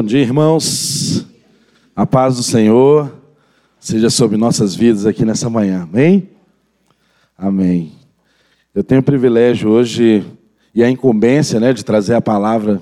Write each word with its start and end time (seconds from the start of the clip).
Bom 0.00 0.06
dia, 0.06 0.22
irmãos. 0.22 1.26
A 1.94 2.06
paz 2.06 2.36
do 2.36 2.42
Senhor 2.42 3.12
seja 3.78 4.08
sobre 4.08 4.38
nossas 4.38 4.74
vidas 4.74 5.04
aqui 5.04 5.26
nessa 5.26 5.50
manhã. 5.50 5.82
Amém? 5.82 6.30
Amém. 7.36 7.92
Eu 8.74 8.82
tenho 8.82 9.02
o 9.02 9.04
privilégio 9.04 9.68
hoje 9.68 10.24
e 10.74 10.82
a 10.82 10.88
incumbência 10.88 11.60
né, 11.60 11.74
de 11.74 11.84
trazer 11.84 12.14
a 12.14 12.20
palavra 12.22 12.80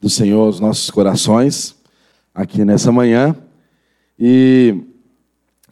do 0.00 0.08
Senhor 0.08 0.40
aos 0.40 0.58
nossos 0.58 0.90
corações 0.90 1.76
aqui 2.34 2.64
nessa 2.64 2.90
manhã. 2.90 3.36
E 4.18 4.74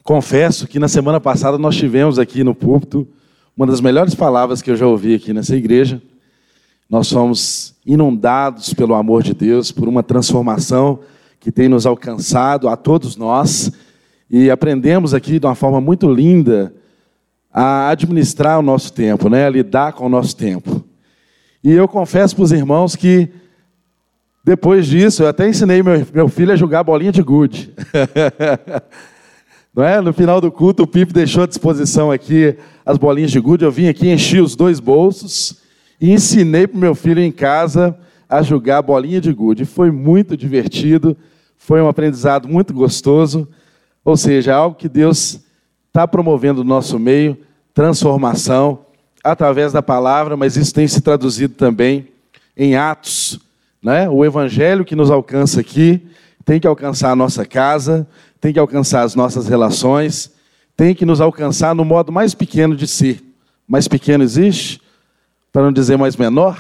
confesso 0.05 0.67
que 0.67 0.79
na 0.79 0.89
semana 0.89 1.19
passada 1.19 1.57
nós 1.57 1.75
tivemos 1.75 2.19
aqui 2.19 2.45
no 2.45 2.55
púlpito 2.55 3.09
uma 3.57 3.67
das 3.67 3.81
melhores 3.81 4.15
palavras 4.15 4.61
que 4.61 4.71
eu 4.71 4.77
já 4.77 4.87
ouvi 4.87 5.15
aqui 5.15 5.33
nessa 5.33 5.57
igreja. 5.57 6.03
Nós 6.87 7.07
somos 7.07 7.72
inundados 7.85 8.73
pelo 8.73 8.95
amor 8.95 9.23
de 9.23 9.35
Deus, 9.35 9.73
por 9.73 9.89
uma 9.89 10.03
transformação 10.03 11.01
que 11.41 11.51
tem 11.51 11.69
nos 11.69 11.87
alcançado 11.87 12.69
a 12.69 12.77
todos 12.77 13.17
nós, 13.17 13.73
e 14.31 14.51
aprendemos 14.51 15.13
aqui 15.13 15.39
de 15.39 15.47
uma 15.47 15.55
forma 15.55 15.81
muito 15.81 16.09
linda 16.09 16.73
a 17.53 17.91
administrar 17.91 18.59
o 18.59 18.63
nosso 18.63 18.93
tempo, 18.93 19.29
né? 19.29 19.47
a 19.47 19.51
lidar 19.51 19.93
com 19.93 20.07
o 20.07 20.09
nosso 20.09 20.37
tempo. 20.37 20.85
E 21.63 21.71
eu 21.71 21.87
confesso 21.87 22.35
para 22.35 22.45
os 22.45 22.53
irmãos 22.53 22.97
que 22.97 23.29
depois 24.45 24.87
disso, 24.87 25.23
eu 25.23 25.29
até 25.29 25.49
ensinei 25.49 25.83
meu, 25.83 26.05
meu 26.13 26.29
filho 26.29 26.53
a 26.53 26.57
jogar 26.57 26.83
bolinha 26.83 27.13
de 27.13 27.23
gude. 27.23 27.73
Não 29.75 29.85
é? 29.85 30.01
No 30.01 30.13
final 30.13 30.41
do 30.41 30.51
culto, 30.51 30.83
o 30.83 30.87
Pipe 30.87 31.13
deixou 31.13 31.45
à 31.45 31.47
disposição 31.47 32.11
aqui 32.11 32.57
as 32.85 32.99
bolinhas 32.99 33.31
de 33.31 33.39
gude. 33.39 33.65
Eu 33.65 33.71
vim 33.71 33.87
aqui, 33.87 34.11
enchi 34.11 34.41
os 34.41 34.57
dois 34.57 34.81
bolsos 34.81 35.62
e 36.03 36.11
ensinei 36.11 36.67
para 36.67 36.77
o 36.77 36.81
meu 36.81 36.97
filho 36.97 37.23
em 37.23 37.31
casa 37.31 37.97
a 38.29 38.43
jogar 38.43 38.83
bolinha 38.83 39.21
de 39.21 39.33
gude. 39.33 39.65
Foi 39.65 39.93
muito 39.93 40.37
divertido, 40.37 41.17
foi 41.57 41.81
um 41.81 41.87
aprendizado 41.87 42.49
muito 42.49 42.75
gostoso. 42.75 43.47
Ou 44.05 44.17
seja, 44.17 44.53
algo 44.53 44.75
que 44.75 44.89
Deus 44.89 45.39
está 45.87 46.09
promovendo 46.09 46.65
no 46.65 46.69
nosso 46.69 46.99
meio, 46.99 47.39
transformação 47.73 48.85
através 49.23 49.73
da 49.73 49.81
palavra, 49.81 50.37
mas 50.37 50.57
isso 50.57 50.75
tem 50.75 50.89
se 50.89 51.01
traduzido 51.01 51.55
também 51.55 52.09
em 52.57 52.75
atos. 52.75 53.39
Né? 53.81 54.09
O 54.09 54.25
evangelho 54.25 54.85
que 54.85 54.97
nos 54.97 55.09
alcança 55.09 55.61
aqui 55.61 56.05
tem 56.45 56.59
que 56.59 56.67
alcançar 56.67 57.13
a 57.13 57.17
nossa 57.17 57.47
casa, 57.47 58.09
tem 58.41 58.53
que 58.53 58.59
alcançar 58.59 59.03
as 59.03 59.15
nossas 59.15 59.47
relações, 59.47 60.33
tem 60.77 60.97
que 60.97 61.07
nos 61.07 61.21
alcançar 61.21 61.77
no 61.77 61.85
modo 61.85 62.11
mais 62.11 62.35
pequeno 62.35 62.75
de 62.75 62.89
ser. 62.89 63.23
Mais 63.69 63.87
pequeno 63.87 64.25
existe? 64.25 64.82
Para 65.53 65.63
não 65.63 65.73
dizer 65.73 65.99
mais 65.99 66.17
menor. 66.17 66.59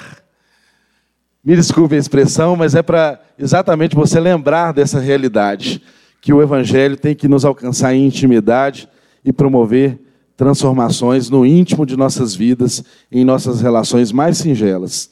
Me 1.42 1.56
desculpe 1.56 1.94
a 1.94 1.98
expressão, 1.98 2.54
mas 2.54 2.74
é 2.74 2.82
para 2.82 3.20
exatamente 3.38 3.96
você 3.96 4.20
lembrar 4.20 4.72
dessa 4.72 5.00
realidade, 5.00 5.82
que 6.20 6.32
o 6.32 6.42
Evangelho 6.42 6.96
tem 6.96 7.14
que 7.16 7.26
nos 7.26 7.44
alcançar 7.44 7.94
em 7.94 8.06
intimidade 8.06 8.88
e 9.24 9.32
promover 9.32 9.98
transformações 10.36 11.30
no 11.30 11.44
íntimo 11.44 11.84
de 11.84 11.96
nossas 11.96 12.34
vidas, 12.34 12.84
em 13.10 13.24
nossas 13.24 13.60
relações 13.60 14.12
mais 14.12 14.38
singelas. 14.38 15.10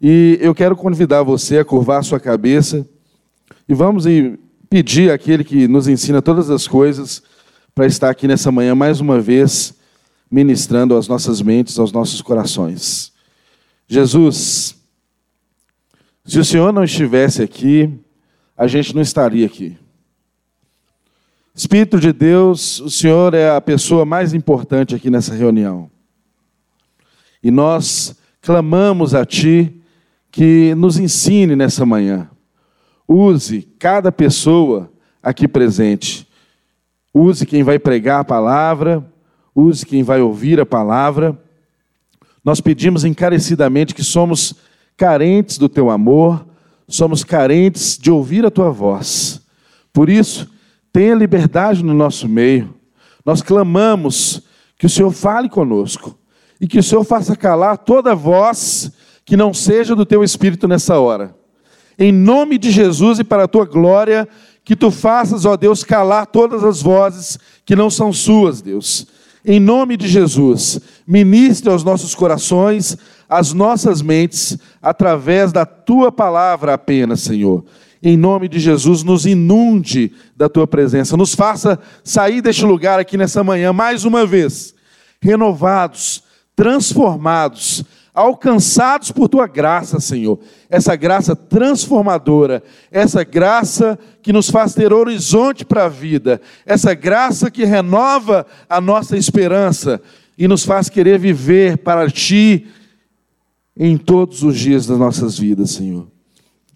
E 0.00 0.38
eu 0.40 0.54
quero 0.54 0.76
convidar 0.76 1.22
você 1.22 1.58
a 1.58 1.64
curvar 1.64 2.04
sua 2.04 2.20
cabeça 2.20 2.86
e 3.68 3.74
vamos 3.74 4.04
pedir 4.70 5.10
àquele 5.10 5.42
que 5.42 5.66
nos 5.66 5.88
ensina 5.88 6.22
todas 6.22 6.50
as 6.50 6.66
coisas 6.66 7.22
para 7.74 7.86
estar 7.86 8.08
aqui 8.08 8.28
nessa 8.28 8.50
manhã 8.50 8.74
mais 8.74 9.00
uma 9.00 9.20
vez 9.20 9.74
ministrando 10.30 10.96
às 10.96 11.08
nossas 11.08 11.40
mentes, 11.40 11.78
aos 11.78 11.92
nossos 11.92 12.20
corações. 12.20 13.12
Jesus, 13.86 14.76
se 16.24 16.38
o 16.38 16.44
Senhor 16.44 16.72
não 16.72 16.84
estivesse 16.84 17.42
aqui, 17.42 17.90
a 18.56 18.66
gente 18.66 18.94
não 18.94 19.00
estaria 19.00 19.46
aqui. 19.46 19.78
Espírito 21.54 21.98
de 21.98 22.12
Deus, 22.12 22.80
o 22.80 22.90
Senhor 22.90 23.34
é 23.34 23.50
a 23.50 23.60
pessoa 23.60 24.04
mais 24.04 24.34
importante 24.34 24.94
aqui 24.94 25.10
nessa 25.10 25.34
reunião. 25.34 25.90
E 27.42 27.50
nós 27.50 28.16
clamamos 28.40 29.14
a 29.14 29.24
Ti 29.24 29.74
que 30.30 30.74
nos 30.76 30.98
ensine 30.98 31.56
nessa 31.56 31.84
manhã. 31.86 32.30
Use 33.08 33.62
cada 33.78 34.12
pessoa 34.12 34.92
aqui 35.22 35.48
presente. 35.48 36.28
Use 37.12 37.46
quem 37.46 37.62
vai 37.62 37.78
pregar 37.78 38.20
a 38.20 38.24
palavra 38.24 39.04
use 39.58 39.84
quem 39.84 40.02
vai 40.02 40.20
ouvir 40.20 40.60
a 40.60 40.66
palavra. 40.66 41.36
Nós 42.44 42.60
pedimos 42.60 43.04
encarecidamente 43.04 43.94
que 43.94 44.04
somos 44.04 44.54
carentes 44.96 45.58
do 45.58 45.68
teu 45.68 45.90
amor, 45.90 46.46
somos 46.86 47.24
carentes 47.24 47.98
de 47.98 48.10
ouvir 48.10 48.46
a 48.46 48.50
tua 48.50 48.70
voz. 48.70 49.40
Por 49.92 50.08
isso, 50.08 50.48
tenha 50.92 51.14
liberdade 51.14 51.84
no 51.84 51.92
nosso 51.92 52.28
meio. 52.28 52.74
Nós 53.24 53.42
clamamos 53.42 54.42
que 54.78 54.86
o 54.86 54.88
Senhor 54.88 55.10
fale 55.10 55.48
conosco 55.48 56.16
e 56.60 56.66
que 56.66 56.78
o 56.78 56.82
Senhor 56.82 57.04
faça 57.04 57.36
calar 57.36 57.78
toda 57.78 58.14
voz 58.14 58.92
que 59.24 59.36
não 59.36 59.52
seja 59.52 59.94
do 59.94 60.06
teu 60.06 60.22
espírito 60.22 60.66
nessa 60.68 60.98
hora. 60.98 61.34
Em 61.98 62.12
nome 62.12 62.58
de 62.58 62.70
Jesus 62.70 63.18
e 63.18 63.24
para 63.24 63.44
a 63.44 63.48
tua 63.48 63.66
glória, 63.66 64.26
que 64.64 64.76
tu 64.76 64.90
faças, 64.90 65.44
ó 65.44 65.56
Deus, 65.56 65.82
calar 65.82 66.26
todas 66.26 66.62
as 66.62 66.80
vozes 66.80 67.38
que 67.66 67.74
não 67.74 67.90
são 67.90 68.12
suas, 68.12 68.62
Deus 68.62 69.17
em 69.48 69.58
nome 69.58 69.96
de 69.96 70.06
Jesus, 70.06 70.78
ministre 71.06 71.70
aos 71.70 71.82
nossos 71.82 72.14
corações, 72.14 72.98
às 73.26 73.54
nossas 73.54 74.02
mentes, 74.02 74.58
através 74.82 75.50
da 75.52 75.64
tua 75.64 76.12
palavra 76.12 76.74
apenas, 76.74 77.20
Senhor. 77.20 77.64
Em 78.02 78.14
nome 78.14 78.46
de 78.46 78.58
Jesus, 78.58 79.02
nos 79.02 79.24
inunde 79.24 80.12
da 80.36 80.50
tua 80.50 80.66
presença, 80.66 81.16
nos 81.16 81.34
faça 81.34 81.78
sair 82.04 82.42
deste 82.42 82.66
lugar 82.66 83.00
aqui 83.00 83.16
nessa 83.16 83.42
manhã, 83.42 83.72
mais 83.72 84.04
uma 84.04 84.26
vez, 84.26 84.74
renovados, 85.18 86.22
transformados, 86.54 87.82
alcançados 88.18 89.12
por 89.12 89.28
tua 89.28 89.46
graça, 89.46 90.00
Senhor. 90.00 90.40
Essa 90.68 90.96
graça 90.96 91.36
transformadora, 91.36 92.64
essa 92.90 93.22
graça 93.22 93.96
que 94.20 94.32
nos 94.32 94.50
faz 94.50 94.74
ter 94.74 94.92
horizonte 94.92 95.64
para 95.64 95.84
a 95.84 95.88
vida, 95.88 96.40
essa 96.66 96.94
graça 96.94 97.48
que 97.48 97.64
renova 97.64 98.44
a 98.68 98.80
nossa 98.80 99.16
esperança 99.16 100.02
e 100.36 100.48
nos 100.48 100.64
faz 100.64 100.88
querer 100.88 101.16
viver 101.16 101.78
para 101.78 102.10
ti 102.10 102.66
em 103.76 103.96
todos 103.96 104.42
os 104.42 104.58
dias 104.58 104.84
das 104.84 104.98
nossas 104.98 105.38
vidas, 105.38 105.70
Senhor. 105.70 106.08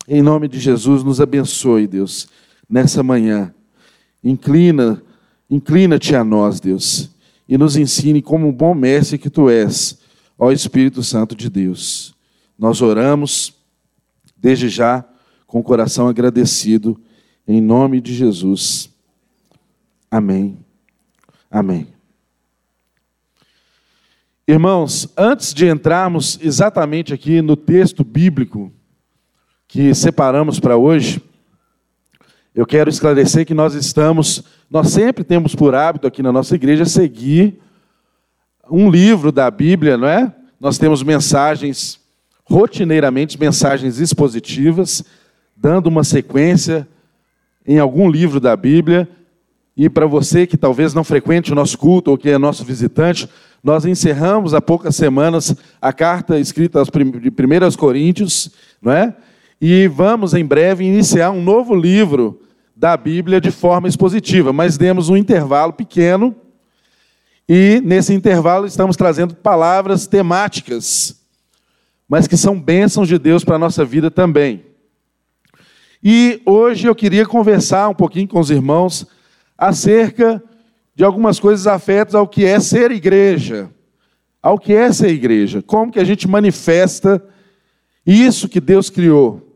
Em 0.06 0.22
nome 0.22 0.47
de 0.47 0.60
Jesus, 0.60 1.03
nos 1.03 1.20
abençoe, 1.20 1.88
Deus, 1.88 2.28
nessa 2.70 3.03
manhã. 3.03 3.53
Inclina, 4.22 5.03
inclina-te 5.50 6.14
a 6.14 6.22
nós, 6.22 6.60
Deus, 6.60 7.10
e 7.48 7.59
nos 7.59 7.76
ensine 7.76 8.22
como 8.22 8.47
um 8.47 8.53
bom 8.53 8.74
mestre 8.74 9.19
que 9.19 9.28
tu 9.28 9.50
és 9.50 10.00
ó 10.38 10.50
Espírito 10.50 11.03
Santo 11.03 11.34
de 11.34 11.48
Deus. 11.48 12.15
Nós 12.59 12.82
oramos 12.82 13.54
desde 14.37 14.69
já 14.69 15.04
com 15.47 15.60
o 15.60 15.62
coração 15.62 16.09
agradecido, 16.09 17.00
em 17.47 17.60
nome 17.60 18.00
de 18.00 18.15
Jesus. 18.15 18.91
Amém. 20.10 20.59
Amém. 21.50 21.88
Irmãos, 24.47 25.09
antes 25.16 25.54
de 25.54 25.69
entrarmos 25.69 26.38
exatamente 26.42 27.15
aqui 27.15 27.41
no 27.41 27.56
texto 27.56 28.03
bíblico 28.03 28.72
que 29.69 29.94
separamos 29.94 30.59
para 30.59 30.76
hoje, 30.76 31.22
eu 32.54 32.66
quero 32.66 32.91
esclarecer 32.91 33.47
que 33.47 33.54
nós 33.54 33.75
estamos, 33.75 34.44
nós 34.69 34.88
sempre 34.88 35.25
temos 35.25 35.54
por 35.54 35.75
hábito 35.75 36.06
aqui 36.06 36.22
na 36.22 36.32
nossa 36.32 36.54
igreja 36.54 36.84
seguir 36.84 37.60
um 38.70 38.90
livro 38.90 39.32
da 39.32 39.50
Bíblia, 39.50 39.96
não 39.96 40.08
é? 40.08 40.32
Nós 40.60 40.78
temos 40.78 41.02
mensagens, 41.02 41.98
rotineiramente, 42.44 43.38
mensagens 43.38 43.98
expositivas, 43.98 45.04
dando 45.56 45.88
uma 45.88 46.04
sequência 46.04 46.86
em 47.66 47.78
algum 47.78 48.10
livro 48.10 48.38
da 48.38 48.56
Bíblia. 48.56 49.09
E 49.76 49.88
para 49.88 50.06
você 50.06 50.47
que 50.47 50.56
talvez 50.56 50.94
não 50.94 51.03
frequente 51.03 51.53
o 51.53 51.54
nosso 51.54 51.76
culto 51.78 52.10
ou 52.10 52.18
que 52.18 52.30
é 52.30 52.38
nosso 52.38 52.64
visitante, 52.64 53.28
nós 53.62 53.84
encerramos 53.84 54.54
há 54.54 54.60
poucas 54.60 54.94
semanas 54.97 55.54
a 55.80 55.92
carta 55.92 56.38
escrita 56.38 56.82
de 56.84 57.30
1 57.30 57.76
Coríntios, 57.76 58.50
não 58.80 58.92
é? 58.92 59.15
E 59.60 59.86
vamos 59.86 60.34
em 60.34 60.44
breve 60.44 60.84
iniciar 60.84 61.30
um 61.30 61.42
novo 61.42 61.74
livro 61.74 62.41
da 62.74 62.97
Bíblia 62.97 63.41
de 63.41 63.50
forma 63.50 63.86
expositiva, 63.86 64.53
mas 64.53 64.76
demos 64.76 65.08
um 65.08 65.16
intervalo 65.16 65.72
pequeno 65.72 66.34
e 67.48 67.80
nesse 67.84 68.15
intervalo 68.15 68.66
estamos 68.66 68.97
trazendo 68.97 69.34
palavras 69.34 70.06
temáticas, 70.06 71.21
mas 72.09 72.27
que 72.27 72.36
são 72.36 72.60
bênçãos 72.60 73.09
de 73.09 73.18
Deus 73.18 73.44
para 73.44 73.56
a 73.56 73.59
nossa 73.59 73.84
vida 73.84 74.10
também. 74.10 74.65
E 76.03 76.41
hoje 76.44 76.86
eu 76.86 76.94
queria 76.94 77.24
conversar 77.24 77.89
um 77.89 77.94
pouquinho 77.94 78.28
com 78.28 78.41
os 78.41 78.50
irmãos 78.50 79.06
acerca 79.56 80.42
de 80.94 81.04
algumas 81.04 81.39
coisas 81.39 81.66
afetas 81.66 82.15
ao 82.15 82.27
que 82.27 82.44
é 82.44 82.59
ser 82.59 82.91
igreja. 82.91 83.71
Ao 84.42 84.59
que 84.59 84.72
é 84.72 84.92
ser 84.92 85.10
igreja. 85.10 85.62
Como 85.62 85.92
que 85.92 86.00
a 86.00 86.04
gente 86.04 86.27
manifesta 86.27 87.24
isso 88.04 88.48
que 88.48 88.60
Deus 88.60 88.91
criou. 88.91 89.48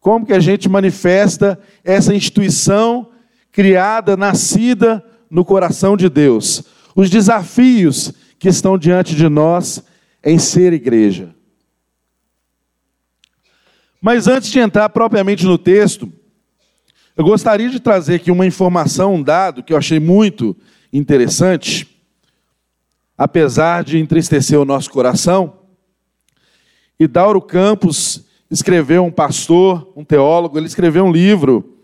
como 0.00 0.26
que 0.26 0.32
a 0.32 0.40
gente 0.40 0.68
manifesta 0.68 1.56
essa 1.84 2.12
instituição 2.12 3.10
criada, 3.52 4.16
nascida 4.16 5.04
no 5.30 5.44
coração 5.44 5.96
de 5.96 6.08
Deus. 6.08 6.64
Os 6.94 7.08
desafios 7.08 8.12
que 8.38 8.48
estão 8.48 8.76
diante 8.76 9.14
de 9.14 9.28
nós 9.28 9.84
em 10.24 10.38
ser 10.38 10.72
igreja. 10.72 11.34
Mas 14.00 14.26
antes 14.26 14.50
de 14.50 14.58
entrar 14.58 14.88
propriamente 14.88 15.44
no 15.44 15.56
texto, 15.56 16.12
eu 17.16 17.24
gostaria 17.24 17.70
de 17.70 17.78
trazer 17.78 18.16
aqui 18.16 18.30
uma 18.30 18.46
informação, 18.46 19.14
um 19.14 19.22
dado 19.22 19.62
que 19.62 19.72
eu 19.72 19.76
achei 19.76 20.00
muito 20.00 20.56
interessante, 20.92 21.88
apesar 23.16 23.84
de 23.84 23.98
entristecer 23.98 24.58
o 24.58 24.64
nosso 24.64 24.90
coração. 24.90 25.58
E 26.98 27.06
Dauro 27.06 27.40
Campos 27.40 28.24
escreveu, 28.50 29.04
um 29.04 29.10
pastor, 29.10 29.92
um 29.94 30.04
teólogo, 30.04 30.58
ele 30.58 30.66
escreveu 30.66 31.04
um 31.04 31.12
livro 31.12 31.78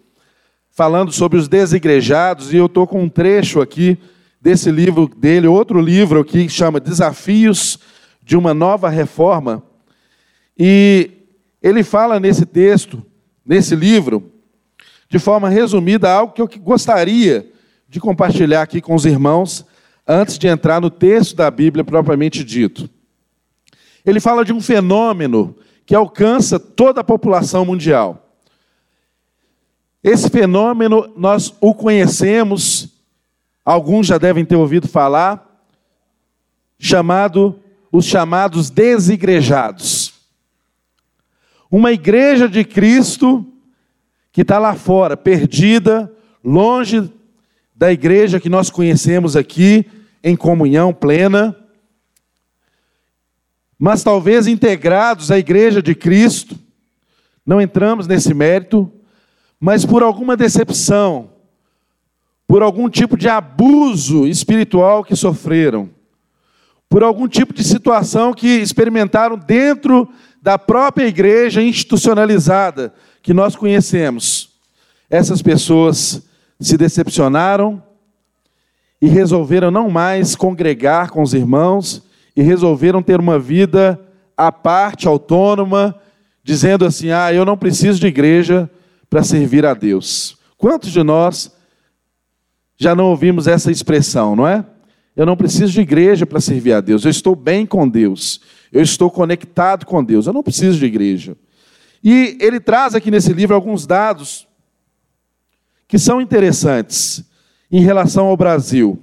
falando 0.71 1.13
sobre 1.13 1.39
os 1.39 1.49
desigrejados, 1.49 2.53
e 2.53 2.57
eu 2.57 2.67
estou 2.67 2.87
com 2.87 3.03
um 3.03 3.09
trecho 3.09 3.61
aqui 3.61 3.99
desse 4.41 4.71
livro 4.71 5.09
dele, 5.09 5.47
outro 5.47 5.81
livro 5.81 6.21
aqui 6.21 6.45
que 6.45 6.53
chama 6.53 6.81
Desafios 6.81 7.79
de 8.23 8.37
uma 8.37 8.55
Nova 8.55 8.89
Reforma. 8.89 9.63
E 10.57 11.11
ele 11.63 11.83
fala 11.83 12.21
nesse 12.21 12.47
texto, 12.47 13.03
nesse 13.45 13.75
livro, 13.75 14.33
de 15.09 15.19
forma 15.19 15.49
resumida, 15.49 16.11
algo 16.11 16.33
que 16.33 16.43
eu 16.43 16.49
gostaria 16.61 17.51
de 17.89 17.99
compartilhar 17.99 18.63
aqui 18.63 18.81
com 18.81 18.95
os 18.95 19.07
irmãos, 19.07 19.65
antes 20.07 20.39
de 20.39 20.47
entrar 20.47 20.81
no 20.81 20.91
texto 20.91 21.35
da 21.35 21.51
Bíblia 21.51 21.85
propriamente 21.85 22.45
dito. 22.45 22.89
Ele 24.05 24.21
fala 24.21 24.45
de 24.45 24.53
um 24.53 24.61
fenômeno 24.61 25.57
que 25.85 25.95
alcança 25.95 26.59
toda 26.59 27.01
a 27.01 27.05
população 27.05 27.65
mundial. 27.65 28.31
Esse 30.03 30.31
fenômeno 30.31 31.13
nós 31.17 31.55
o 31.61 31.75
conhecemos, 31.75 32.98
alguns 33.69 34.07
já 34.07 34.17
devem 34.17 34.47
ter 34.47 34.57
ouvido 34.57 34.89
falar, 34.89 35.63
chamado 36.79 37.61
os 37.93 38.07
chamados 38.07 38.71
desigrejados. 38.71 40.15
Uma 41.71 41.93
igreja 41.93 42.49
de 42.49 42.65
Cristo 42.65 43.47
que 44.33 44.41
está 44.41 44.59
lá 44.59 44.75
fora, 44.75 45.19
perdida, 45.19 46.11
longe 46.43 47.13
da 47.75 47.93
igreja 47.93 48.41
que 48.41 48.49
nós 48.49 48.71
conhecemos 48.71 49.37
aqui, 49.37 49.85
em 50.25 50.35
comunhão 50.35 50.95
plena, 50.95 51.55
mas 53.79 54.03
talvez 54.03 54.47
integrados 54.47 55.31
à 55.31 55.39
igreja 55.39 55.83
de 55.83 55.95
Cristo, 55.95 56.59
não 57.45 57.61
entramos 57.61 58.07
nesse 58.07 58.33
mérito, 58.33 58.91
mas 59.61 59.85
por 59.85 60.03
alguma 60.03 60.39
decepção, 60.39 61.29
por 62.49 62.63
algum 62.63 62.89
tipo 62.89 63.15
de 63.15 63.29
abuso 63.29 64.27
espiritual 64.27 65.05
que 65.05 65.15
sofreram, 65.15 65.91
por 66.89 67.03
algum 67.03 67.29
tipo 67.29 67.53
de 67.53 67.63
situação 67.63 68.33
que 68.33 68.49
experimentaram 68.49 69.37
dentro 69.37 70.09
da 70.41 70.59
própria 70.59 71.07
igreja 71.07 71.63
institucionalizada 71.63 72.95
que 73.23 73.35
nós 73.35 73.55
conhecemos. 73.55 74.55
Essas 75.11 75.43
pessoas 75.43 76.23
se 76.59 76.79
decepcionaram 76.79 77.83
e 79.01 79.07
resolveram 79.07 79.71
não 79.71 79.91
mais 79.91 80.35
congregar 80.35 81.11
com 81.11 81.23
os 81.23 81.35
irmãos 81.35 82.03
e 82.35 82.41
resolveram 82.41 83.03
ter 83.03 83.21
uma 83.21 83.39
vida 83.39 84.01
à 84.35 84.51
parte, 84.51 85.07
autônoma, 85.07 85.95
dizendo 86.43 86.87
assim: 86.87 87.11
"Ah, 87.11 87.31
eu 87.31 87.45
não 87.45 87.59
preciso 87.59 88.01
de 88.01 88.07
igreja 88.07 88.71
para 89.11 89.23
servir 89.23 89.67
a 89.67 89.75
Deus". 89.75 90.39
Quantos 90.57 90.91
de 90.91 91.03
nós 91.03 91.58
já 92.79 92.95
não 92.95 93.07
ouvimos 93.07 93.49
essa 93.49 93.73
expressão, 93.73 94.37
não 94.37 94.47
é? 94.47 94.65
Eu 95.17 95.27
não 95.27 95.37
preciso 95.37 95.73
de 95.73 95.81
igreja 95.81 96.25
para 96.25 96.41
servir 96.41 96.73
a 96.73 96.81
Deus. 96.81 97.05
Eu 97.05 97.11
estou 97.11 97.35
bem 97.35 97.67
com 97.67 97.89
Deus. 97.89 98.41
Eu 98.73 98.81
estou 98.81 99.11
conectado 99.11 99.85
com 99.85 100.03
Deus. 100.03 100.29
Eu 100.29 100.33
não 100.33 100.45
preciso 100.45 100.79
de 100.79 100.87
igreja. 100.87 101.37
E 102.05 102.39
ele 102.41 102.61
traz 102.61 102.95
aqui 102.95 103.11
nesse 103.11 103.33
livro 103.33 103.57
alguns 103.57 103.85
dados 103.85 104.47
que 105.89 105.99
são 105.99 106.21
interessantes 106.21 107.25
em 107.69 107.81
relação 107.81 108.27
ao 108.27 108.37
Brasil. 108.37 109.03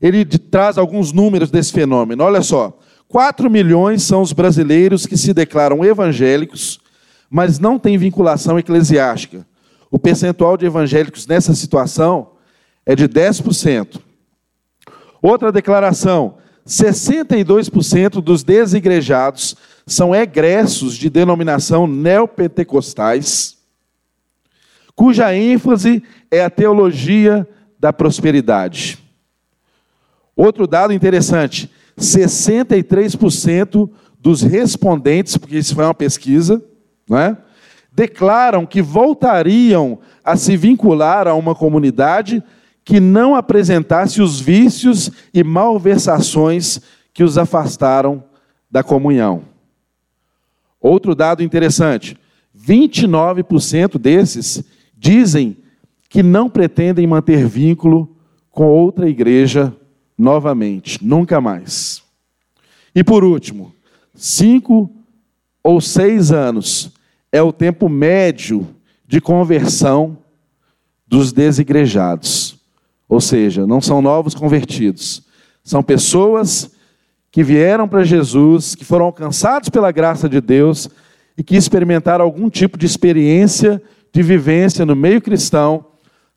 Ele 0.00 0.24
traz 0.24 0.78
alguns 0.78 1.10
números 1.10 1.50
desse 1.50 1.72
fenômeno. 1.72 2.22
Olha 2.22 2.42
só: 2.42 2.78
4 3.08 3.50
milhões 3.50 4.04
são 4.04 4.22
os 4.22 4.32
brasileiros 4.32 5.04
que 5.04 5.16
se 5.16 5.34
declaram 5.34 5.84
evangélicos, 5.84 6.78
mas 7.28 7.58
não 7.58 7.76
têm 7.76 7.98
vinculação 7.98 8.56
eclesiástica. 8.56 9.44
O 9.90 9.98
percentual 9.98 10.56
de 10.56 10.64
evangélicos 10.64 11.26
nessa 11.26 11.54
situação 11.54 12.31
é 12.84 12.94
de 12.94 13.08
10%. 13.08 14.00
Outra 15.20 15.52
declaração: 15.52 16.36
62% 16.66 18.20
dos 18.20 18.42
desigrejados 18.42 19.56
são 19.86 20.14
egressos 20.14 20.96
de 20.96 21.10
denominação 21.10 21.86
neopentecostais, 21.86 23.58
cuja 24.94 25.34
ênfase 25.34 26.02
é 26.30 26.44
a 26.44 26.50
teologia 26.50 27.48
da 27.78 27.92
prosperidade. 27.92 28.98
Outro 30.34 30.66
dado 30.66 30.92
interessante: 30.92 31.70
63% 31.98 33.90
dos 34.18 34.42
respondentes, 34.42 35.36
porque 35.36 35.58
isso 35.58 35.74
foi 35.74 35.84
uma 35.84 35.94
pesquisa, 35.94 36.62
não 37.08 37.18
é? 37.18 37.36
declaram 37.92 38.64
que 38.64 38.80
voltariam 38.80 39.98
a 40.24 40.36
se 40.36 40.56
vincular 40.56 41.28
a 41.28 41.34
uma 41.34 41.54
comunidade 41.54 42.42
que 42.84 42.98
não 42.98 43.34
apresentasse 43.34 44.20
os 44.20 44.40
vícios 44.40 45.10
e 45.32 45.44
malversações 45.44 46.80
que 47.12 47.22
os 47.22 47.38
afastaram 47.38 48.24
da 48.70 48.82
comunhão. 48.82 49.44
Outro 50.80 51.14
dado 51.14 51.42
interessante: 51.42 52.16
29% 52.56 53.98
desses 53.98 54.64
dizem 54.96 55.56
que 56.08 56.22
não 56.22 56.48
pretendem 56.50 57.06
manter 57.06 57.46
vínculo 57.46 58.16
com 58.50 58.66
outra 58.66 59.08
igreja 59.08 59.74
novamente, 60.18 61.02
nunca 61.04 61.40
mais. 61.40 62.02
E 62.94 63.02
por 63.02 63.24
último, 63.24 63.74
cinco 64.14 64.90
ou 65.62 65.80
seis 65.80 66.30
anos 66.30 66.92
é 67.30 67.40
o 67.40 67.52
tempo 67.52 67.88
médio 67.88 68.68
de 69.06 69.20
conversão 69.20 70.18
dos 71.06 71.32
desigrejados. 71.32 72.51
Ou 73.12 73.20
seja, 73.20 73.66
não 73.66 73.78
são 73.78 74.00
novos 74.00 74.34
convertidos, 74.34 75.22
são 75.62 75.82
pessoas 75.82 76.70
que 77.30 77.44
vieram 77.44 77.86
para 77.86 78.04
Jesus, 78.04 78.74
que 78.74 78.86
foram 78.86 79.04
alcançados 79.04 79.68
pela 79.68 79.92
graça 79.92 80.30
de 80.30 80.40
Deus 80.40 80.88
e 81.36 81.42
que 81.44 81.54
experimentaram 81.54 82.24
algum 82.24 82.48
tipo 82.48 82.78
de 82.78 82.86
experiência 82.86 83.82
de 84.10 84.22
vivência 84.22 84.86
no 84.86 84.96
meio 84.96 85.20
cristão, 85.20 85.84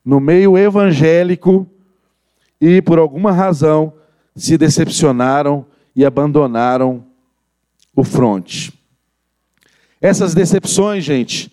no 0.04 0.20
meio 0.20 0.58
evangélico 0.58 1.66
e 2.60 2.82
por 2.82 2.98
alguma 2.98 3.32
razão 3.32 3.94
se 4.36 4.58
decepcionaram 4.58 5.64
e 5.94 6.04
abandonaram 6.04 7.06
o 7.96 8.04
fronte. 8.04 8.78
Essas 9.98 10.34
decepções, 10.34 11.02
gente, 11.02 11.50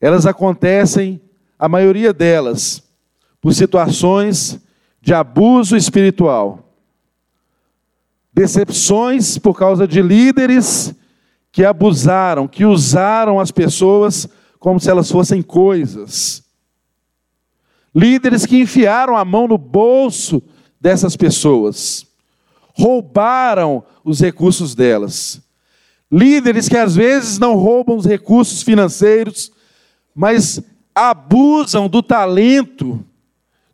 elas 0.00 0.26
acontecem, 0.26 1.20
a 1.58 1.68
maioria 1.68 2.12
delas, 2.12 2.88
por 3.40 3.54
situações 3.54 4.60
de 5.00 5.14
abuso 5.14 5.76
espiritual. 5.76 6.74
Decepções 8.32 9.38
por 9.38 9.58
causa 9.58 9.88
de 9.88 10.02
líderes 10.02 10.94
que 11.50 11.64
abusaram, 11.64 12.46
que 12.46 12.64
usaram 12.64 13.40
as 13.40 13.50
pessoas 13.50 14.28
como 14.58 14.78
se 14.78 14.90
elas 14.90 15.10
fossem 15.10 15.42
coisas. 15.42 16.44
Líderes 17.94 18.46
que 18.46 18.60
enfiaram 18.60 19.16
a 19.16 19.24
mão 19.24 19.48
no 19.48 19.58
bolso 19.58 20.42
dessas 20.80 21.16
pessoas, 21.16 22.06
roubaram 22.72 23.82
os 24.04 24.20
recursos 24.20 24.74
delas. 24.74 25.40
Líderes 26.10 26.68
que 26.68 26.76
às 26.76 26.94
vezes 26.94 27.38
não 27.38 27.54
roubam 27.54 27.96
os 27.96 28.04
recursos 28.04 28.62
financeiros, 28.62 29.50
mas 30.14 30.62
abusam 30.94 31.88
do 31.88 32.02
talento 32.02 33.04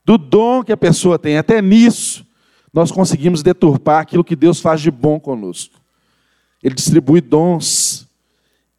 do 0.07 0.17
dom 0.17 0.63
que 0.63 0.71
a 0.71 0.77
pessoa 0.77 1.19
tem. 1.19 1.37
Até 1.37 1.61
nisso, 1.61 2.25
nós 2.73 2.93
conseguimos 2.93 3.43
deturpar 3.43 4.03
aquilo 4.03 4.23
que 4.23 4.37
Deus 4.37 4.61
faz 4.61 4.81
de 4.81 4.89
bom 4.89 5.19
conosco. 5.19 5.81
Ele 6.63 6.77
distribui 6.77 7.21
dons 7.21 8.07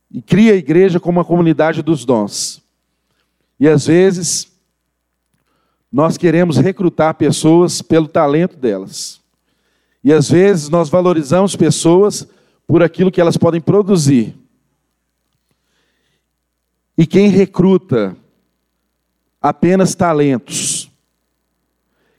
e 0.10 0.22
cria 0.22 0.53
a 0.53 0.55
igreja 0.55 1.01
como 1.01 1.17
uma 1.17 1.25
comunidade 1.25 1.81
dos 1.81 2.05
dons. 2.05 2.63
E 3.60 3.67
às 3.67 3.88
vezes, 3.88 4.50
nós 5.91 6.15
queremos 6.15 6.57
recrutar 6.57 7.13
pessoas 7.15 7.81
pelo 7.81 8.07
talento 8.07 8.55
delas. 8.55 9.19
E 10.01 10.13
às 10.13 10.29
vezes 10.29 10.69
nós 10.69 10.88
valorizamos 10.88 11.57
pessoas 11.57 12.25
por 12.65 12.81
aquilo 12.81 13.12
que 13.12 13.19
elas 13.19 13.36
podem 13.36 13.60
produzir. 13.60 14.34
e 16.98 17.05
quem 17.05 17.29
recruta 17.29 18.17
apenas 19.41 19.93
talentos, 19.93 20.76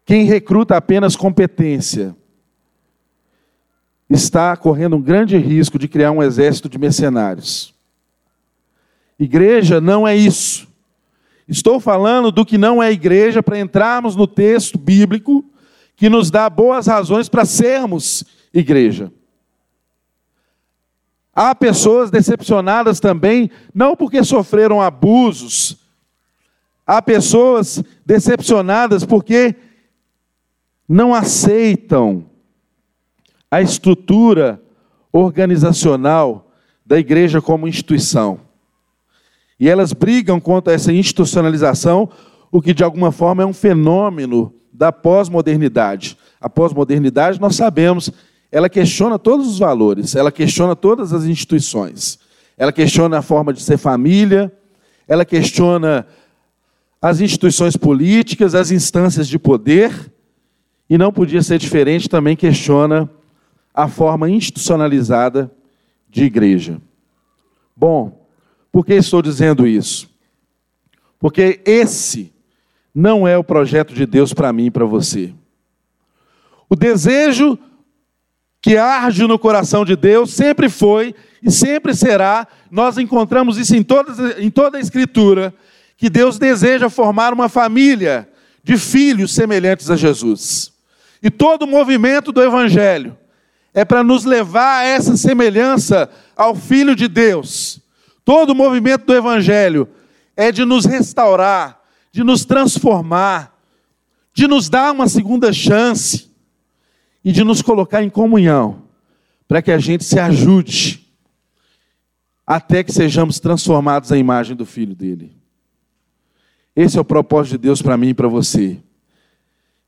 quem 0.08 0.24
recruta 0.24 0.74
apenas 0.74 1.14
competência, 1.14 2.16
está 4.08 4.56
correndo 4.56 4.96
um 4.96 5.02
grande 5.02 5.36
risco 5.36 5.78
de 5.78 5.86
criar 5.86 6.12
um 6.12 6.22
exército 6.22 6.66
de 6.66 6.78
mercenários. 6.78 7.74
Igreja 9.18 9.82
não 9.82 10.08
é 10.08 10.16
isso. 10.16 10.66
Estou 11.46 11.78
falando 11.78 12.32
do 12.32 12.46
que 12.46 12.56
não 12.56 12.82
é 12.82 12.90
igreja 12.90 13.42
para 13.42 13.58
entrarmos 13.58 14.16
no 14.16 14.26
texto 14.26 14.78
bíblico 14.78 15.44
que 15.94 16.08
nos 16.08 16.30
dá 16.30 16.48
boas 16.48 16.86
razões 16.86 17.28
para 17.28 17.44
sermos 17.44 18.24
igreja. 18.50 19.12
Há 21.34 21.54
pessoas 21.54 22.10
decepcionadas 22.10 22.98
também, 22.98 23.50
não 23.74 23.94
porque 23.94 24.24
sofreram 24.24 24.80
abusos, 24.80 25.76
há 26.86 27.02
pessoas 27.02 27.84
decepcionadas 28.06 29.04
porque 29.04 29.54
não 30.88 31.12
aceitam 31.12 32.24
a 33.50 33.60
estrutura 33.60 34.60
organizacional 35.12 36.50
da 36.84 36.98
igreja 36.98 37.42
como 37.42 37.68
instituição. 37.68 38.40
E 39.60 39.68
elas 39.68 39.92
brigam 39.92 40.40
contra 40.40 40.72
essa 40.72 40.92
institucionalização, 40.92 42.08
o 42.50 42.62
que 42.62 42.72
de 42.72 42.84
alguma 42.84 43.12
forma 43.12 43.42
é 43.42 43.46
um 43.46 43.52
fenômeno 43.52 44.54
da 44.72 44.92
pós-modernidade. 44.92 46.16
A 46.40 46.48
pós-modernidade, 46.48 47.40
nós 47.40 47.56
sabemos, 47.56 48.10
ela 48.50 48.68
questiona 48.68 49.18
todos 49.18 49.46
os 49.46 49.58
valores, 49.58 50.14
ela 50.14 50.32
questiona 50.32 50.74
todas 50.74 51.12
as 51.12 51.24
instituições. 51.24 52.18
Ela 52.56 52.72
questiona 52.72 53.18
a 53.18 53.22
forma 53.22 53.52
de 53.52 53.62
ser 53.62 53.76
família, 53.76 54.52
ela 55.06 55.24
questiona 55.24 56.06
as 57.02 57.20
instituições 57.20 57.76
políticas, 57.76 58.54
as 58.54 58.70
instâncias 58.70 59.28
de 59.28 59.38
poder, 59.38 60.12
e 60.88 60.96
não 60.96 61.12
podia 61.12 61.42
ser 61.42 61.58
diferente, 61.58 62.08
também 62.08 62.36
questiona 62.36 63.10
a 63.74 63.86
forma 63.88 64.28
institucionalizada 64.28 65.50
de 66.08 66.24
igreja. 66.24 66.80
Bom, 67.76 68.26
por 68.72 68.84
que 68.84 68.94
estou 68.94 69.22
dizendo 69.22 69.66
isso? 69.66 70.10
Porque 71.18 71.60
esse 71.64 72.32
não 72.94 73.28
é 73.28 73.36
o 73.36 73.44
projeto 73.44 73.94
de 73.94 74.06
Deus 74.06 74.32
para 74.32 74.52
mim 74.52 74.66
e 74.66 74.70
para 74.70 74.84
você. 74.84 75.32
O 76.68 76.74
desejo 76.74 77.58
que 78.60 78.76
arde 78.76 79.26
no 79.26 79.38
coração 79.38 79.84
de 79.84 79.94
Deus 79.94 80.32
sempre 80.32 80.68
foi 80.68 81.14
e 81.42 81.50
sempre 81.50 81.94
será, 81.94 82.46
nós 82.70 82.98
encontramos 82.98 83.56
isso 83.56 83.76
em, 83.76 83.82
todas, 83.82 84.18
em 84.38 84.50
toda 84.50 84.78
a 84.78 84.80
Escritura, 84.80 85.54
que 85.96 86.10
Deus 86.10 86.38
deseja 86.38 86.90
formar 86.90 87.32
uma 87.32 87.48
família 87.48 88.28
de 88.62 88.76
filhos 88.76 89.32
semelhantes 89.32 89.90
a 89.90 89.96
Jesus. 89.96 90.72
E 91.22 91.30
todo 91.30 91.62
o 91.62 91.66
movimento 91.66 92.32
do 92.32 92.42
Evangelho 92.42 93.16
é 93.74 93.84
para 93.84 94.02
nos 94.02 94.24
levar 94.24 94.80
a 94.80 94.84
essa 94.84 95.16
semelhança 95.16 96.10
ao 96.36 96.54
Filho 96.54 96.94
de 96.94 97.08
Deus. 97.08 97.80
Todo 98.24 98.50
o 98.50 98.54
movimento 98.54 99.06
do 99.06 99.14
Evangelho 99.14 99.88
é 100.36 100.52
de 100.52 100.64
nos 100.64 100.84
restaurar, 100.84 101.80
de 102.12 102.22
nos 102.22 102.44
transformar, 102.44 103.56
de 104.32 104.46
nos 104.46 104.68
dar 104.68 104.92
uma 104.92 105.08
segunda 105.08 105.52
chance 105.52 106.30
e 107.24 107.32
de 107.32 107.42
nos 107.42 107.60
colocar 107.60 108.02
em 108.02 108.10
comunhão, 108.10 108.84
para 109.46 109.60
que 109.60 109.72
a 109.72 109.78
gente 109.78 110.04
se 110.04 110.18
ajude 110.18 111.06
até 112.46 112.82
que 112.82 112.92
sejamos 112.92 113.38
transformados 113.40 114.10
à 114.10 114.16
imagem 114.16 114.56
do 114.56 114.64
Filho 114.64 114.94
dele. 114.94 115.36
Esse 116.74 116.96
é 116.96 117.00
o 117.00 117.04
propósito 117.04 117.52
de 117.52 117.58
Deus 117.58 117.82
para 117.82 117.96
mim 117.96 118.08
e 118.08 118.14
para 118.14 118.28
você. 118.28 118.78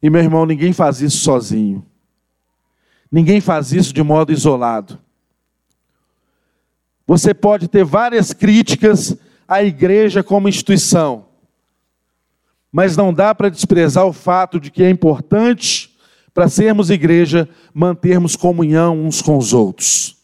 E 0.02 0.09
meu 0.09 0.23
irmão, 0.23 0.47
ninguém 0.47 0.73
faz 0.73 1.00
isso 1.00 1.19
sozinho. 1.19 1.85
Ninguém 3.11 3.40
faz 3.40 3.73
isso 3.73 3.92
de 3.92 4.02
modo 4.02 4.33
isolado. 4.33 4.99
Você 7.07 7.35
pode 7.35 7.66
ter 7.66 7.85
várias 7.85 8.33
críticas 8.33 9.16
à 9.49 9.64
igreja 9.64 10.23
como 10.23 10.49
instituição, 10.49 11.26
mas 12.71 12.97
não 12.97 13.12
dá 13.12 13.35
para 13.35 13.49
desprezar 13.49 14.07
o 14.07 14.12
fato 14.12 14.61
de 14.61 14.71
que 14.71 14.85
é 14.85 14.88
importante, 14.88 15.90
para 16.33 16.49
sermos 16.49 16.88
igreja, 16.88 17.49
mantermos 17.75 18.37
comunhão 18.37 19.04
uns 19.04 19.21
com 19.21 19.37
os 19.37 19.52
outros. 19.52 20.16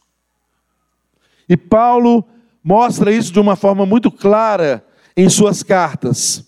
E 1.48 1.56
Paulo 1.56 2.24
mostra 2.62 3.10
isso 3.10 3.32
de 3.32 3.40
uma 3.40 3.56
forma 3.56 3.84
muito 3.84 4.10
clara 4.12 4.86
em 5.16 5.28
suas 5.28 5.64
cartas. 5.64 6.45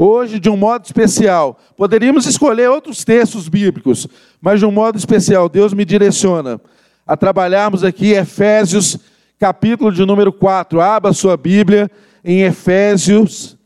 Hoje, 0.00 0.38
de 0.38 0.48
um 0.48 0.56
modo 0.56 0.84
especial, 0.84 1.58
poderíamos 1.76 2.24
escolher 2.24 2.70
outros 2.70 3.04
textos 3.04 3.48
bíblicos, 3.48 4.06
mas 4.40 4.60
de 4.60 4.64
um 4.64 4.70
modo 4.70 4.96
especial, 4.96 5.48
Deus 5.48 5.74
me 5.74 5.84
direciona 5.84 6.60
a 7.04 7.16
trabalharmos 7.16 7.82
aqui 7.82 8.12
Efésios, 8.12 8.96
capítulo 9.40 9.90
de 9.90 10.06
número 10.06 10.32
4. 10.32 10.80
Abra 10.80 11.12
sua 11.12 11.36
Bíblia 11.36 11.90
em 12.24 12.42
Efésios, 12.42 13.58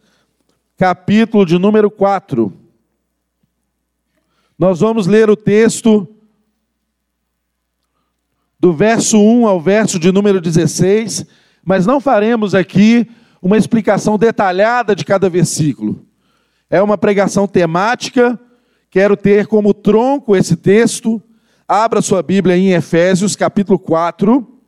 capítulo 0.79 1.45
de 1.45 1.59
número 1.59 1.91
4. 1.91 2.51
Nós 4.59 4.81
vamos 4.81 5.07
ler 5.07 5.29
o 5.29 5.37
texto 5.37 6.09
do 8.59 8.73
verso 8.73 9.19
1 9.19 9.47
ao 9.47 9.61
verso 9.61 9.99
de 9.99 10.11
número 10.11 10.41
16, 10.41 11.27
mas 11.63 11.85
não 11.85 12.01
faremos 12.01 12.55
aqui 12.55 13.07
uma 13.43 13.59
explicação 13.59 14.17
detalhada 14.17 14.97
de 14.97 15.05
cada 15.05 15.29
versículo. 15.29 16.07
É 16.73 16.81
uma 16.81 16.97
pregação 16.97 17.47
temática. 17.47 18.41
Quero 18.89 19.15
ter 19.15 19.47
como 19.47 19.75
tronco 19.75 20.35
esse 20.35 20.57
texto. 20.57 21.23
Abra 21.69 22.01
sua 22.01 22.23
Bíblia 22.23 22.57
em 22.57 22.73
Efésios, 22.73 23.37
capítulo 23.37 23.79
4. 23.79 24.59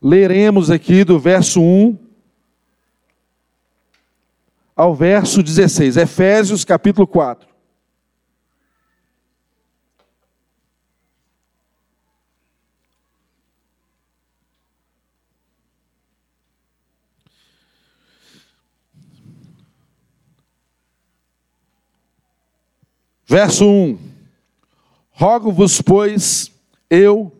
Leremos 0.00 0.70
aqui 0.70 1.04
do 1.04 1.18
verso 1.18 1.58
1 1.58 1.98
ao 4.76 4.94
verso 4.94 5.42
16. 5.42 5.96
Efésios, 5.96 6.62
capítulo 6.62 7.06
4. 7.06 7.47
Verso 23.30 23.66
1: 23.66 23.98
Rogo-vos, 25.10 25.82
pois, 25.82 26.50
eu, 26.88 27.30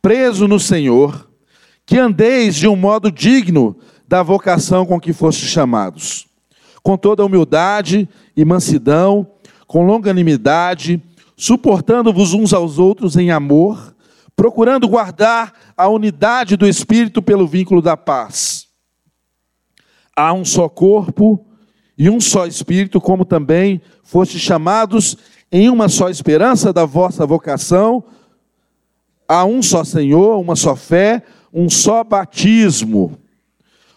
preso 0.00 0.46
no 0.46 0.60
Senhor, 0.60 1.28
que 1.84 1.98
andeis 1.98 2.54
de 2.54 2.68
um 2.68 2.76
modo 2.76 3.10
digno 3.10 3.76
da 4.06 4.22
vocação 4.22 4.86
com 4.86 5.00
que 5.00 5.12
fostes 5.12 5.48
chamados, 5.48 6.28
com 6.80 6.96
toda 6.96 7.24
humildade 7.24 8.08
e 8.36 8.44
mansidão, 8.44 9.26
com 9.66 9.84
longanimidade, 9.84 11.02
suportando-vos 11.36 12.32
uns 12.32 12.52
aos 12.52 12.78
outros 12.78 13.16
em 13.16 13.32
amor, 13.32 13.96
procurando 14.36 14.86
guardar 14.86 15.52
a 15.76 15.88
unidade 15.88 16.56
do 16.56 16.68
Espírito 16.68 17.20
pelo 17.20 17.48
vínculo 17.48 17.82
da 17.82 17.96
paz. 17.96 18.68
Há 20.14 20.32
um 20.32 20.44
só 20.44 20.68
corpo 20.68 21.44
e 21.96 22.10
um 22.10 22.20
só 22.20 22.46
Espírito, 22.46 23.00
como 23.00 23.24
também 23.24 23.80
foste 24.02 24.38
chamados 24.38 25.16
em 25.50 25.70
uma 25.70 25.88
só 25.88 26.08
esperança 26.08 26.72
da 26.72 26.84
vossa 26.84 27.24
vocação, 27.24 28.04
há 29.28 29.44
um 29.44 29.62
só 29.62 29.84
Senhor, 29.84 30.38
uma 30.38 30.56
só 30.56 30.76
fé, 30.76 31.22
um 31.52 31.70
só 31.70 32.04
batismo, 32.04 33.18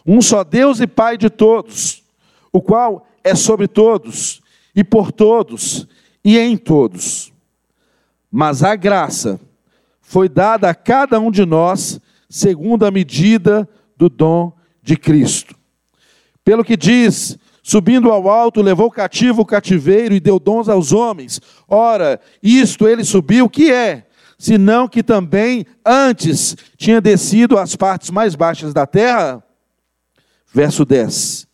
um 0.06 0.22
só 0.22 0.44
Deus 0.44 0.79
e 0.79 0.88
Pai 0.88 1.18
de 1.18 1.29
todos, 1.29 2.03
o 2.51 2.62
qual 2.62 3.08
é 3.24 3.36
sobre 3.36 3.68
todos 3.68 4.41
e 4.75 4.84
por 4.84 5.12
todos 5.12 5.88
e 6.24 6.38
em 6.38 6.56
todos. 6.56 7.34
Mas 8.32 8.63
a 8.63 8.75
graça 8.75 9.39
foi 10.01 10.29
dada 10.29 10.70
a 10.70 10.75
cada 10.75 11.20
um 11.20 11.29
de 11.29 11.46
nós 11.46 12.00
segundo 12.29 12.86
a 12.86 12.91
medida 12.91 13.68
do 13.98 14.08
dom 14.08 14.53
de 14.82 14.96
Cristo. 14.96 15.56
Pelo 16.44 16.63
que 16.63 16.77
diz 16.77 17.38
Subindo 17.69 18.11
ao 18.11 18.27
alto, 18.27 18.63
levou 18.63 18.89
cativo 18.89 19.43
o 19.43 19.45
cativeiro 19.45 20.15
e 20.15 20.19
deu 20.19 20.39
dons 20.39 20.67
aos 20.67 20.91
homens. 20.91 21.39
Ora, 21.67 22.19
isto 22.41 22.88
ele 22.88 23.03
subiu, 23.03 23.47
que 23.47 23.71
é? 23.71 24.07
Senão 24.39 24.88
que 24.88 25.03
também 25.03 25.67
antes 25.85 26.57
tinha 26.75 26.99
descido 26.99 27.59
às 27.59 27.75
partes 27.75 28.09
mais 28.09 28.33
baixas 28.33 28.73
da 28.73 28.88
terra? 28.88 29.43
Verso 30.51 30.83
10. 30.83 31.47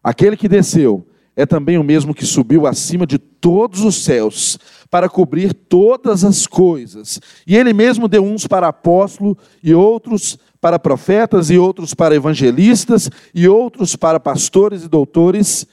Aquele 0.00 0.36
que 0.36 0.46
desceu 0.46 1.04
é 1.36 1.44
também 1.44 1.76
o 1.76 1.84
mesmo 1.84 2.14
que 2.14 2.24
subiu 2.24 2.66
acima 2.66 3.06
de 3.06 3.18
todos 3.18 3.82
os 3.82 4.02
céus 4.02 4.58
para 4.90 5.06
cobrir 5.06 5.52
todas 5.52 6.24
as 6.24 6.46
coisas. 6.46 7.20
E 7.46 7.54
ele 7.54 7.74
mesmo 7.74 8.08
deu 8.08 8.24
uns 8.24 8.46
para 8.46 8.68
apóstolo 8.68 9.36
e 9.62 9.74
outros 9.74 10.38
para 10.60 10.78
profetas 10.78 11.50
e 11.50 11.58
outros 11.58 11.92
para 11.92 12.14
evangelistas 12.14 13.10
e 13.34 13.46
outros 13.46 13.94
para 13.94 14.18
pastores 14.18 14.82
e 14.82 14.88
doutores, 14.88 15.66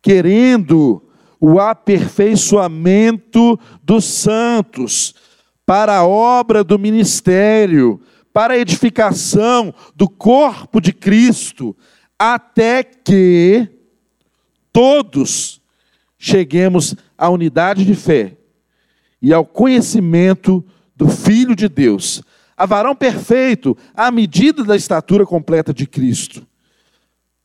querendo 0.00 1.02
o 1.38 1.60
aperfeiçoamento 1.60 3.60
dos 3.82 4.06
santos 4.06 5.14
para 5.66 5.98
a 5.98 6.06
obra 6.06 6.64
do 6.64 6.78
ministério, 6.78 8.00
para 8.32 8.54
a 8.54 8.58
edificação 8.58 9.74
do 9.94 10.08
corpo 10.08 10.80
de 10.80 10.94
Cristo, 10.94 11.76
até 12.18 12.82
que 12.82 13.79
todos 14.72 15.60
cheguemos 16.18 16.94
à 17.16 17.28
unidade 17.30 17.84
de 17.84 17.94
fé 17.94 18.36
e 19.22 19.32
ao 19.32 19.44
conhecimento 19.44 20.64
do 20.94 21.08
Filho 21.08 21.56
de 21.56 21.68
Deus, 21.68 22.22
a 22.56 22.66
varão 22.66 22.94
perfeito, 22.94 23.76
à 23.94 24.10
medida 24.10 24.62
da 24.62 24.76
estatura 24.76 25.24
completa 25.24 25.72
de 25.72 25.86
Cristo, 25.86 26.46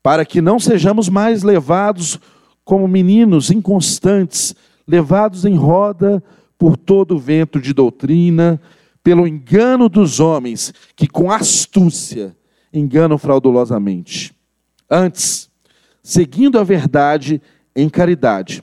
para 0.02 0.24
que 0.24 0.42
não 0.42 0.58
sejamos 0.58 1.08
mais 1.08 1.42
levados 1.42 2.20
como 2.64 2.86
meninos 2.86 3.50
inconstantes, 3.50 4.54
levados 4.86 5.44
em 5.44 5.54
roda 5.54 6.22
por 6.58 6.76
todo 6.76 7.16
o 7.16 7.18
vento 7.18 7.60
de 7.60 7.72
doutrina, 7.72 8.60
pelo 9.02 9.26
engano 9.26 9.88
dos 9.88 10.20
homens 10.20 10.74
que 10.94 11.06
com 11.06 11.30
astúcia 11.30 12.36
enganam 12.72 13.16
fraudulosamente. 13.16 14.34
Antes, 14.90 15.50
seguindo 16.06 16.56
a 16.56 16.62
verdade 16.62 17.42
em 17.74 17.88
caridade. 17.88 18.62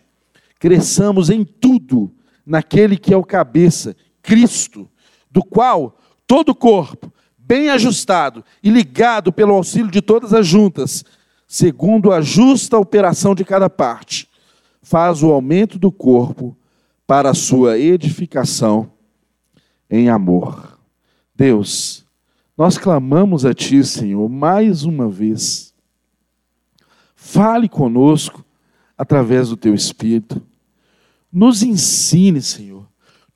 Cresçamos 0.57 1.29
em 1.29 1.43
tudo 1.43 2.09
naquele 2.45 2.95
que 2.95 3.13
é 3.13 3.17
o 3.17 3.23
cabeça, 3.23 3.97
Cristo, 4.21 4.89
do 5.29 5.43
qual 5.43 5.97
todo 6.25 6.49
o 6.49 6.55
corpo, 6.55 7.11
bem 7.37 7.69
ajustado 7.69 8.45
e 8.63 8.69
ligado 8.69 9.33
pelo 9.33 9.53
auxílio 9.53 9.91
de 9.91 10.01
todas 10.01 10.33
as 10.33 10.47
juntas, 10.47 11.03
segundo 11.45 12.13
a 12.13 12.21
justa 12.21 12.77
operação 12.77 13.35
de 13.35 13.43
cada 13.43 13.69
parte, 13.69 14.29
faz 14.81 15.21
o 15.21 15.29
aumento 15.29 15.77
do 15.77 15.91
corpo 15.91 16.57
para 17.05 17.31
a 17.31 17.33
sua 17.33 17.77
edificação 17.77 18.89
em 19.89 20.07
amor. 20.07 20.79
Deus, 21.35 22.05
nós 22.57 22.77
clamamos 22.77 23.45
a 23.45 23.53
Ti, 23.53 23.83
Senhor, 23.83 24.29
mais 24.29 24.85
uma 24.85 25.09
vez 25.09 25.72
Fale 27.25 27.69
conosco 27.69 28.43
através 28.97 29.47
do 29.47 29.55
teu 29.55 29.73
Espírito. 29.73 30.41
Nos 31.31 31.63
ensine, 31.63 32.41
Senhor. 32.41 32.85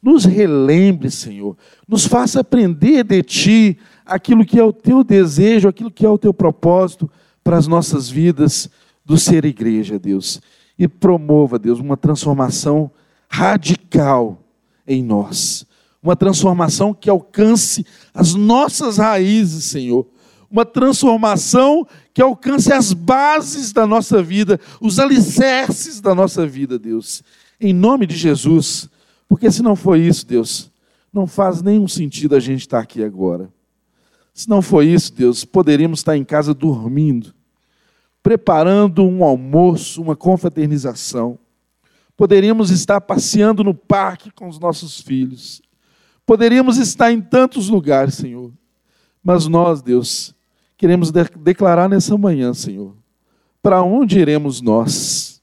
Nos 0.04 0.26
relembre, 0.26 1.10
Senhor. 1.10 1.58
Nos 1.88 2.06
faça 2.06 2.42
aprender 2.42 3.06
de 3.06 3.24
Ti 3.24 3.80
aquilo 4.06 4.46
que 4.46 4.60
é 4.60 4.64
o 4.64 4.74
teu 4.74 5.06
desejo, 5.06 5.70
aquilo 5.70 5.90
que 5.90 6.06
é 6.06 6.10
o 6.10 6.18
teu 6.18 6.34
propósito 6.34 7.10
para 7.42 7.58
as 7.58 7.66
nossas 7.66 8.10
vidas 8.10 8.70
do 9.06 9.18
ser 9.18 9.46
igreja, 9.46 9.98
Deus. 9.98 10.42
E 10.78 10.86
promova, 10.86 11.58
Deus, 11.58 11.80
uma 11.80 11.96
transformação 11.96 12.92
radical 13.30 14.44
em 14.86 15.02
nós. 15.02 15.66
Uma 16.04 16.18
transformação 16.18 16.94
que 16.94 17.10
alcance 17.10 17.86
as 18.14 18.36
nossas 18.36 18.98
raízes, 18.98 19.64
Senhor 19.64 20.06
uma 20.50 20.66
transformação 20.66 21.86
que 22.18 22.22
alcance 22.24 22.74
as 22.74 22.94
bases 22.94 23.72
da 23.72 23.86
nossa 23.86 24.24
vida, 24.24 24.60
os 24.82 24.98
alicerces 24.98 26.02
da 26.02 26.16
nossa 26.16 26.48
vida, 26.48 26.80
Deus. 26.80 27.22
Em 27.62 27.72
nome 27.72 28.08
de 28.08 28.16
Jesus, 28.16 28.90
porque 29.28 29.52
se 29.52 29.62
não 29.62 29.76
for 29.76 29.96
isso, 30.00 30.26
Deus, 30.26 30.72
não 31.14 31.28
faz 31.28 31.62
nenhum 31.62 31.88
sentido 31.88 32.36
a 32.36 32.40
gente 32.40 32.62
estar 32.62 32.80
aqui 32.80 33.04
agora. 33.04 33.54
Se 34.34 34.50
não 34.50 34.64
for 34.64 34.84
isso, 34.84 35.14
Deus, 35.14 35.46
poderíamos 35.46 36.00
estar 36.00 36.18
em 36.18 36.24
casa 36.24 36.56
dormindo, 36.56 37.36
preparando 38.24 39.04
um 39.04 39.24
almoço, 39.24 40.02
uma 40.02 40.16
confraternização. 40.16 41.38
Poderíamos 42.16 42.72
estar 42.72 43.00
passeando 43.00 43.64
no 43.64 43.76
parque 43.76 44.32
com 44.32 44.48
os 44.48 44.58
nossos 44.58 45.00
filhos. 45.00 45.62
Poderíamos 46.26 46.80
estar 46.80 47.12
em 47.12 47.22
tantos 47.22 47.70
lugares, 47.70 48.16
Senhor. 48.16 48.52
Mas 49.24 49.46
nós, 49.46 49.84
Deus, 49.84 50.34
queremos 50.78 51.12
de 51.12 51.24
declarar 51.40 51.90
nessa 51.90 52.18
manhã, 52.18 52.54
Senhor. 52.54 52.96
Para 53.62 53.82
onde 53.82 54.20
iremos 54.20 54.62
nós? 54.62 55.42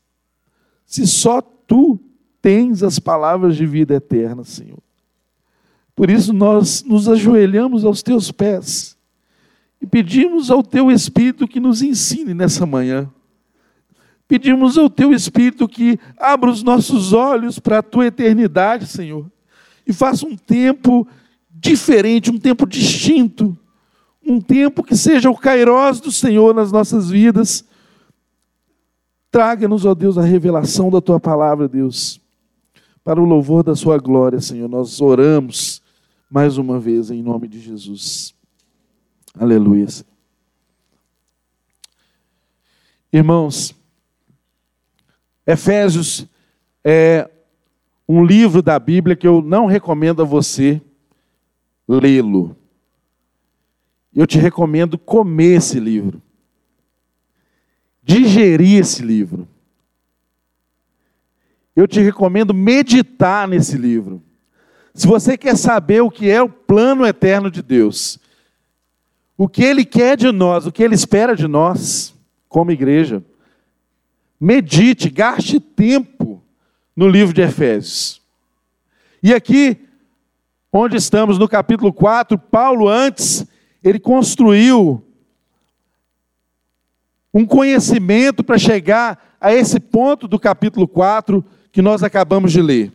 Se 0.87 1.07
só 1.07 1.40
tu 1.40 1.99
tens 2.40 2.83
as 2.83 2.99
palavras 2.99 3.57
de 3.57 3.66
vida 3.66 3.94
eterna, 3.94 4.44
Senhor. 4.44 4.79
Por 5.94 6.11
isso 6.11 6.33
nós 6.33 6.83
nos 6.85 7.09
ajoelhamos 7.09 7.85
aos 7.85 8.03
teus 8.03 8.31
pés 8.31 8.97
e 9.81 9.87
pedimos 9.87 10.51
ao 10.51 10.62
teu 10.62 10.90
Espírito 10.90 11.49
que 11.49 11.61
nos 11.61 11.83
ensine 11.83 12.33
nessa 12.33 12.64
manhã. 12.64 13.11
Pedimos 14.27 14.79
ao 14.79 14.88
teu 14.88 15.12
Espírito 15.12 15.68
que 15.68 15.99
abra 16.18 16.51
os 16.51 16.62
nossos 16.62 17.12
olhos 17.12 17.59
para 17.59 17.79
a 17.79 17.83
tua 17.83 18.07
eternidade, 18.07 18.87
Senhor, 18.87 19.31
e 19.87 19.92
faça 19.92 20.27
um 20.27 20.37
tempo 20.37 21.07
diferente, 21.51 22.31
um 22.31 22.38
tempo 22.38 22.66
distinto 22.66 23.57
um 24.27 24.41
tempo 24.41 24.83
que 24.83 24.97
seja 24.97 25.31
o 25.31 25.37
kairós 25.37 26.01
do 26.01 26.11
Senhor 26.11 26.55
nas 26.55 26.73
nossas 26.73 27.11
vidas. 27.11 27.65
Traga-nos, 29.31 29.85
ó 29.85 29.95
Deus, 29.95 30.17
a 30.17 30.23
revelação 30.23 30.91
da 30.91 31.01
tua 31.01 31.21
palavra, 31.21 31.69
Deus, 31.69 32.21
para 33.03 33.21
o 33.21 33.25
louvor 33.25 33.63
da 33.63 33.75
sua 33.75 33.99
glória, 33.99 34.41
Senhor. 34.41 34.69
Nós 34.69 35.01
oramos 35.01 35.83
mais 36.31 36.57
uma 36.57 36.79
vez 36.79 37.11
em 37.11 37.23
nome 37.23 37.49
de 37.49 37.61
Jesus. 37.61 38.35
Aleluia. 39.39 39.87
Irmãos, 43.13 43.75
Efésios 45.47 46.27
é 46.83 47.31
um 48.09 48.25
livro 48.25 48.63
da 48.63 48.79
Bíblia 48.79 49.17
que 49.17 49.27
eu 49.27 49.43
não 49.43 49.67
recomendo 49.67 50.23
a 50.23 50.25
você 50.25 50.81
lê-lo 51.87 52.57
eu 54.14 54.27
te 54.27 54.38
recomendo 54.38 54.96
comer 54.96 55.57
esse 55.57 55.81
livro, 55.81 56.22
digerir 58.03 58.81
esse 58.81 59.03
livro. 59.03 59.48
Eu 61.74 61.88
te 61.88 62.00
recomendo 62.00 62.55
meditar 62.55 63.48
nesse 63.48 63.77
livro. 63.77 64.22
Se 64.94 65.09
você 65.09 65.37
quer 65.37 65.57
saber 65.57 66.03
o 66.03 66.11
que 66.11 66.31
é 66.31 66.40
o 66.40 66.48
plano 66.48 67.05
eterno 67.05 67.50
de 67.50 67.61
Deus, 67.61 68.20
o 69.37 69.48
que 69.48 69.64
Ele 69.64 69.85
quer 69.85 70.16
de 70.16 70.31
nós, 70.31 70.66
o 70.66 70.72
que 70.72 70.85
Ele 70.85 70.94
espera 70.94 71.35
de 71.35 71.48
nós, 71.48 72.14
como 72.48 72.70
igreja, 72.70 73.24
medite, 74.38 75.11
gaste 75.11 75.59
tempo 75.59 76.40
no 76.94 77.09
livro 77.09 77.35
de 77.35 77.42
Efésios. 77.42 78.22
E 79.20 79.35
aqui, 79.35 79.77
onde 80.72 80.96
estamos 80.96 81.38
no 81.38 81.48
capítulo 81.48 81.92
4, 81.92 82.38
Paulo, 82.38 82.88
antes 82.88 83.44
ele 83.85 84.01
construiu 84.01 85.05
um 87.33 87.44
conhecimento 87.44 88.42
para 88.42 88.57
chegar 88.57 89.37
a 89.38 89.53
esse 89.53 89.79
ponto 89.79 90.27
do 90.27 90.38
capítulo 90.38 90.88
4 90.88 91.44
que 91.70 91.83
nós 91.83 92.03
acabamos 92.03 92.51
de 92.51 92.62
ler. 92.62 92.90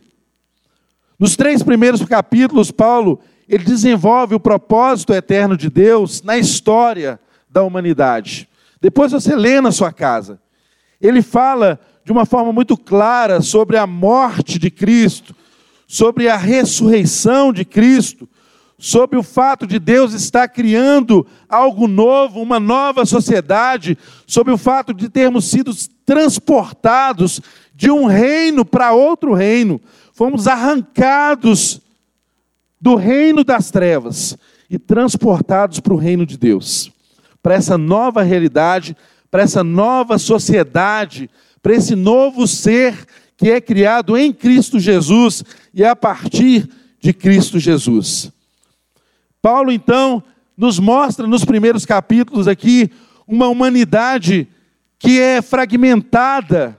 Nos 1.16 1.36
três 1.36 1.62
primeiros 1.62 2.04
capítulos, 2.04 2.72
Paulo 2.72 3.20
ele 3.48 3.62
desenvolve 3.64 4.34
o 4.34 4.40
propósito 4.40 5.12
eterno 5.12 5.56
de 5.56 5.70
Deus 5.70 6.22
na 6.22 6.36
história 6.36 7.20
da 7.48 7.62
humanidade. 7.62 8.48
Depois 8.80 9.12
você 9.12 9.36
lê 9.36 9.60
na 9.60 9.70
sua 9.70 9.92
casa. 9.92 10.40
Ele 11.00 11.22
fala 11.22 11.78
de 12.04 12.10
uma 12.10 12.24
forma 12.24 12.52
muito 12.52 12.76
clara 12.76 13.40
sobre 13.40 13.76
a 13.76 13.86
morte 13.86 14.58
de 14.58 14.70
Cristo, 14.70 15.36
sobre 15.86 16.28
a 16.28 16.36
ressurreição 16.36 17.52
de 17.52 17.64
Cristo, 17.64 18.28
sobre 18.80 19.18
o 19.18 19.22
fato 19.22 19.66
de 19.66 19.78
Deus 19.78 20.14
estar 20.14 20.48
criando 20.48 21.26
algo 21.46 21.86
novo, 21.86 22.40
uma 22.40 22.58
nova 22.58 23.04
sociedade, 23.04 23.96
sobre 24.26 24.54
o 24.54 24.56
fato 24.56 24.94
de 24.94 25.10
termos 25.10 25.44
sido 25.44 25.70
transportados 26.06 27.42
de 27.74 27.90
um 27.90 28.06
reino 28.06 28.64
para 28.64 28.92
outro 28.92 29.34
reino, 29.34 29.78
fomos 30.14 30.46
arrancados 30.46 31.82
do 32.80 32.94
reino 32.94 33.44
das 33.44 33.70
trevas 33.70 34.34
e 34.70 34.78
transportados 34.78 35.78
para 35.78 35.92
o 35.92 35.98
reino 35.98 36.24
de 36.24 36.38
Deus, 36.38 36.90
para 37.42 37.54
essa 37.54 37.76
nova 37.76 38.22
realidade, 38.22 38.96
para 39.30 39.42
essa 39.42 39.62
nova 39.62 40.18
sociedade, 40.18 41.28
para 41.62 41.74
esse 41.74 41.94
novo 41.94 42.46
ser 42.46 42.96
que 43.36 43.50
é 43.50 43.60
criado 43.60 44.16
em 44.16 44.32
Cristo 44.32 44.80
Jesus 44.80 45.44
e 45.74 45.84
a 45.84 45.94
partir 45.94 46.66
de 46.98 47.12
Cristo 47.12 47.58
Jesus. 47.58 48.32
Paulo, 49.42 49.72
então, 49.72 50.22
nos 50.56 50.78
mostra 50.78 51.26
nos 51.26 51.44
primeiros 51.44 51.86
capítulos 51.86 52.46
aqui 52.46 52.90
uma 53.26 53.48
humanidade 53.48 54.46
que 54.98 55.18
é 55.18 55.40
fragmentada, 55.40 56.78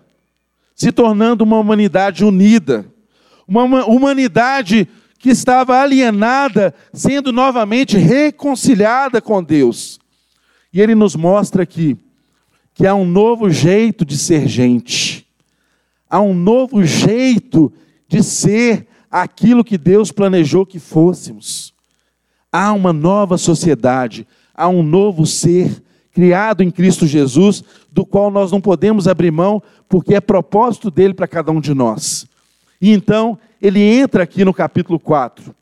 se 0.75 0.91
tornando 0.91 1.43
uma 1.43 1.57
humanidade 1.57 2.23
unida, 2.23 2.85
uma 3.47 3.63
humanidade 3.85 4.87
que 5.17 5.29
estava 5.29 5.79
alienada, 5.79 6.73
sendo 6.93 7.31
novamente 7.31 7.97
reconciliada 7.97 9.21
com 9.21 9.43
Deus. 9.43 9.99
E 10.71 10.79
ele 10.79 10.93
nos 10.95 11.15
mostra 11.15 11.63
aqui 11.63 11.97
que 12.73 12.85
há 12.85 12.95
um 12.95 13.05
novo 13.05 13.49
jeito 13.49 14.05
de 14.05 14.17
ser 14.17 14.47
gente, 14.47 15.27
há 16.09 16.21
um 16.21 16.33
novo 16.33 16.83
jeito 16.83 17.73
de 18.07 18.23
ser 18.23 18.87
aquilo 19.09 19.63
que 19.63 19.77
Deus 19.77 20.11
planejou 20.11 20.65
que 20.65 20.79
fôssemos. 20.79 21.73
Há 22.51 22.73
uma 22.73 22.91
nova 22.91 23.37
sociedade, 23.37 24.27
há 24.53 24.67
um 24.67 24.83
novo 24.83 25.25
ser 25.25 25.81
criado 26.11 26.61
em 26.61 26.69
Cristo 26.69 27.07
Jesus, 27.07 27.63
do 27.91 28.05
qual 28.05 28.29
nós 28.29 28.51
não 28.51 28.59
podemos 28.59 29.07
abrir 29.07 29.31
mão, 29.31 29.63
porque 29.87 30.13
é 30.13 30.19
propósito 30.19 30.91
dele 30.91 31.13
para 31.13 31.27
cada 31.27 31.51
um 31.51 31.61
de 31.61 31.73
nós. 31.73 32.27
E 32.81 32.91
então, 32.91 33.37
ele 33.61 33.79
entra 33.81 34.23
aqui 34.23 34.43
no 34.43 34.53
capítulo 34.53 34.99
4. 34.99 35.55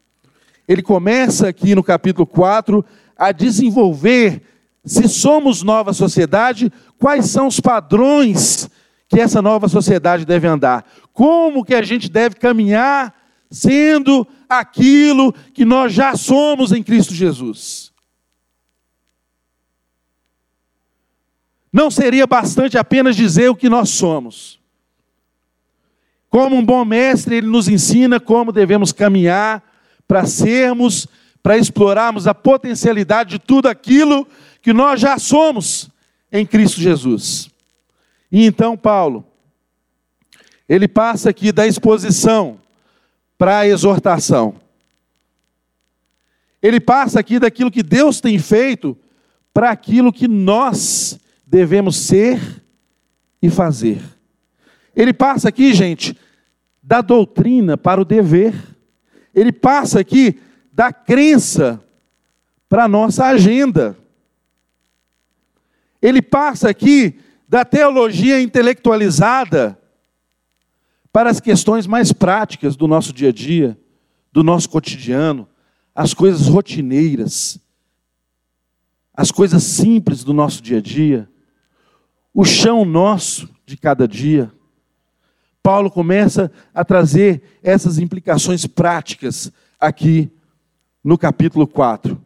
Ele 0.68 0.82
começa 0.82 1.48
aqui 1.48 1.76
no 1.76 1.84
capítulo 1.84 2.26
4 2.26 2.84
a 3.18 3.32
desenvolver, 3.32 4.42
se 4.86 5.08
somos 5.08 5.62
nova 5.62 5.94
sociedade, 5.94 6.72
quais 6.98 7.26
são 7.26 7.48
os 7.48 7.60
padrões 7.60 8.70
que 9.08 9.20
essa 9.20 9.42
nova 9.42 9.68
sociedade 9.68 10.26
deve 10.26 10.48
andar. 10.48 10.86
Como 11.12 11.66
que 11.66 11.74
a 11.74 11.82
gente 11.82 12.10
deve 12.10 12.36
caminhar 12.36 13.14
sendo 13.52 14.26
aquilo 14.50 15.32
que 15.54 15.64
nós 15.64 15.94
já 15.94 16.18
somos 16.18 16.72
em 16.72 16.82
Cristo 16.82 17.14
Jesus. 17.14 17.94
Não 21.72 21.92
seria 21.92 22.26
bastante 22.26 22.78
apenas 22.78 23.16
dizer 23.16 23.50
o 23.50 23.56
que 23.56 23.70
nós 23.70 23.90
somos. 23.90 24.60
Como 26.28 26.56
um 26.56 26.66
bom 26.66 26.84
mestre, 26.84 27.36
ele 27.36 27.48
nos 27.48 27.68
ensina 27.68 28.20
como 28.20 28.52
devemos 28.52 28.92
caminhar 28.92 29.64
para 30.08 30.26
sermos, 30.26 31.08
para 31.44 31.58
explorarmos 31.58 32.28
a 32.28 32.34
potencialidade 32.34 33.32
de 33.32 33.40
tudo 33.40 33.68
aquilo 33.68 34.28
que 34.62 34.74
nós 34.74 35.00
já 35.00 35.20
somos 35.20 35.90
em 36.32 36.46
Cristo 36.46 36.82
Jesus. 36.82 37.50
E 38.32 38.46
então, 38.46 38.76
Paulo, 38.76 39.26
ele 40.68 40.88
passa 40.88 41.30
aqui 41.30 41.52
da 41.52 41.68
exposição 41.68 42.60
para 43.40 43.60
a 43.60 43.68
exortação. 43.68 44.56
Ele 46.62 46.82
passa 46.82 47.22
aqui 47.22 47.40
daquilo 47.40 47.72
que 47.72 47.82
Deus 47.82 48.20
tem 48.20 48.38
feito 48.38 48.98
para 49.54 49.72
aquilo 49.72 50.12
que 50.12 50.28
nós 50.28 51.18
devemos 51.48 51.96
ser 51.96 52.62
e 53.42 53.50
fazer. 53.50 54.02
Ele 54.94 55.14
passa 55.14 55.48
aqui, 55.48 55.74
gente, 55.74 56.18
da 56.84 57.00
doutrina 57.00 57.78
para 57.78 58.02
o 58.02 58.06
dever. 58.06 58.54
Ele 59.34 59.54
passa 59.54 60.02
aqui 60.02 60.38
da 60.74 60.92
crença 60.92 61.82
para 62.68 62.84
a 62.84 62.90
nossa 62.90 63.26
agenda. 63.26 63.98
Ele 66.02 66.22
passa 66.22 66.70
aqui 66.70 67.18
da 67.48 67.64
teologia 67.64 68.42
intelectualizada 68.42 69.79
para 71.12 71.30
as 71.30 71.40
questões 71.40 71.88
mais 71.88 72.14
práticas 72.14 72.76
do 72.76 72.88
nosso 72.88 73.12
dia 73.12 73.30
a 73.30 73.32
dia, 73.32 73.78
do 74.32 74.44
nosso 74.44 74.70
cotidiano, 74.70 75.48
as 75.94 76.14
coisas 76.14 76.48
rotineiras, 76.48 77.60
as 79.14 79.32
coisas 79.32 79.64
simples 79.64 80.24
do 80.24 80.34
nosso 80.34 80.62
dia 80.62 80.78
a 80.78 80.82
dia, 80.82 81.30
o 82.34 82.46
chão 82.46 82.86
nosso 82.86 83.50
de 83.66 83.76
cada 83.76 84.08
dia. 84.08 84.52
Paulo 85.62 85.92
começa 85.92 86.52
a 86.74 86.86
trazer 86.86 87.42
essas 87.62 87.98
implicações 87.98 88.66
práticas 88.66 89.52
aqui 89.80 90.32
no 91.04 91.18
capítulo 91.18 91.68
4. 91.68 92.20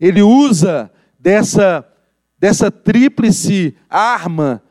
Ele 0.00 0.22
usa 0.22 0.90
dessa, 1.18 1.86
dessa 2.38 2.70
tríplice 2.70 3.76
arma 3.88 4.62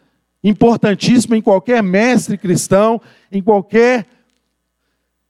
importantíssima 0.43 1.37
em 1.37 1.41
qualquer 1.41 1.81
mestre 1.81 2.37
cristão, 2.37 3.01
em 3.31 3.41
qualquer 3.41 4.05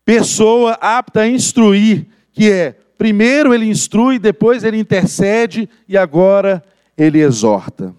pessoa 0.04 0.74
apta 0.82 1.22
a 1.22 1.30
instruir, 1.30 2.08
que 2.32 2.52
é, 2.52 2.72
primeiro 2.98 3.54
ele 3.54 3.66
instrui, 3.66 4.18
depois 4.18 4.64
ele 4.64 4.80
intercede 4.80 5.70
e 5.88 5.98
agora 5.98 6.64
ele 6.98 7.20
exorta. 7.20 7.94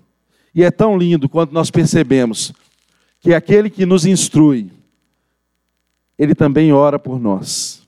E 0.54 0.62
é 0.62 0.70
tão 0.70 0.96
lindo 0.96 1.28
quando 1.28 1.52
nós 1.52 1.70
percebemos 1.70 2.52
que 3.20 3.32
aquele 3.32 3.70
que 3.70 3.86
nos 3.86 4.04
instrui, 4.04 4.70
ele 6.18 6.34
também 6.34 6.72
ora 6.72 6.98
por 6.98 7.18
nós. 7.18 7.82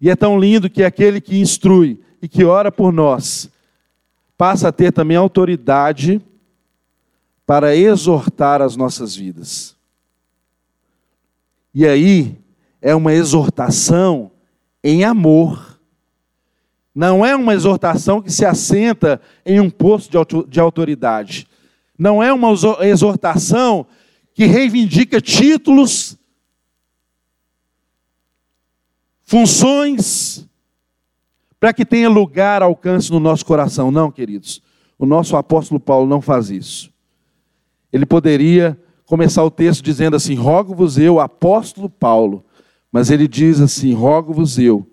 E 0.00 0.10
é 0.10 0.16
tão 0.16 0.38
lindo 0.38 0.68
que 0.68 0.82
aquele 0.82 1.20
que 1.20 1.38
instrui 1.38 2.00
e 2.20 2.28
que 2.28 2.44
ora 2.44 2.70
por 2.70 2.92
nós 2.92 3.50
passa 4.36 4.68
a 4.68 4.72
ter 4.72 4.92
também 4.92 5.16
autoridade 5.16 6.20
para 7.46 7.76
exortar 7.76 8.62
as 8.62 8.76
nossas 8.76 9.14
vidas. 9.14 9.76
E 11.74 11.86
aí 11.86 12.38
é 12.80 12.94
uma 12.94 13.12
exortação 13.12 14.30
em 14.82 15.04
amor. 15.04 15.80
Não 16.94 17.24
é 17.24 17.34
uma 17.34 17.54
exortação 17.54 18.20
que 18.20 18.30
se 18.30 18.44
assenta 18.44 19.20
em 19.46 19.60
um 19.60 19.70
posto 19.70 20.10
de 20.46 20.60
autoridade. 20.60 21.46
Não 21.98 22.22
é 22.22 22.32
uma 22.32 22.50
exortação 22.80 23.86
que 24.34 24.44
reivindica 24.44 25.20
títulos, 25.20 26.16
funções, 29.22 30.46
para 31.58 31.72
que 31.72 31.84
tenha 31.84 32.08
lugar, 32.08 32.60
alcance 32.60 33.10
no 33.10 33.20
nosso 33.20 33.46
coração. 33.46 33.90
Não, 33.90 34.10
queridos. 34.10 34.60
O 34.98 35.06
nosso 35.06 35.36
apóstolo 35.36 35.80
Paulo 35.80 36.08
não 36.08 36.20
faz 36.20 36.50
isso. 36.50 36.91
Ele 37.92 38.06
poderia 38.06 38.80
começar 39.04 39.44
o 39.44 39.50
texto 39.50 39.82
dizendo 39.82 40.16
assim: 40.16 40.34
Rogo-vos 40.34 40.96
eu, 40.96 41.20
apóstolo 41.20 41.90
Paulo. 41.90 42.44
Mas 42.90 43.10
ele 43.10 43.28
diz 43.28 43.60
assim: 43.60 43.92
Rogo-vos 43.92 44.58
eu, 44.58 44.88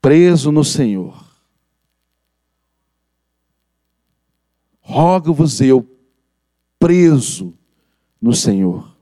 preso 0.00 0.50
no 0.50 0.64
Senhor. 0.64 1.24
Rogo-vos 4.80 5.60
eu, 5.60 5.88
preso 6.78 7.54
no 8.20 8.34
Senhor, 8.34 8.94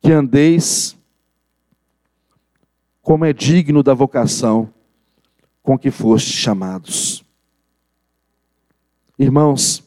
que 0.00 0.10
andeis 0.10 0.96
como 3.02 3.26
é 3.26 3.32
digno 3.32 3.82
da 3.82 3.92
vocação 3.92 4.72
com 5.62 5.78
que 5.78 5.90
fostes 5.90 6.32
chamados. 6.32 7.22
Irmãos, 9.18 9.83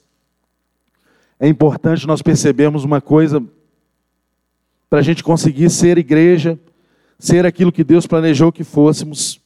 é 1.39 1.47
importante 1.47 2.07
nós 2.07 2.21
percebermos 2.21 2.83
uma 2.83 2.99
coisa 2.99 3.43
para 4.89 4.99
a 4.99 5.01
gente 5.01 5.23
conseguir 5.23 5.69
ser 5.69 5.97
igreja, 5.97 6.59
ser 7.19 7.45
aquilo 7.45 7.71
que 7.71 7.83
Deus 7.83 8.07
planejou 8.07 8.51
que 8.51 8.63
fôssemos, 8.63 9.39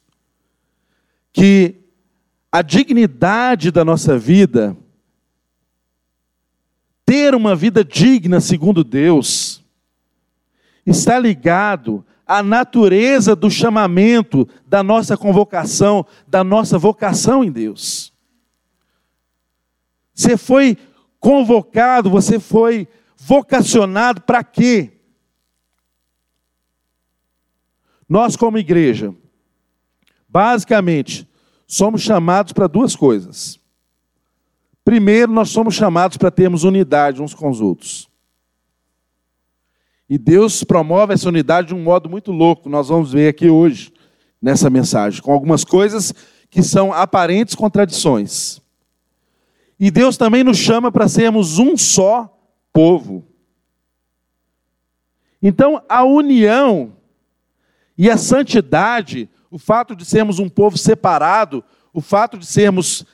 que 1.32 1.76
a 2.50 2.62
dignidade 2.62 3.70
da 3.70 3.84
nossa 3.84 4.18
vida, 4.18 4.76
ter 7.04 7.34
uma 7.34 7.56
vida 7.56 7.84
digna 7.84 8.40
segundo 8.40 8.84
Deus, 8.84 9.62
está 10.86 11.18
ligado 11.18 12.04
à 12.26 12.42
natureza 12.42 13.34
do 13.36 13.50
chamamento, 13.50 14.48
da 14.66 14.82
nossa 14.82 15.16
convocação, 15.16 16.06
da 16.26 16.42
nossa 16.42 16.78
vocação 16.78 17.42
em 17.44 17.50
Deus. 17.50 18.12
Você 20.14 20.36
foi 20.36 20.76
convocado, 21.22 22.10
você 22.10 22.40
foi 22.40 22.88
vocacionado 23.16 24.22
para 24.22 24.42
quê? 24.42 24.90
Nós, 28.08 28.34
como 28.34 28.58
igreja, 28.58 29.14
basicamente, 30.28 31.26
somos 31.64 32.02
chamados 32.02 32.52
para 32.52 32.66
duas 32.66 32.96
coisas. 32.96 33.60
Primeiro, 34.84 35.30
nós 35.30 35.50
somos 35.50 35.76
chamados 35.76 36.16
para 36.16 36.28
termos 36.28 36.64
unidade 36.64 37.22
uns 37.22 37.32
com 37.32 37.48
os 37.48 37.60
outros. 37.60 38.10
E 40.08 40.18
Deus 40.18 40.64
promove 40.64 41.14
essa 41.14 41.28
unidade 41.28 41.68
de 41.68 41.74
um 41.74 41.82
modo 41.84 42.10
muito 42.10 42.32
louco, 42.32 42.68
nós 42.68 42.88
vamos 42.88 43.12
ver 43.12 43.28
aqui 43.28 43.48
hoje, 43.48 43.92
nessa 44.42 44.68
mensagem, 44.68 45.22
com 45.22 45.32
algumas 45.32 45.62
coisas 45.62 46.12
que 46.50 46.64
são 46.64 46.92
aparentes 46.92 47.54
contradições. 47.54 48.61
E 49.84 49.90
Deus 49.90 50.16
também 50.16 50.44
nos 50.44 50.58
chama 50.58 50.92
para 50.92 51.08
sermos 51.08 51.58
um 51.58 51.76
só 51.76 52.32
povo. 52.72 53.26
Então, 55.42 55.82
a 55.88 56.04
união 56.04 56.96
e 57.98 58.08
a 58.08 58.16
santidade, 58.16 59.28
o 59.50 59.58
fato 59.58 59.96
de 59.96 60.04
sermos 60.04 60.38
um 60.38 60.48
povo 60.48 60.78
separado, 60.78 61.64
o 61.92 62.00
fato 62.00 62.38
de 62.38 62.46
sermos 62.46 63.04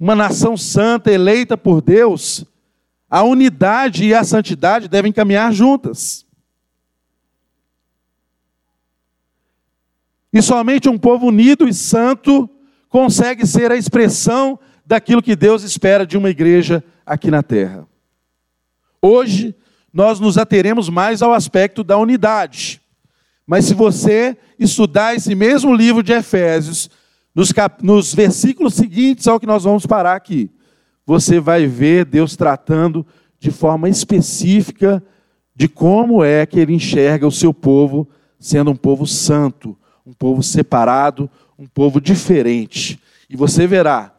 uma 0.00 0.14
nação 0.14 0.56
santa 0.56 1.12
eleita 1.12 1.54
por 1.54 1.82
Deus, 1.82 2.46
A 3.10 3.22
unidade 3.22 4.06
e 4.06 4.14
a 4.14 4.24
santidade 4.24 4.88
devem 4.88 5.12
caminhar 5.12 5.52
juntas. 5.52 6.26
E 10.32 10.40
somente 10.40 10.88
um 10.88 10.98
povo 10.98 11.26
unido 11.26 11.68
e 11.68 11.74
santo 11.74 12.48
consegue 12.88 13.46
ser 13.46 13.70
a 13.70 13.76
expressão 13.76 14.58
daquilo 14.88 15.22
que 15.22 15.36
Deus 15.36 15.62
espera 15.64 16.06
de 16.06 16.16
uma 16.16 16.30
igreja 16.30 16.82
aqui 17.04 17.30
na 17.30 17.42
terra. 17.42 17.86
Hoje, 19.02 19.54
nós 19.92 20.18
nos 20.18 20.38
ateremos 20.38 20.88
mais 20.88 21.20
ao 21.20 21.34
aspecto 21.34 21.84
da 21.84 21.98
unidade. 21.98 22.80
Mas 23.46 23.66
se 23.66 23.74
você 23.74 24.34
estudar 24.58 25.14
esse 25.14 25.34
mesmo 25.34 25.74
livro 25.74 26.02
de 26.02 26.14
Efésios, 26.14 26.88
nos, 27.34 27.52
cap... 27.52 27.84
nos 27.84 28.14
versículos 28.14 28.72
seguintes 28.72 29.28
ao 29.28 29.38
que 29.38 29.46
nós 29.46 29.64
vamos 29.64 29.84
parar 29.84 30.16
aqui, 30.16 30.50
você 31.04 31.38
vai 31.38 31.66
ver 31.66 32.06
Deus 32.06 32.34
tratando 32.34 33.06
de 33.38 33.50
forma 33.50 33.90
específica 33.90 35.02
de 35.54 35.68
como 35.68 36.24
é 36.24 36.46
que 36.46 36.58
ele 36.58 36.72
enxerga 36.72 37.26
o 37.26 37.32
seu 37.32 37.52
povo 37.52 38.08
sendo 38.40 38.70
um 38.70 38.76
povo 38.76 39.06
santo, 39.06 39.76
um 40.06 40.14
povo 40.14 40.42
separado, 40.42 41.30
um 41.58 41.66
povo 41.66 42.00
diferente. 42.00 42.98
E 43.28 43.36
você 43.36 43.66
verá 43.66 44.14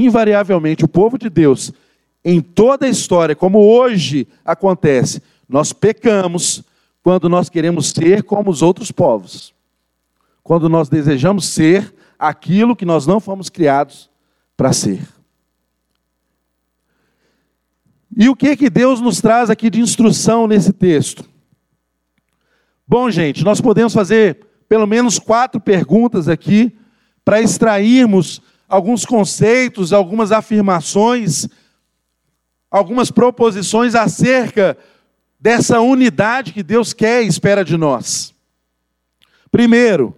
invariavelmente, 0.00 0.84
o 0.84 0.88
povo 0.88 1.18
de 1.18 1.28
Deus, 1.28 1.72
em 2.24 2.40
toda 2.40 2.86
a 2.86 2.88
história, 2.88 3.34
como 3.34 3.58
hoje 3.58 4.26
acontece, 4.44 5.22
nós 5.48 5.72
pecamos 5.72 6.62
quando 7.02 7.28
nós 7.28 7.48
queremos 7.48 7.90
ser 7.90 8.22
como 8.22 8.50
os 8.50 8.62
outros 8.62 8.90
povos. 8.90 9.52
Quando 10.42 10.68
nós 10.68 10.88
desejamos 10.88 11.46
ser 11.46 11.94
aquilo 12.18 12.76
que 12.76 12.84
nós 12.84 13.06
não 13.06 13.18
fomos 13.18 13.48
criados 13.48 14.08
para 14.56 14.72
ser. 14.72 15.06
E 18.16 18.28
o 18.28 18.36
que 18.36 18.56
que 18.56 18.70
Deus 18.70 19.00
nos 19.00 19.20
traz 19.20 19.50
aqui 19.50 19.70
de 19.70 19.80
instrução 19.80 20.46
nesse 20.46 20.72
texto? 20.72 21.24
Bom, 22.86 23.10
gente, 23.10 23.42
nós 23.42 23.60
podemos 23.60 23.92
fazer 23.94 24.46
pelo 24.68 24.86
menos 24.86 25.18
quatro 25.18 25.60
perguntas 25.60 26.28
aqui 26.28 26.76
para 27.24 27.40
extrairmos 27.40 28.40
alguns 28.72 29.04
conceitos, 29.04 29.92
algumas 29.92 30.32
afirmações, 30.32 31.46
algumas 32.70 33.10
proposições 33.10 33.94
acerca 33.94 34.78
dessa 35.38 35.78
unidade 35.80 36.54
que 36.54 36.62
Deus 36.62 36.94
quer 36.94 37.22
e 37.22 37.26
espera 37.26 37.66
de 37.66 37.76
nós. 37.76 38.32
Primeiro, 39.50 40.16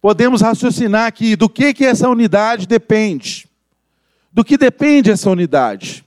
podemos 0.00 0.40
raciocinar 0.40 1.08
aqui 1.08 1.34
do 1.34 1.48
que 1.48 1.74
que 1.74 1.84
essa 1.84 2.08
unidade 2.08 2.68
depende. 2.68 3.48
Do 4.32 4.44
que 4.44 4.56
depende 4.56 5.10
essa 5.10 5.28
unidade? 5.28 6.04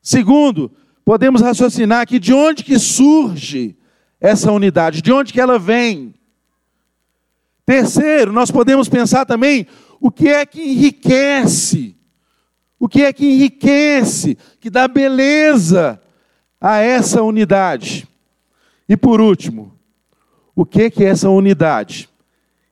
Segundo, 0.00 0.72
podemos 1.04 1.42
raciocinar 1.42 2.00
aqui 2.00 2.18
de 2.18 2.32
onde 2.32 2.64
que 2.64 2.78
surge 2.78 3.76
essa 4.18 4.50
unidade, 4.50 5.02
de 5.02 5.12
onde 5.12 5.34
que 5.34 5.40
ela 5.40 5.58
vem? 5.58 6.14
Terceiro, 7.66 8.32
nós 8.32 8.50
podemos 8.50 8.88
pensar 8.88 9.26
também 9.26 9.66
o 10.00 10.10
que 10.10 10.28
é 10.28 10.44
que 10.46 10.62
enriquece, 10.62 11.96
o 12.78 12.88
que 12.88 13.02
é 13.02 13.12
que 13.12 13.26
enriquece, 13.26 14.36
que 14.60 14.70
dá 14.70 14.86
beleza 14.86 16.00
a 16.60 16.78
essa 16.78 17.22
unidade. 17.22 18.06
E 18.88 18.96
por 18.96 19.20
último, 19.20 19.72
o 20.54 20.64
que 20.64 20.90
que 20.90 21.04
essa 21.04 21.28
unidade 21.28 22.08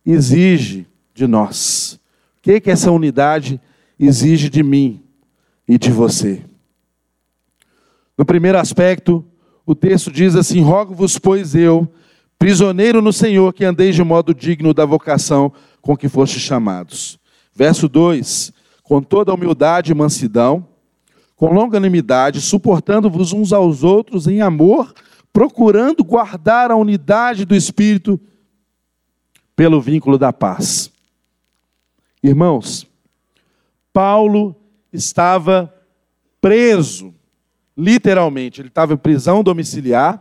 exige 0.05 0.87
de 1.15 1.27
nós? 1.27 2.01
O 2.39 2.43
que 2.43 2.61
que 2.61 2.71
essa 2.71 2.91
unidade 2.91 3.61
exige 3.99 4.49
de 4.49 4.63
mim 4.63 5.03
e 5.69 5.77
de 5.79 5.91
você? 5.91 6.43
No 8.17 8.25
primeiro 8.25 8.59
aspecto, 8.59 9.25
o 9.65 9.75
texto 9.75 10.11
diz 10.11 10.35
assim: 10.37 10.63
Rogo-vos, 10.63 11.19
pois 11.19 11.55
eu, 11.55 11.87
prisioneiro 12.39 13.03
no 13.03 13.13
Senhor, 13.13 13.53
que 13.53 13.65
andeis 13.65 13.95
de 13.95 14.03
modo 14.03 14.35
digno 14.35 14.73
da 14.73 14.85
vocação 14.85 15.53
com 15.87 15.97
que 15.97 16.09
fostes 16.09 16.43
chamados. 16.43 17.17
Verso 17.55 17.89
2: 17.89 18.53
Com 18.83 19.01
toda 19.01 19.33
humildade 19.33 19.93
e 19.93 19.95
mansidão, 19.95 20.67
com 21.37 21.53
longanimidade, 21.53 22.41
suportando-vos 22.41 23.33
uns 23.33 23.53
aos 23.53 23.85
outros 23.85 24.27
em 24.27 24.41
amor, 24.41 24.93
procurando 25.33 26.03
guardar 26.03 26.73
a 26.73 26.77
unidade 26.77 27.45
do 27.45 27.55
Espírito 27.55 28.21
pelo 29.55 29.81
vínculo 29.81 30.19
da 30.19 30.33
paz. 30.33 30.91
Irmãos, 32.21 32.87
Paulo 33.93 34.57
estava 34.93 35.73
preso, 36.41 37.15
literalmente, 37.77 38.61
ele 38.61 38.69
estava 38.69 38.95
em 38.95 38.99
prisão 38.99 39.45
domiciliar, 39.45 40.21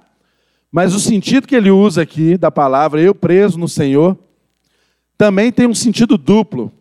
mas 0.72 0.94
o 0.94 1.00
sentido 1.00 1.48
que 1.48 1.56
ele 1.56 1.72
usa 1.72 2.04
aqui 2.04 2.38
da 2.38 2.52
palavra 2.52 3.02
eu 3.02 3.16
preso 3.16 3.58
no 3.58 3.68
Senhor 3.68 4.18
também 5.18 5.52
tem 5.52 5.68
um 5.68 5.76
sentido 5.76 6.18
duplo. 6.18 6.72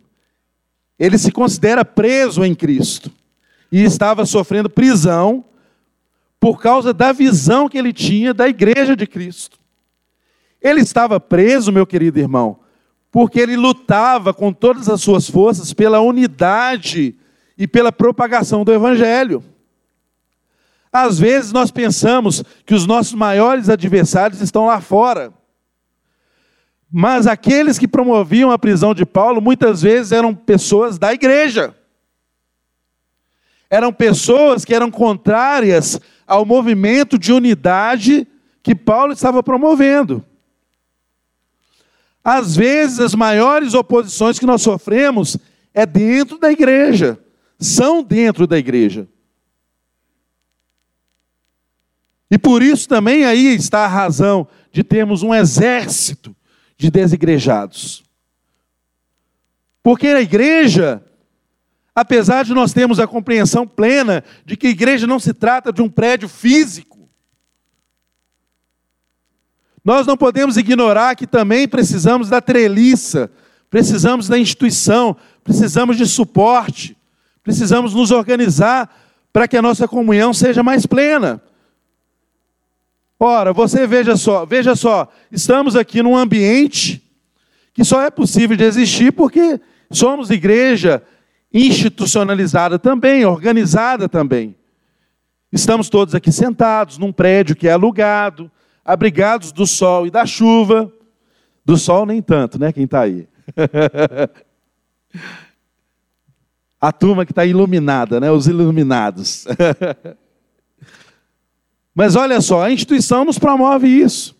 Ele 0.97 1.17
se 1.17 1.31
considera 1.31 1.83
preso 1.83 2.43
em 2.43 2.55
Cristo 2.55 3.11
e 3.71 3.83
estava 3.83 4.25
sofrendo 4.25 4.69
prisão 4.69 5.43
por 6.39 6.61
causa 6.61 6.93
da 6.93 7.11
visão 7.11 7.67
que 7.67 7.77
ele 7.77 7.91
tinha 7.91 8.33
da 8.33 8.47
igreja 8.47 8.95
de 8.95 9.07
Cristo. 9.07 9.57
Ele 10.61 10.81
estava 10.81 11.19
preso, 11.19 11.71
meu 11.71 11.85
querido 11.85 12.19
irmão, 12.19 12.59
porque 13.11 13.39
ele 13.39 13.55
lutava 13.55 14.33
com 14.33 14.51
todas 14.51 14.89
as 14.89 15.01
suas 15.01 15.29
forças 15.29 15.73
pela 15.73 15.99
unidade 15.99 17.15
e 17.57 17.67
pela 17.67 17.91
propagação 17.91 18.63
do 18.63 18.73
evangelho. 18.73 19.43
Às 20.91 21.19
vezes 21.19 21.51
nós 21.51 21.71
pensamos 21.71 22.43
que 22.65 22.73
os 22.73 22.85
nossos 22.85 23.13
maiores 23.13 23.69
adversários 23.69 24.41
estão 24.41 24.65
lá 24.65 24.79
fora. 24.79 25.33
Mas 26.97 27.27
aqueles 27.27 27.77
que 27.77 27.89
promoviam 27.89 28.51
a 28.51 28.57
prisão 28.57 28.95
de 28.95 29.05
Paulo 29.05 29.41
muitas 29.41 29.81
vezes 29.81 30.13
eram 30.13 30.33
pessoas 30.33 30.97
da 30.97 31.13
igreja. 31.13 31.75
Eram 33.69 33.91
pessoas 33.91 34.63
que 34.63 34.73
eram 34.73 34.89
contrárias 34.89 35.99
ao 36.25 36.45
movimento 36.45 37.19
de 37.19 37.33
unidade 37.33 38.25
que 38.63 38.73
Paulo 38.73 39.11
estava 39.11 39.43
promovendo. 39.43 40.23
Às 42.23 42.55
vezes, 42.55 43.01
as 43.01 43.13
maiores 43.13 43.73
oposições 43.73 44.39
que 44.39 44.45
nós 44.45 44.61
sofremos 44.61 45.37
é 45.73 45.85
dentro 45.85 46.37
da 46.37 46.49
igreja, 46.49 47.19
são 47.59 48.01
dentro 48.01 48.47
da 48.47 48.57
igreja. 48.57 49.05
E 52.31 52.37
por 52.37 52.63
isso 52.63 52.87
também 52.87 53.25
aí 53.25 53.53
está 53.53 53.83
a 53.83 53.89
razão 53.89 54.47
de 54.71 54.81
termos 54.81 55.23
um 55.23 55.35
exército 55.35 56.33
de 56.77 56.91
desigrejados. 56.91 58.03
Porque 59.81 60.07
a 60.07 60.21
igreja, 60.21 61.03
apesar 61.93 62.43
de 62.43 62.53
nós 62.53 62.73
termos 62.73 62.99
a 62.99 63.07
compreensão 63.07 63.67
plena 63.67 64.23
de 64.45 64.57
que 64.57 64.67
a 64.67 64.71
igreja 64.71 65.05
não 65.05 65.19
se 65.19 65.33
trata 65.33 65.71
de 65.71 65.81
um 65.81 65.89
prédio 65.89 66.27
físico, 66.27 67.07
nós 69.83 70.07
não 70.07 70.17
podemos 70.17 70.57
ignorar 70.57 71.15
que 71.15 71.27
também 71.27 71.67
precisamos 71.67 72.27
da 72.29 72.41
treliça, 72.41 73.29
precisamos 73.69 74.27
da 74.27 74.39
instituição, 74.39 75.15
precisamos 75.43 75.95
de 75.95 76.07
suporte, 76.07 76.97
precisamos 77.43 77.93
nos 77.93 78.09
organizar 78.09 78.89
para 79.31 79.47
que 79.47 79.55
a 79.55 79.61
nossa 79.61 79.87
comunhão 79.87 80.33
seja 80.33 80.63
mais 80.63 80.87
plena. 80.87 81.39
Ora, 83.27 83.51
você 83.51 83.87
veja 83.87 84.15
só, 84.15 84.45
veja 84.45 84.75
só, 84.75 85.11
estamos 85.31 85.75
aqui 85.75 86.03
num 86.03 86.15
ambiente 86.15 87.01
que 87.73 87.83
só 87.83 88.03
é 88.03 88.11
possível 88.11 88.55
de 88.55 88.63
existir 88.63 89.11
porque 89.11 89.59
somos 89.89 90.29
igreja 90.29 91.01
institucionalizada 91.51 92.77
também, 92.77 93.25
organizada 93.25 94.07
também. 94.07 94.55
Estamos 95.51 95.89
todos 95.89 96.13
aqui 96.13 96.31
sentados 96.31 96.99
num 96.99 97.11
prédio 97.11 97.55
que 97.55 97.67
é 97.67 97.71
alugado, 97.71 98.51
abrigados 98.85 99.51
do 99.51 99.65
sol 99.65 100.05
e 100.05 100.11
da 100.11 100.23
chuva. 100.27 100.93
Do 101.65 101.77
sol 101.77 102.05
nem 102.05 102.21
tanto, 102.21 102.59
né? 102.59 102.71
Quem 102.71 102.83
está 102.83 103.01
aí. 103.01 103.27
A 106.79 106.91
turma 106.91 107.25
que 107.25 107.31
está 107.31 107.43
iluminada, 107.43 108.19
né? 108.19 108.29
Os 108.29 108.45
iluminados. 108.45 109.47
Mas 111.95 112.17
olha 112.17 112.41
só, 112.41 112.61
a 112.61 112.71
instituição 112.71 113.23
nos 113.23 113.39
promove 113.39 113.87
isso. 113.87 114.35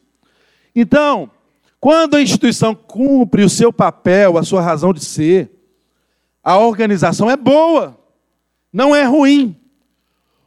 Então, 0.76 1.32
quando 1.80 2.16
a 2.16 2.22
instituição 2.22 2.76
cumpre 2.76 3.44
o 3.44 3.50
seu 3.50 3.72
papel, 3.72 4.38
a 4.38 4.44
sua 4.44 4.62
razão 4.62 4.94
de 4.94 5.04
ser, 5.04 5.50
a 6.44 6.58
organização 6.58 7.32
é 7.32 7.38
boa, 7.38 7.98
não 8.74 8.94
é 8.94 9.04
ruim. 9.04 9.56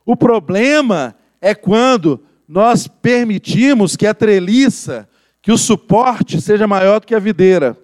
O 0.05 0.14
problema 0.14 1.16
é 1.40 1.55
quando 1.55 2.23
nós 2.47 2.87
permitimos 2.87 3.97
que 3.97 4.07
a 4.07 4.12
treliça, 4.12 5.09
que 5.40 5.51
o 5.51 5.59
suporte 5.59 6.40
seja 6.40 6.66
maior 6.66 7.01
do 7.01 7.07
que 7.07 7.14
a 7.14 7.18
videira. 7.18 7.77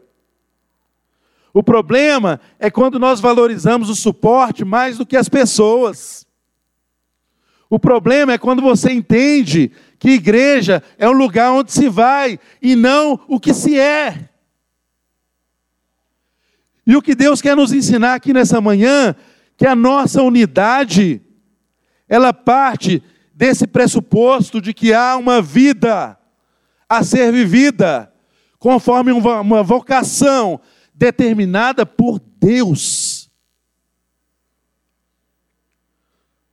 O 1.53 1.63
problema 1.63 2.41
é 2.59 2.71
quando 2.71 2.99
nós 2.99 3.21
valorizamos 3.21 3.89
o 3.89 3.95
suporte 3.95 4.65
mais 4.65 4.99
do 4.99 5.07
que 5.07 5.17
as 5.17 5.29
pessoas. 5.29 6.27
O 7.75 7.79
problema 7.81 8.33
é 8.33 8.39
quando 8.39 8.63
você 8.63 8.93
entende 8.93 9.73
que 9.99 10.11
igreja 10.11 10.81
é 10.97 11.09
um 11.09 11.13
lugar 11.13 11.51
onde 11.51 11.73
se 11.73 11.89
vai 11.89 12.39
e 12.63 12.77
não 12.77 13.19
o 13.27 13.41
que 13.41 13.53
se 13.53 13.77
é. 13.77 14.29
E 16.87 16.95
o 16.95 17.03
que 17.03 17.17
Deus 17.17 17.43
quer 17.43 17.57
nos 17.57 17.73
ensinar 17.73 18.15
aqui 18.15 18.33
nessa 18.33 18.61
manhã, 18.61 19.17
que 19.57 19.67
a 19.67 19.75
nossa 19.75 20.23
unidade, 20.23 21.21
ela 22.09 22.33
parte 22.33 23.03
desse 23.35 23.67
pressuposto 23.67 24.61
de 24.61 24.73
que 24.73 24.95
há 24.95 25.17
uma 25.17 25.43
vida 25.43 26.17
a 26.89 27.03
ser 27.03 27.33
vivida, 27.33 28.09
conforme 28.57 29.11
uma 29.11 29.65
vocação 29.65 30.61
determinada 30.95 31.85
por 31.85 32.21
Deus. 32.39 33.24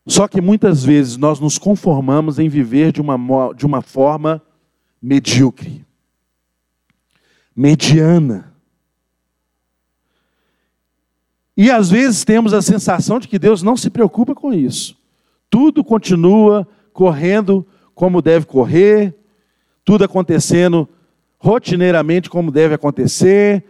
Só 0.05 0.27
que 0.27 0.41
muitas 0.41 0.83
vezes 0.83 1.17
nós 1.17 1.39
nos 1.39 1.57
conformamos 1.57 2.39
em 2.39 2.49
viver 2.49 2.91
de 2.91 3.01
uma, 3.01 3.53
de 3.53 3.65
uma 3.65 3.81
forma 3.81 4.41
medíocre, 5.01 5.85
mediana. 7.55 8.53
E 11.55 11.69
às 11.69 11.89
vezes 11.89 12.23
temos 12.23 12.53
a 12.53 12.61
sensação 12.61 13.19
de 13.19 13.27
que 13.27 13.37
Deus 13.37 13.61
não 13.61 13.77
se 13.77 13.89
preocupa 13.89 14.33
com 14.33 14.53
isso. 14.53 14.97
Tudo 15.49 15.83
continua 15.83 16.67
correndo 16.93 17.65
como 17.93 18.21
deve 18.21 18.45
correr, 18.45 19.13
tudo 19.83 20.03
acontecendo 20.03 20.87
rotineiramente 21.37 22.29
como 22.29 22.51
deve 22.51 22.75
acontecer, 22.75 23.63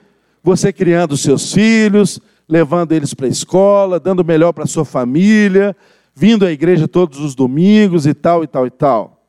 você 0.44 0.72
criando 0.74 1.16
seus 1.18 1.54
filhos, 1.54 2.20
levando 2.48 2.92
eles 2.92 3.14
para 3.14 3.26
a 3.26 3.30
escola, 3.30 4.00
dando 4.00 4.26
melhor 4.26 4.52
para 4.52 4.66
sua 4.66 4.84
família, 4.84 5.76
vindo 6.22 6.46
à 6.46 6.52
igreja 6.52 6.88
todos 6.88 7.20
os 7.20 7.34
domingos 7.34 8.06
e 8.06 8.14
tal 8.14 8.44
e 8.44 8.48
tal 8.48 8.68
e 8.68 8.70
tal. 8.70 9.26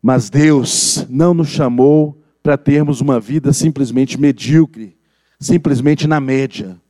Mas 0.00 0.30
Deus 0.30 1.04
não 1.10 1.34
nos 1.34 1.48
chamou 1.48 2.18
para 2.42 2.56
termos 2.56 3.02
uma 3.02 3.20
vida 3.20 3.52
simplesmente 3.52 4.18
medíocre 4.18 4.96
simplesmente 5.38 6.08
na 6.08 6.18
média. 6.18 6.80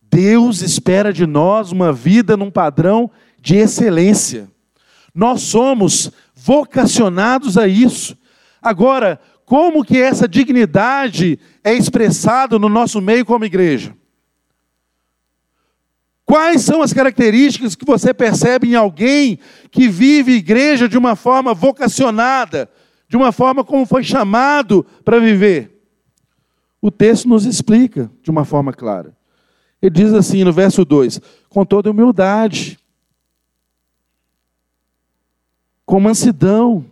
Deus 0.00 0.62
espera 0.62 1.12
de 1.12 1.26
nós 1.26 1.70
uma 1.70 1.92
vida 1.92 2.34
num 2.34 2.50
padrão 2.50 3.10
de 3.38 3.56
excelência. 3.56 4.48
Nós 5.14 5.42
somos 5.42 6.10
vocacionados 6.34 7.58
a 7.58 7.68
isso. 7.68 8.16
Agora, 8.62 9.20
como 9.44 9.84
que 9.84 9.98
essa 9.98 10.26
dignidade 10.26 11.38
é 11.62 11.74
expressada 11.74 12.58
no 12.58 12.70
nosso 12.70 13.02
meio 13.02 13.26
como 13.26 13.44
igreja? 13.44 13.94
Quais 16.34 16.62
são 16.62 16.82
as 16.82 16.92
características 16.92 17.76
que 17.76 17.84
você 17.84 18.12
percebe 18.12 18.72
em 18.72 18.74
alguém 18.74 19.38
que 19.70 19.86
vive 19.86 20.32
igreja 20.32 20.88
de 20.88 20.98
uma 20.98 21.14
forma 21.14 21.54
vocacionada, 21.54 22.68
de 23.08 23.16
uma 23.16 23.30
forma 23.30 23.62
como 23.62 23.86
foi 23.86 24.02
chamado 24.02 24.84
para 25.04 25.20
viver? 25.20 25.70
o 26.82 26.90
texto 26.90 27.28
nos 27.28 27.46
explica 27.46 28.10
de 28.20 28.30
uma 28.32 28.44
forma 28.44 28.72
clara. 28.72 29.16
Ele 29.80 29.90
diz 29.90 30.12
assim 30.12 30.42
no 30.42 30.52
verso 30.52 30.84
2: 30.84 31.20
com 31.48 31.64
toda 31.64 31.92
humildade, 31.92 32.80
com 35.86 36.00
mansidão, 36.00 36.84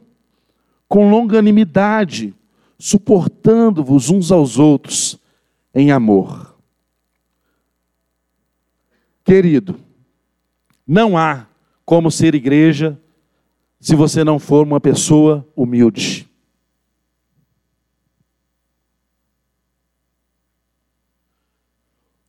com 0.89 1.11
longanimidade, 1.11 2.33
suportando-vos 2.79 4.09
uns 4.09 4.31
aos 4.31 4.57
outros 4.57 5.19
em 5.75 5.91
amor. 5.91 6.52
Querido, 9.25 9.79
não 10.87 11.17
há 11.17 11.47
como 11.85 12.11
ser 12.11 12.35
igreja 12.35 12.99
se 13.81 13.95
você 13.95 14.23
não 14.23 14.39
for 14.39 14.67
uma 14.67 14.81
pessoa 14.81 15.47
humilde. 15.57 16.29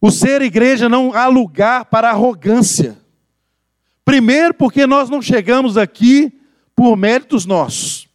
O 0.02 0.12
ser 0.12 0.42
igreja 0.42 0.90
não 0.90 1.14
há 1.14 1.28
lugar 1.28 1.86
para 1.86 2.10
arrogância. 2.10 2.98
Primeiro, 4.04 4.54
porque 4.54 4.86
nós 4.86 5.10
não 5.10 5.22
chegamos 5.22 5.78
aqui 5.78 6.34
por 6.76 6.98
méritos 6.98 7.46
nossos. 7.46 8.10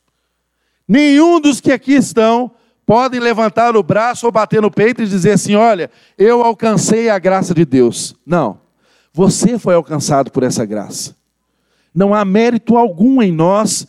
Nenhum 0.87 1.41
dos 1.41 1.61
que 1.61 1.73
aqui 1.73 1.95
estão 1.95 2.51
podem 2.85 3.21
levantar 3.21 3.77
o 3.77 3.83
braço 3.83 4.27
ou 4.27 4.33
bater 4.33 4.61
no 4.61 4.71
peito 4.71 5.03
e 5.03 5.07
dizer 5.07 5.33
assim: 5.33 5.55
Olha, 5.55 5.91
eu 6.19 6.43
alcancei 6.43 7.09
a 7.09 7.19
graça 7.19 7.55
de 7.55 7.65
Deus. 7.65 8.15
Não. 8.27 8.68
Você 9.13 9.59
foi 9.59 9.75
alcançado 9.75 10.31
por 10.31 10.43
essa 10.43 10.65
graça. 10.65 11.17
Não 11.95 12.15
há 12.15 12.25
mérito 12.25 12.77
algum 12.77 13.23
em 13.23 13.33
nós 13.33 13.87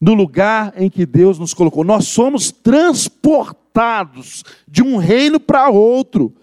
no 0.00 0.14
lugar 0.14 0.72
em 0.76 0.88
que 0.88 1.04
Deus 1.04 1.38
nos 1.38 1.52
colocou. 1.52 1.84
Nós 1.84 2.06
somos 2.06 2.50
transportados 2.50 4.44
de 4.66 4.82
um 4.82 4.96
reino 4.96 5.38
para 5.38 5.68
outro. 5.68 6.34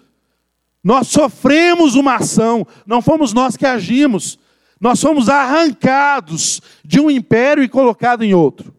Nós 0.84 1.08
sofremos 1.08 1.96
uma 1.96 2.16
ação, 2.16 2.66
não 2.86 3.02
fomos 3.02 3.34
nós 3.34 3.58
que 3.58 3.66
agimos. 3.66 4.38
Nós 4.80 5.02
fomos 5.02 5.28
arrancados 5.28 6.62
de 6.86 7.00
um 7.00 7.10
império 7.10 7.64
e 7.64 7.70
colocados 7.70 8.26
em 8.26 8.34
outro. 8.34 8.74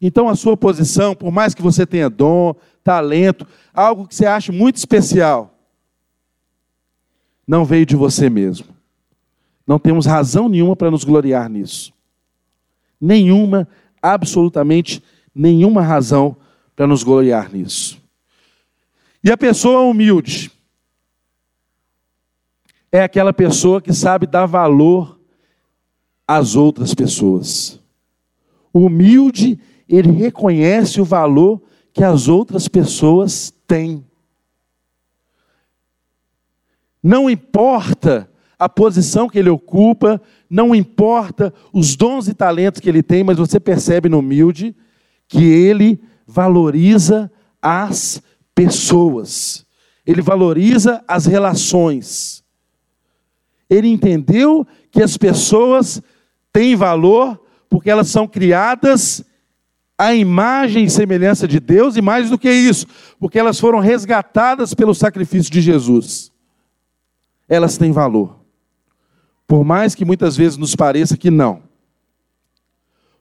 Então 0.00 0.28
a 0.28 0.36
sua 0.36 0.56
posição, 0.56 1.14
por 1.14 1.32
mais 1.32 1.54
que 1.54 1.62
você 1.62 1.86
tenha 1.86 2.10
dom, 2.10 2.54
talento, 2.84 3.46
algo 3.72 4.06
que 4.06 4.14
você 4.14 4.26
acha 4.26 4.52
muito 4.52 4.76
especial, 4.76 5.57
não 7.48 7.64
veio 7.64 7.86
de 7.86 7.96
você 7.96 8.28
mesmo. 8.28 8.66
Não 9.66 9.78
temos 9.78 10.04
razão 10.04 10.50
nenhuma 10.50 10.76
para 10.76 10.90
nos 10.90 11.02
gloriar 11.02 11.48
nisso. 11.48 11.94
Nenhuma, 13.00 13.66
absolutamente 14.02 15.02
nenhuma 15.34 15.80
razão 15.80 16.36
para 16.76 16.86
nos 16.86 17.02
gloriar 17.02 17.50
nisso. 17.50 17.98
E 19.24 19.30
a 19.30 19.36
pessoa 19.36 19.80
humilde, 19.80 20.52
é 22.90 23.02
aquela 23.02 23.32
pessoa 23.32 23.80
que 23.80 23.92
sabe 23.92 24.26
dar 24.26 24.46
valor 24.46 25.18
às 26.26 26.54
outras 26.56 26.94
pessoas. 26.94 27.80
Humilde, 28.72 29.58
ele 29.88 30.10
reconhece 30.10 31.00
o 31.00 31.04
valor 31.04 31.62
que 31.92 32.04
as 32.04 32.28
outras 32.28 32.68
pessoas 32.68 33.52
têm. 33.66 34.04
Não 37.08 37.30
importa 37.30 38.28
a 38.58 38.68
posição 38.68 39.30
que 39.30 39.38
ele 39.38 39.48
ocupa, 39.48 40.20
não 40.50 40.74
importa 40.74 41.54
os 41.72 41.96
dons 41.96 42.28
e 42.28 42.34
talentos 42.34 42.82
que 42.82 42.88
ele 42.90 43.02
tem, 43.02 43.24
mas 43.24 43.38
você 43.38 43.58
percebe 43.58 44.10
no 44.10 44.18
humilde 44.18 44.76
que 45.26 45.42
ele 45.42 46.02
valoriza 46.26 47.32
as 47.62 48.20
pessoas, 48.54 49.64
ele 50.06 50.20
valoriza 50.20 51.02
as 51.08 51.24
relações. 51.24 52.44
Ele 53.70 53.88
entendeu 53.88 54.66
que 54.90 55.02
as 55.02 55.16
pessoas 55.16 56.02
têm 56.52 56.76
valor 56.76 57.42
porque 57.70 57.88
elas 57.88 58.08
são 58.08 58.28
criadas 58.28 59.24
à 59.96 60.14
imagem 60.14 60.84
e 60.84 60.90
semelhança 60.90 61.48
de 61.48 61.58
Deus, 61.58 61.96
e 61.96 62.02
mais 62.02 62.28
do 62.28 62.36
que 62.36 62.52
isso, 62.52 62.86
porque 63.18 63.38
elas 63.38 63.58
foram 63.58 63.78
resgatadas 63.78 64.74
pelo 64.74 64.94
sacrifício 64.94 65.50
de 65.50 65.62
Jesus. 65.62 66.36
Elas 67.48 67.78
têm 67.78 67.92
valor. 67.92 68.38
Por 69.46 69.64
mais 69.64 69.94
que 69.94 70.04
muitas 70.04 70.36
vezes 70.36 70.58
nos 70.58 70.76
pareça 70.76 71.16
que 71.16 71.30
não. 71.30 71.62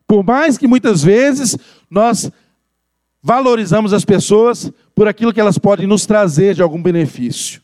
Por 0.05 0.23
mais 0.23 0.57
que 0.57 0.67
muitas 0.67 1.03
vezes 1.03 1.57
nós 1.89 2.31
valorizamos 3.21 3.93
as 3.93 4.05
pessoas 4.05 4.71
por 4.95 5.07
aquilo 5.07 5.33
que 5.33 5.39
elas 5.39 5.57
podem 5.57 5.87
nos 5.87 6.05
trazer 6.05 6.55
de 6.55 6.61
algum 6.61 6.81
benefício. 6.81 7.61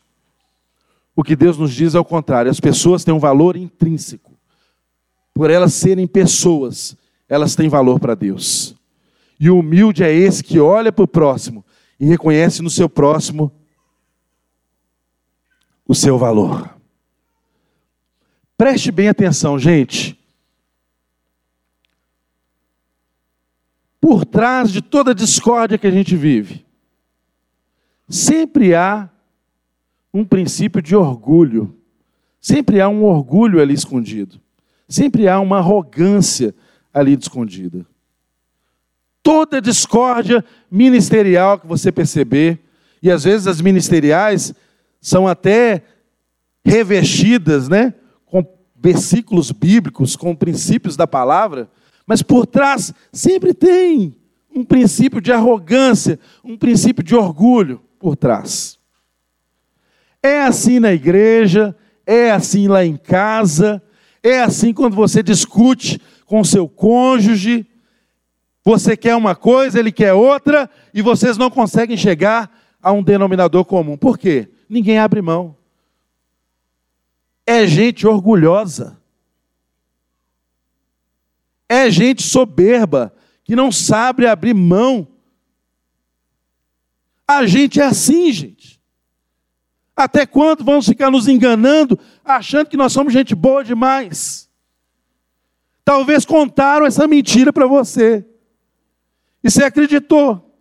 O 1.16 1.24
que 1.24 1.36
Deus 1.36 1.58
nos 1.58 1.74
diz 1.74 1.96
é 1.96 2.00
o 2.00 2.06
contrário: 2.06 2.52
as 2.52 2.60
pessoas 2.60 3.04
têm 3.04 3.14
um 3.14 3.20
valor 3.20 3.56
intrínseco. 3.56 4.32
Por 5.34 5.50
elas 5.50 5.74
serem 5.74 6.06
pessoas, 6.06 6.96
elas 7.28 7.56
têm 7.56 7.70
valor 7.70 8.00
para 8.00 8.16
Deus. 8.16 8.76
E 9.40 9.50
o 9.50 9.60
humilde 9.60 10.04
é 10.04 10.14
esse 10.14 10.44
que 10.44 10.60
olha 10.60 10.92
para 10.92 11.04
o 11.04 11.08
próximo 11.08 11.66
e 12.00 12.06
reconhece 12.06 12.62
no 12.62 12.70
seu 12.70 12.88
próximo 12.88 13.52
o 15.88 15.94
seu 15.94 16.18
valor. 16.18 16.78
Preste 18.58 18.92
bem 18.92 19.10
atenção, 19.10 19.58
gente. 19.58 20.20
Por 24.00 24.26
trás 24.26 24.72
de 24.72 24.82
toda 24.82 25.16
discórdia 25.16 25.78
que 25.78 25.88
a 25.88 25.92
gente 25.92 26.16
vive, 26.16 26.66
sempre 28.08 28.76
há 28.76 29.10
um 30.14 30.24
princípio 30.24 30.82
de 30.82 30.96
orgulho. 30.96 31.76
Sempre 32.40 32.80
há 32.80 32.88
um 32.88 33.04
orgulho 33.06 33.62
ali 33.62 33.74
escondido. 33.74 34.40
Sempre 34.88 35.28
há 35.28 35.40
uma 35.40 35.58
arrogância 35.58 36.54
ali 36.94 37.14
escondida. 37.14 37.86
Toda 39.24 39.62
discórdia 39.62 40.44
ministerial 40.70 41.58
que 41.58 41.66
você 41.66 41.92
perceber, 41.92 42.60
e 43.02 43.10
às 43.10 43.24
vezes 43.24 43.48
as 43.48 43.62
ministeriais 43.62 44.54
são 45.04 45.28
até 45.28 45.84
revestidas, 46.66 47.68
né, 47.68 47.94
com 48.26 48.44
versículos 48.76 49.52
bíblicos 49.52 50.16
com 50.16 50.34
princípios 50.34 50.96
da 50.96 51.06
palavra, 51.06 51.70
mas 52.08 52.22
por 52.22 52.48
trás 52.48 52.94
sempre 53.12 53.54
tem 53.54 54.16
um 54.56 54.64
princípio 54.64 55.20
de 55.20 55.34
arrogância, 55.34 56.18
um 56.44 56.58
princípio 56.58 57.04
de 57.04 57.14
orgulho 57.16 57.82
por 58.00 58.16
trás. 58.16 58.80
É 60.22 60.44
assim 60.44 60.80
na 60.80 60.94
igreja, 60.94 61.76
é 62.06 62.32
assim 62.32 62.70
lá 62.70 62.86
em 62.86 62.96
casa, 62.96 63.84
é 64.22 64.42
assim 64.42 64.74
quando 64.74 64.96
você 64.96 65.22
discute 65.22 66.00
com 66.26 66.44
seu 66.46 66.68
cônjuge. 66.68 67.68
Você 68.64 68.96
quer 68.96 69.18
uma 69.18 69.36
coisa, 69.36 69.78
ele 69.78 69.92
quer 69.92 70.14
outra, 70.14 70.70
e 70.94 71.02
vocês 71.02 71.38
não 71.38 71.50
conseguem 71.50 71.98
chegar 71.98 72.50
a 72.82 72.94
um 72.94 73.04
denominador 73.04 73.66
comum. 73.66 73.98
Por 73.98 74.18
quê? 74.18 74.53
Ninguém 74.74 74.98
abre 74.98 75.22
mão. 75.22 75.56
É 77.46 77.68
gente 77.68 78.08
orgulhosa. 78.08 79.00
É 81.70 81.92
gente 81.92 82.24
soberba, 82.24 83.14
que 83.44 83.56
não 83.56 83.72
sabe 83.72 84.26
abrir 84.26 84.56
mão. 84.56 85.08
A 87.28 87.46
gente 87.46 87.80
é 87.80 87.84
assim, 87.84 88.32
gente. 88.32 88.82
Até 89.96 90.26
quando 90.26 90.64
vamos 90.64 90.88
ficar 90.88 91.12
nos 91.12 91.28
enganando, 91.28 92.00
achando 92.26 92.68
que 92.68 92.76
nós 92.76 92.92
somos 92.92 93.14
gente 93.14 93.36
boa 93.36 93.64
demais? 93.64 94.50
Talvez 95.86 96.26
contaram 96.26 96.88
essa 96.88 97.08
mentira 97.08 97.54
para 97.54 97.68
você. 97.68 98.26
E 99.44 99.52
você 99.52 99.66
acreditou. 99.66 100.52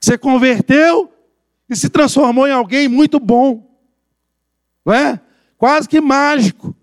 Você 0.00 0.16
converteu 0.16 1.12
e 1.70 1.76
se 1.76 1.88
transformou 1.88 2.48
em 2.48 2.52
alguém 2.52 2.88
muito 2.88 3.20
bom. 3.20 3.64
Não 4.84 4.92
é? 4.92 5.20
Quase 5.56 5.88
que 5.88 6.00
mágico. 6.00 6.74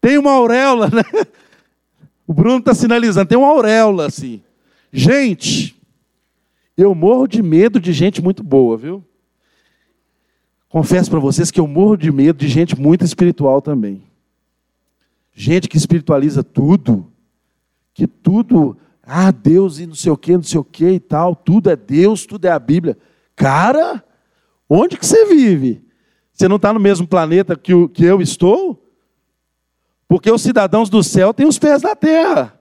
Tem 0.00 0.16
uma 0.16 0.32
auréola, 0.32 0.88
né? 0.90 1.02
O 2.26 2.32
Bruno 2.32 2.60
está 2.60 2.72
sinalizando, 2.72 3.28
tem 3.28 3.36
uma 3.36 3.48
auréola 3.48 4.06
assim. 4.06 4.42
Gente, 4.90 5.76
eu 6.76 6.94
morro 6.94 7.26
de 7.26 7.42
medo 7.42 7.78
de 7.78 7.92
gente 7.92 8.22
muito 8.22 8.42
boa, 8.42 8.76
viu? 8.76 9.04
Confesso 10.68 11.10
para 11.10 11.18
vocês 11.18 11.50
que 11.50 11.60
eu 11.60 11.66
morro 11.66 11.96
de 11.96 12.10
medo 12.10 12.38
de 12.38 12.48
gente 12.48 12.80
muito 12.80 13.04
espiritual 13.04 13.60
também. 13.60 14.02
Gente 15.34 15.68
que 15.68 15.76
espiritualiza 15.76 16.42
tudo, 16.42 17.10
que 17.92 18.06
tudo, 18.06 18.76
ah, 19.12 19.32
Deus 19.32 19.80
e 19.80 19.86
não 19.88 19.94
sei 19.94 20.12
o 20.12 20.16
que, 20.16 20.34
não 20.34 20.42
sei 20.44 20.60
o 20.60 20.64
que 20.64 20.88
e 20.88 21.00
tal, 21.00 21.34
tudo 21.34 21.68
é 21.68 21.74
Deus, 21.74 22.24
tudo 22.24 22.44
é 22.44 22.50
a 22.50 22.58
Bíblia. 22.60 22.96
Cara, 23.34 24.04
onde 24.68 24.96
que 24.96 25.04
você 25.04 25.26
vive? 25.26 25.84
Você 26.32 26.46
não 26.46 26.54
está 26.54 26.72
no 26.72 26.78
mesmo 26.78 27.08
planeta 27.08 27.56
que, 27.56 27.74
o, 27.74 27.88
que 27.88 28.04
eu 28.04 28.22
estou? 28.22 28.88
Porque 30.06 30.30
os 30.30 30.40
cidadãos 30.40 30.88
do 30.88 31.02
céu 31.02 31.34
têm 31.34 31.44
os 31.44 31.58
pés 31.58 31.82
na 31.82 31.96
terra. 31.96 32.56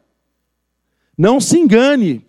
Não 1.16 1.40
se 1.40 1.60
engane. 1.60 2.26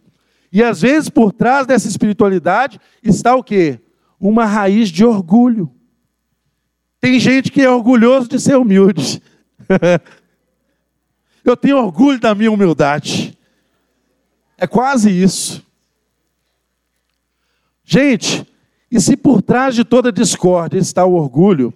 E 0.53 0.63
às 0.63 0.83
vezes 0.83 1.09
por 1.09 1.33
trás 1.33 1.67
dessa 1.67 1.89
espiritualidade 1.89 2.79
está 3.03 3.35
o 3.35 3.43
quê? 3.43 3.81
Uma 4.21 4.45
raiz 4.45 4.91
de 4.91 5.03
orgulho. 5.03 5.73
Tem 7.01 7.19
gente 7.19 7.51
que 7.51 7.63
é 7.63 7.71
orgulhoso 7.71 8.29
de 8.29 8.39
ser 8.39 8.59
humilde. 8.59 9.23
Eu 11.43 11.57
tenho 11.57 11.79
orgulho 11.79 12.21
da 12.21 12.35
minha 12.35 12.53
humildade. 12.53 13.40
É 14.61 14.67
quase 14.67 15.11
isso. 15.11 15.65
Gente, 17.83 18.47
e 18.91 19.01
se 19.01 19.17
por 19.17 19.41
trás 19.41 19.75
de 19.75 19.85
toda 19.85 20.13
discórdia 20.13 20.79
está 20.79 21.07
o 21.07 21.15
orgulho, 21.15 21.73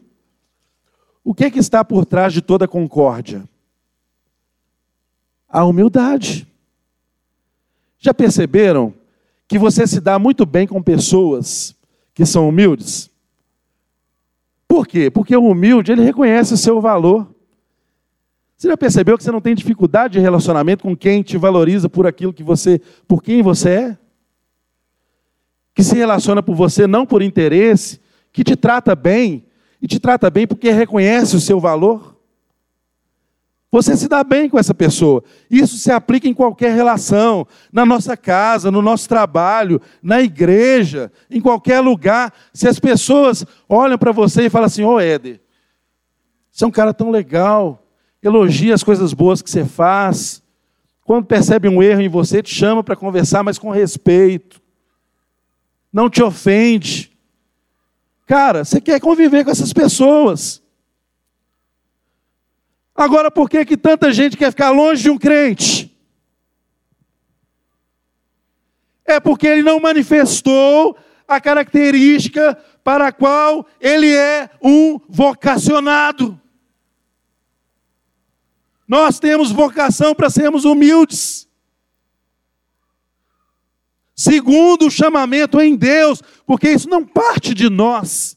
o 1.24 1.34
que, 1.34 1.44
é 1.44 1.50
que 1.50 1.58
está 1.58 1.82
por 1.82 2.04
trás 2.04 2.34
de 2.34 2.42
toda 2.42 2.68
concórdia? 2.68 3.42
A 5.48 5.64
humildade. 5.64 6.46
Já 7.98 8.12
perceberam 8.12 8.92
que 9.48 9.58
você 9.58 9.86
se 9.86 9.98
dá 9.98 10.18
muito 10.18 10.44
bem 10.44 10.66
com 10.66 10.82
pessoas 10.82 11.74
que 12.12 12.26
são 12.26 12.46
humildes? 12.46 13.10
Por 14.68 14.86
quê? 14.86 15.10
Porque 15.10 15.34
o 15.34 15.46
humilde, 15.46 15.90
ele 15.90 16.02
reconhece 16.02 16.52
o 16.52 16.58
seu 16.58 16.82
valor. 16.82 17.33
Você 18.64 18.70
já 18.70 18.78
percebeu 18.78 19.18
que 19.18 19.22
você 19.22 19.30
não 19.30 19.42
tem 19.42 19.54
dificuldade 19.54 20.14
de 20.14 20.20
relacionamento 20.20 20.84
com 20.84 20.96
quem 20.96 21.20
te 21.22 21.36
valoriza 21.36 21.86
por 21.86 22.06
aquilo 22.06 22.32
que 22.32 22.42
você, 22.42 22.80
por 23.06 23.22
quem 23.22 23.42
você 23.42 23.68
é? 23.68 23.98
Que 25.74 25.84
se 25.84 25.94
relaciona 25.94 26.42
por 26.42 26.54
você 26.54 26.86
não 26.86 27.04
por 27.04 27.20
interesse, 27.20 28.00
que 28.32 28.42
te 28.42 28.56
trata 28.56 28.96
bem, 28.96 29.44
e 29.82 29.86
te 29.86 30.00
trata 30.00 30.30
bem 30.30 30.46
porque 30.46 30.70
reconhece 30.70 31.36
o 31.36 31.40
seu 31.40 31.60
valor? 31.60 32.18
Você 33.70 33.94
se 33.98 34.08
dá 34.08 34.24
bem 34.24 34.48
com 34.48 34.58
essa 34.58 34.72
pessoa. 34.72 35.22
Isso 35.50 35.76
se 35.76 35.92
aplica 35.92 36.26
em 36.26 36.32
qualquer 36.32 36.74
relação, 36.74 37.46
na 37.70 37.84
nossa 37.84 38.16
casa, 38.16 38.70
no 38.70 38.80
nosso 38.80 39.06
trabalho, 39.06 39.78
na 40.02 40.22
igreja, 40.22 41.12
em 41.30 41.38
qualquer 41.38 41.80
lugar. 41.80 42.32
Se 42.54 42.66
as 42.66 42.80
pessoas 42.80 43.44
olham 43.68 43.98
para 43.98 44.10
você 44.10 44.46
e 44.46 44.50
falam 44.50 44.64
assim: 44.68 44.84
Ô 44.84 44.94
oh, 44.94 45.00
Éder, 45.00 45.42
você 46.50 46.64
é 46.64 46.66
um 46.66 46.70
cara 46.70 46.94
tão 46.94 47.10
legal, 47.10 47.83
elogia 48.26 48.74
as 48.74 48.82
coisas 48.82 49.12
boas 49.12 49.42
que 49.42 49.50
você 49.50 49.64
faz. 49.64 50.42
Quando 51.02 51.26
percebe 51.26 51.68
um 51.68 51.82
erro 51.82 52.00
em 52.00 52.08
você, 52.08 52.42
te 52.42 52.54
chama 52.54 52.82
para 52.82 52.96
conversar, 52.96 53.42
mas 53.42 53.58
com 53.58 53.70
respeito. 53.70 54.60
Não 55.92 56.08
te 56.08 56.22
ofende. 56.22 57.12
Cara, 58.26 58.64
você 58.64 58.80
quer 58.80 59.00
conviver 59.00 59.44
com 59.44 59.50
essas 59.50 59.72
pessoas. 59.72 60.62
Agora, 62.94 63.30
por 63.30 63.50
que, 63.50 63.64
que 63.64 63.76
tanta 63.76 64.12
gente 64.12 64.36
quer 64.36 64.50
ficar 64.50 64.70
longe 64.70 65.02
de 65.02 65.10
um 65.10 65.18
crente? 65.18 65.94
É 69.04 69.20
porque 69.20 69.46
ele 69.46 69.62
não 69.62 69.78
manifestou 69.80 70.96
a 71.28 71.40
característica 71.40 72.56
para 72.82 73.08
a 73.08 73.12
qual 73.12 73.66
ele 73.80 74.14
é 74.14 74.48
um 74.62 74.98
vocacionado. 75.08 76.40
Nós 78.86 79.18
temos 79.18 79.50
vocação 79.50 80.14
para 80.14 80.30
sermos 80.30 80.64
humildes. 80.64 81.48
Segundo 84.14 84.86
o 84.86 84.90
chamamento 84.90 85.60
em 85.60 85.74
Deus, 85.74 86.22
porque 86.46 86.70
isso 86.70 86.88
não 86.88 87.04
parte 87.04 87.52
de 87.52 87.68
nós. 87.68 88.36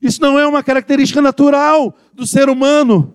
Isso 0.00 0.20
não 0.20 0.38
é 0.38 0.46
uma 0.46 0.62
característica 0.62 1.20
natural 1.20 1.94
do 2.14 2.26
ser 2.26 2.48
humano. 2.48 3.14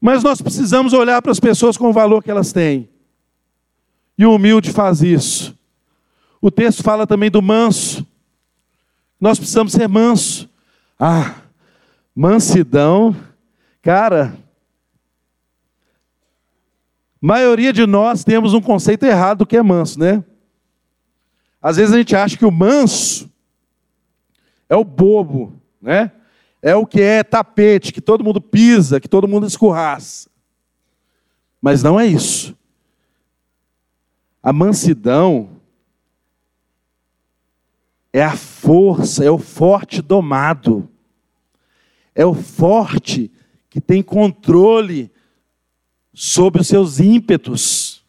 Mas 0.00 0.22
nós 0.22 0.42
precisamos 0.42 0.92
olhar 0.92 1.22
para 1.22 1.32
as 1.32 1.40
pessoas 1.40 1.76
com 1.76 1.88
o 1.88 1.92
valor 1.92 2.22
que 2.22 2.30
elas 2.30 2.52
têm. 2.52 2.88
E 4.16 4.26
o 4.26 4.34
humilde 4.34 4.72
faz 4.72 5.02
isso. 5.02 5.56
O 6.40 6.50
texto 6.50 6.82
fala 6.82 7.06
também 7.06 7.30
do 7.30 7.40
manso. 7.40 8.06
Nós 9.20 9.38
precisamos 9.38 9.72
ser 9.72 9.88
manso. 9.88 10.48
Ah, 10.98 11.36
mansidão, 12.14 13.16
cara. 13.80 14.36
Maioria 17.20 17.72
de 17.72 17.86
nós 17.86 18.24
temos 18.24 18.54
um 18.54 18.60
conceito 18.60 19.04
errado 19.04 19.38
do 19.38 19.46
que 19.46 19.56
é 19.56 19.62
manso, 19.62 19.98
né? 19.98 20.24
Às 21.60 21.76
vezes 21.76 21.94
a 21.94 21.98
gente 21.98 22.14
acha 22.14 22.36
que 22.36 22.44
o 22.44 22.50
manso 22.50 23.30
é 24.68 24.76
o 24.76 24.84
bobo, 24.84 25.60
né? 25.80 26.12
é 26.60 26.74
o 26.74 26.86
que 26.86 27.00
é 27.00 27.22
tapete, 27.22 27.92
que 27.92 28.00
todo 28.00 28.24
mundo 28.24 28.40
pisa, 28.40 29.00
que 29.00 29.08
todo 29.08 29.28
mundo 29.28 29.46
escorraça. 29.46 30.28
Mas 31.60 31.82
não 31.82 31.98
é 31.98 32.06
isso. 32.06 32.56
A 34.42 34.52
mansidão 34.52 35.50
é 38.12 38.22
a 38.22 38.36
força, 38.36 39.24
é 39.24 39.30
o 39.30 39.38
forte 39.38 40.02
domado. 40.02 40.88
É 42.14 42.26
o 42.26 42.34
forte 42.34 43.30
que 43.70 43.80
tem 43.80 44.02
controle 44.02 45.10
sobre 46.20 46.60
os 46.60 46.66
seus 46.66 46.98
ímpetos. 46.98 48.02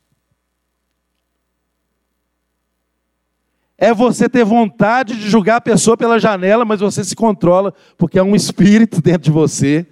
É 3.78 3.94
você 3.94 4.28
ter 4.28 4.44
vontade 4.44 5.16
de 5.16 5.30
julgar 5.30 5.58
a 5.58 5.62
pessoa 5.62 5.96
pela 5.96 6.18
janela, 6.18 6.66
mas 6.66 6.80
você 6.80 7.04
se 7.04 7.16
controla, 7.16 7.72
porque 8.00 8.18
é 8.18 8.24
um 8.24 8.36
espírito 8.36 9.00
dentro 9.00 9.22
de 9.22 9.32
você 9.32 9.86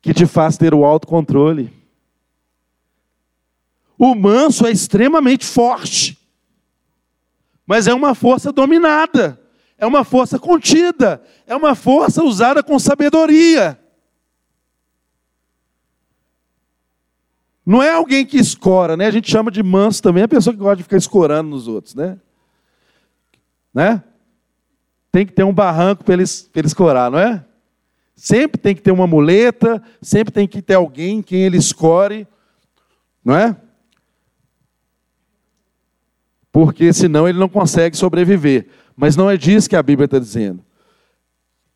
que 0.00 0.14
te 0.14 0.24
faz 0.24 0.56
ter 0.56 0.72
o 0.72 0.82
autocontrole. 0.82 1.70
O 3.98 4.14
manso 4.14 4.66
é 4.66 4.70
extremamente 4.70 5.44
forte, 5.44 6.18
mas 7.66 7.86
é 7.86 7.92
uma 7.92 8.14
força 8.14 8.50
dominada, 8.50 9.38
é 9.76 9.84
uma 9.84 10.02
força 10.02 10.38
contida, 10.38 11.22
é 11.46 11.54
uma 11.54 11.74
força 11.74 12.24
usada 12.24 12.62
com 12.62 12.78
sabedoria. 12.78 13.79
Não 17.70 17.80
é 17.80 17.94
alguém 17.94 18.26
que 18.26 18.36
escora, 18.36 18.96
né? 18.96 19.06
A 19.06 19.10
gente 19.12 19.30
chama 19.30 19.50
de 19.50 19.62
manso 19.62 20.02
também 20.02 20.24
a 20.24 20.28
pessoa 20.28 20.52
que 20.52 20.58
gosta 20.58 20.76
de 20.76 20.82
ficar 20.82 20.96
escorando 20.96 21.50
nos 21.50 21.68
outros, 21.68 21.94
né? 21.94 22.18
Né? 23.72 24.02
tem 25.12 25.26
que 25.26 25.32
ter 25.32 25.44
um 25.44 25.52
barranco 25.52 26.04
para 26.04 26.14
eles, 26.14 26.42
para 26.42 26.60
eles 26.60 26.70
escorar, 26.70 27.10
não 27.10 27.18
é? 27.18 27.44
Sempre 28.14 28.60
tem 28.60 28.74
que 28.74 28.82
ter 28.82 28.90
uma 28.90 29.06
muleta, 29.06 29.82
sempre 30.00 30.32
tem 30.32 30.46
que 30.46 30.60
ter 30.60 30.74
alguém 30.74 31.22
quem 31.22 31.42
ele 31.42 31.56
escore, 31.56 32.26
não 33.24 33.34
é? 33.34 33.56
Porque 36.52 36.92
senão 36.92 37.28
ele 37.28 37.38
não 37.38 37.48
consegue 37.48 37.96
sobreviver. 37.96 38.66
Mas 38.96 39.16
não 39.16 39.30
é 39.30 39.36
disso 39.36 39.70
que 39.70 39.76
a 39.76 39.82
Bíblia 39.82 40.04
está 40.04 40.18
dizendo. 40.18 40.62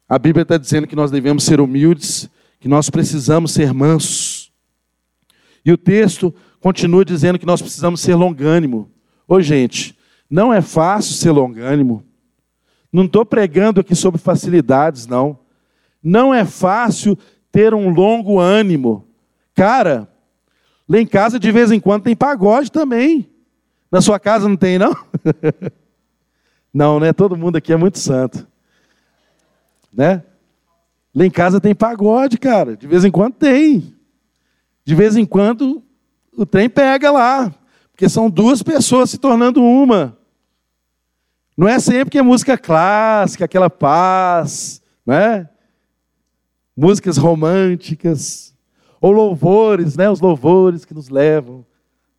A 0.09 0.19
Bíblia 0.19 0.43
está 0.43 0.59
dizendo 0.59 0.87
que 0.87 0.97
nós 0.97 1.11
devemos 1.11 1.45
ser 1.45 1.61
humildes, 1.61 2.29
que 2.61 2.69
nós 2.69 2.91
precisamos 2.91 3.53
ser 3.53 3.73
mansos. 3.73 4.24
E 5.65 5.73
o 5.73 5.79
texto 5.79 6.35
continua 6.61 7.05
dizendo 7.05 7.39
que 7.39 7.47
nós 7.47 7.63
precisamos 7.63 8.01
ser 8.01 8.15
longânimo. 8.15 8.91
Ô 9.27 9.41
gente, 9.41 9.97
não 10.29 10.53
é 10.53 10.61
fácil 10.61 11.15
ser 11.15 11.31
longânimo. 11.31 12.05
Não 12.93 13.05
estou 13.05 13.25
pregando 13.25 13.81
aqui 13.81 13.95
sobre 13.95 14.21
facilidades, 14.21 15.07
não. 15.07 15.39
Não 16.03 16.35
é 16.35 16.45
fácil 16.45 17.19
ter 17.51 17.75
um 17.75 17.89
longo 17.89 18.39
ânimo. 18.39 19.09
Cara, 19.55 20.09
lá 20.89 20.99
em 20.99 21.07
casa 21.07 21.39
de 21.39 21.51
vez 21.51 21.71
em 21.71 21.81
quando 21.81 22.03
tem 22.03 22.17
pagode 22.17 22.71
também. 22.71 23.29
Na 23.91 24.01
sua 24.01 24.19
casa 24.19 24.49
não 24.49 24.57
tem, 24.57 24.79
não? 24.79 24.95
não, 26.75 27.01
né? 27.01 27.13
Todo 27.13 27.37
mundo 27.37 27.57
aqui 27.57 27.73
é 27.73 27.77
muito 27.77 27.99
santo. 27.99 28.47
Né? 29.93 30.23
Lá 31.15 31.25
em 31.25 31.31
casa 31.31 31.61
tem 31.61 31.75
pagode, 31.75 32.37
cara. 32.37 32.77
De 32.77 32.87
vez 32.87 33.05
em 33.05 33.11
quando 33.11 33.35
tem. 33.35 33.94
De 34.85 34.95
vez 34.95 35.17
em 35.17 35.25
quando 35.25 35.83
o 36.37 36.45
trem 36.45 36.69
pega 36.69 37.11
lá. 37.11 37.55
Porque 37.93 38.09
são 38.09 38.29
duas 38.29 38.63
pessoas 38.63 39.11
se 39.11 39.19
tornando 39.19 39.63
uma. 39.63 40.19
Não 41.57 41.69
é 41.69 41.79
sempre 41.79 42.11
que 42.11 42.19
é 42.19 42.23
música 42.23 42.59
clássica, 42.59 43.45
aquela 43.45 43.71
paz, 43.71 44.83
não 45.07 45.15
é? 45.15 45.49
Músicas 46.77 47.17
românticas, 47.17 48.53
ou 49.01 49.13
louvores, 49.13 49.97
né? 49.97 50.11
Os 50.11 50.21
louvores 50.21 50.85
que 50.85 50.93
nos 50.93 51.09
levam 51.09 51.65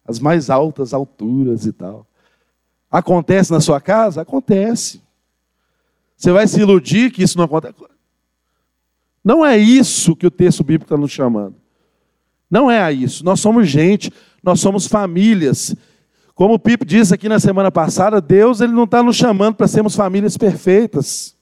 às 0.08 0.20
mais 0.20 0.50
altas 0.50 0.94
alturas 0.94 1.66
e 1.66 1.74
tal. 1.74 2.08
Acontece 2.90 3.52
na 3.52 3.60
sua 3.60 3.82
casa? 3.82 4.22
Acontece. 4.22 5.02
Você 6.16 6.32
vai 6.32 6.48
se 6.48 6.62
iludir 6.62 7.12
que 7.12 7.24
isso 7.24 7.38
não 7.38 7.44
acontece? 7.44 7.76
Não 9.22 9.46
é 9.46 9.58
isso 9.58 10.16
que 10.16 10.26
o 10.26 10.32
texto 10.32 10.64
bíblico 10.64 10.86
está 10.86 10.96
nos 10.96 11.12
chamando. 11.12 11.65
Não 12.56 12.72
é 12.72 12.82
a 12.82 12.90
isso. 12.90 13.26
Nós 13.26 13.42
somos 13.42 13.68
gente, 13.68 14.10
nós 14.42 14.62
somos 14.62 14.88
famílias. 14.88 15.76
Como 16.34 16.54
o 16.54 16.60
Pipe 16.60 16.86
disse 16.86 17.14
aqui 17.14 17.28
na 17.28 17.38
semana 17.38 17.70
passada, 17.70 18.22
Deus 18.22 18.62
ele 18.62 18.72
não 18.72 18.86
está 18.86 19.04
nos 19.04 19.18
chamando 19.18 19.56
para 19.56 19.68
sermos 19.68 19.94
famílias 19.94 20.38
perfeitas. 20.38 21.36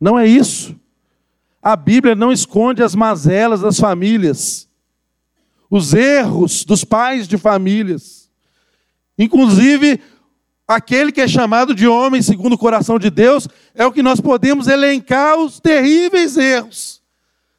Não 0.00 0.16
é 0.16 0.24
isso. 0.24 0.76
A 1.60 1.74
Bíblia 1.74 2.14
não 2.14 2.30
esconde 2.30 2.80
as 2.80 2.94
mazelas 2.94 3.60
das 3.60 3.80
famílias, 3.80 4.68
os 5.68 5.92
erros 5.92 6.64
dos 6.64 6.84
pais 6.84 7.26
de 7.26 7.36
famílias. 7.36 8.30
Inclusive, 9.18 9.98
aquele 10.68 11.10
que 11.10 11.22
é 11.22 11.26
chamado 11.26 11.74
de 11.74 11.88
homem 11.88 12.22
segundo 12.22 12.52
o 12.52 12.58
coração 12.58 13.00
de 13.00 13.10
Deus, 13.10 13.48
é 13.74 13.84
o 13.84 13.90
que 13.90 14.00
nós 14.00 14.20
podemos 14.20 14.68
elencar 14.68 15.36
os 15.38 15.58
terríveis 15.58 16.36
erros. 16.36 17.02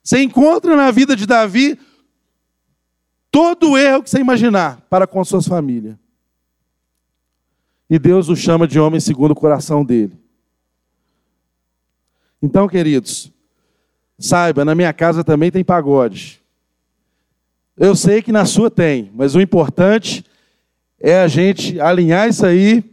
Você 0.02 0.24
encontra 0.24 0.74
na 0.78 0.90
vida 0.90 1.18
de 1.18 1.26
Davi 1.26 1.78
todo 3.34 3.72
o 3.72 3.78
erro 3.80 4.04
que 4.04 4.12
você 4.12 4.20
imaginar 4.20 4.86
para 4.92 5.08
com 5.08 5.26
suas 5.26 5.48
famílias. 5.48 5.96
E 7.90 7.98
Deus 7.98 8.30
o 8.30 8.36
chama 8.36 8.68
de 8.68 8.80
homem 8.80 9.00
segundo 9.00 9.32
o 9.32 9.36
coração 9.36 9.84
dele. 9.84 10.16
Então, 12.40 12.68
queridos, 12.68 13.32
saiba, 14.20 14.64
na 14.64 14.76
minha 14.76 14.94
casa 14.94 15.24
também 15.24 15.50
tem 15.50 15.64
pagode. 15.64 16.44
Eu 17.76 17.96
sei 17.96 18.22
que 18.22 18.32
na 18.32 18.46
sua 18.46 18.70
tem, 18.70 19.12
mas 19.16 19.34
o 19.34 19.42
importante 19.42 20.24
é 21.00 21.20
a 21.20 21.28
gente 21.28 21.80
alinhar 21.80 22.30
isso 22.30 22.46
aí 22.46 22.84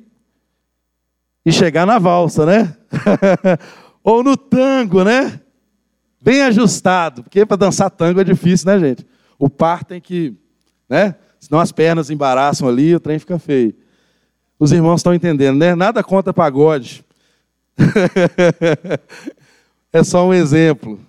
e 1.45 1.53
chegar 1.53 1.86
na 1.86 1.99
valsa, 1.99 2.47
né? 2.47 2.74
Ou 4.03 4.24
no 4.24 4.38
tango, 4.38 5.05
né? 5.05 5.38
Bem 6.18 6.41
ajustado, 6.43 7.24
porque 7.24 7.45
para 7.45 7.59
dançar 7.59 7.91
tango 7.91 8.22
é 8.22 8.24
difícil, 8.24 8.66
né, 8.66 8.78
gente? 8.78 9.07
O 9.41 9.49
par 9.49 9.84
tem 9.84 10.03
que, 10.03 10.34
né? 10.86 11.14
Senão 11.41 11.59
as 11.59 11.72
pernas 11.72 12.11
embaraçam 12.11 12.68
ali, 12.68 12.95
o 12.95 13.01
trem 13.01 13.18
fica 13.18 13.38
feio. 13.38 13.74
Os 14.59 14.70
irmãos 14.70 14.97
estão 14.97 15.14
entendendo, 15.14 15.57
né? 15.57 15.74
Nada 15.74 16.05
contra 16.05 16.34
pagode. 16.34 17.03
é 19.91 20.05
só 20.05 20.28
um 20.28 20.34
exemplo. 20.34 21.01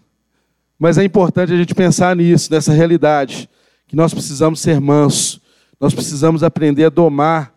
Mas 0.80 0.98
é 0.98 1.04
importante 1.04 1.52
a 1.52 1.58
gente 1.58 1.76
pensar 1.76 2.16
nisso, 2.16 2.50
nessa 2.50 2.72
realidade, 2.72 3.50
que 3.86 3.98
nós 3.98 4.14
precisamos 4.14 4.62
ser 4.62 4.80
mansos, 4.80 5.42
nós 5.78 5.94
precisamos 5.94 6.42
aprender 6.42 6.86
a 6.86 6.90
domar 6.90 7.54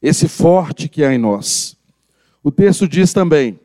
esse 0.00 0.28
forte 0.28 0.88
que 0.88 1.02
há 1.02 1.12
em 1.12 1.18
nós. 1.18 1.76
O 2.40 2.52
texto 2.52 2.86
diz 2.86 3.12
também 3.12 3.58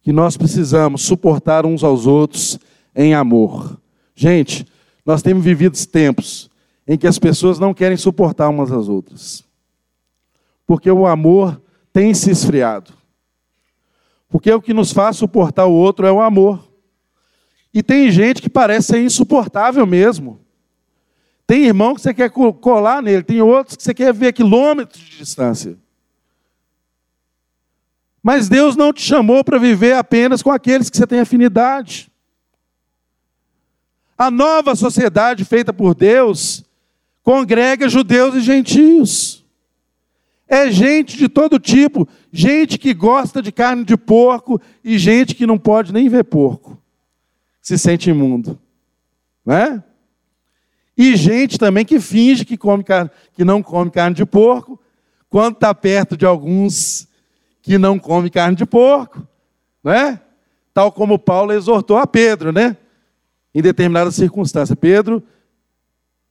que 0.00 0.12
nós 0.12 0.36
precisamos 0.36 1.02
suportar 1.02 1.66
uns 1.66 1.82
aos 1.82 2.06
outros 2.06 2.56
em 2.94 3.14
amor. 3.14 3.82
Gente, 4.14 4.66
nós 5.04 5.22
temos 5.22 5.44
vivido 5.44 5.76
tempos 5.86 6.50
em 6.86 6.96
que 6.96 7.06
as 7.06 7.18
pessoas 7.18 7.58
não 7.58 7.74
querem 7.74 7.96
suportar 7.96 8.48
umas 8.48 8.70
às 8.70 8.88
outras. 8.88 9.44
Porque 10.66 10.90
o 10.90 11.06
amor 11.06 11.60
tem 11.92 12.14
se 12.14 12.30
esfriado. 12.30 12.92
Porque 14.28 14.50
o 14.50 14.60
que 14.60 14.74
nos 14.74 14.92
faz 14.92 15.16
suportar 15.16 15.66
o 15.66 15.72
outro 15.72 16.06
é 16.06 16.12
o 16.12 16.20
amor. 16.20 16.68
E 17.72 17.82
tem 17.82 18.10
gente 18.10 18.40
que 18.40 18.48
parece 18.48 18.88
ser 18.88 19.02
insuportável 19.02 19.86
mesmo. 19.86 20.40
Tem 21.46 21.66
irmão 21.66 21.94
que 21.94 22.00
você 22.00 22.14
quer 22.14 22.30
colar 22.30 23.02
nele, 23.02 23.22
tem 23.22 23.42
outros 23.42 23.76
que 23.76 23.82
você 23.82 23.92
quer 23.92 24.12
ver 24.14 24.28
a 24.28 24.32
quilômetros 24.32 25.02
de 25.02 25.18
distância. 25.18 25.76
Mas 28.22 28.48
Deus 28.48 28.74
não 28.74 28.92
te 28.92 29.02
chamou 29.02 29.44
para 29.44 29.58
viver 29.58 29.94
apenas 29.94 30.42
com 30.42 30.50
aqueles 30.50 30.88
que 30.88 30.96
você 30.96 31.06
tem 31.06 31.20
afinidade. 31.20 32.10
A 34.16 34.30
nova 34.30 34.74
sociedade 34.74 35.44
feita 35.44 35.72
por 35.72 35.94
Deus 35.94 36.64
congrega 37.22 37.88
judeus 37.88 38.34
e 38.34 38.40
gentios. 38.40 39.44
É 40.46 40.70
gente 40.70 41.16
de 41.16 41.28
todo 41.28 41.58
tipo, 41.58 42.06
gente 42.30 42.78
que 42.78 42.92
gosta 42.92 43.40
de 43.40 43.50
carne 43.50 43.84
de 43.84 43.96
porco 43.96 44.60
e 44.84 44.98
gente 44.98 45.34
que 45.34 45.46
não 45.46 45.58
pode 45.58 45.92
nem 45.92 46.08
ver 46.08 46.24
porco, 46.24 46.78
se 47.62 47.78
sente 47.78 48.10
imundo, 48.10 48.58
né? 49.44 49.82
E 50.96 51.16
gente 51.16 51.58
também 51.58 51.84
que 51.84 51.98
finge 51.98 52.44
que, 52.44 52.56
come 52.56 52.84
carne, 52.84 53.10
que 53.32 53.42
não 53.44 53.62
come 53.62 53.90
carne 53.90 54.14
de 54.14 54.24
porco, 54.24 54.78
quando 55.28 55.54
está 55.54 55.74
perto 55.74 56.16
de 56.16 56.24
alguns 56.24 57.08
que 57.62 57.78
não 57.78 57.98
come 57.98 58.30
carne 58.30 58.54
de 58.54 58.66
porco, 58.66 59.26
né? 59.82 60.20
Tal 60.72 60.92
como 60.92 61.18
Paulo 61.18 61.52
exortou 61.52 61.96
a 61.96 62.06
Pedro, 62.06 62.52
né? 62.52 62.76
Em 63.54 63.62
determinada 63.62 64.10
circunstância. 64.10 64.74
Pedro 64.74 65.22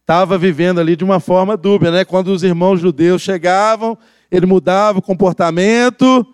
estava 0.02 0.38
vivendo 0.38 0.80
ali 0.80 0.96
de 0.96 1.04
uma 1.04 1.20
forma 1.20 1.56
dúbia, 1.56 1.90
né? 1.90 2.04
Quando 2.04 2.28
os 2.28 2.44
irmãos 2.44 2.80
judeus 2.80 3.22
chegavam, 3.22 3.98
ele 4.30 4.46
mudava 4.46 5.00
o 5.00 5.02
comportamento. 5.02 6.26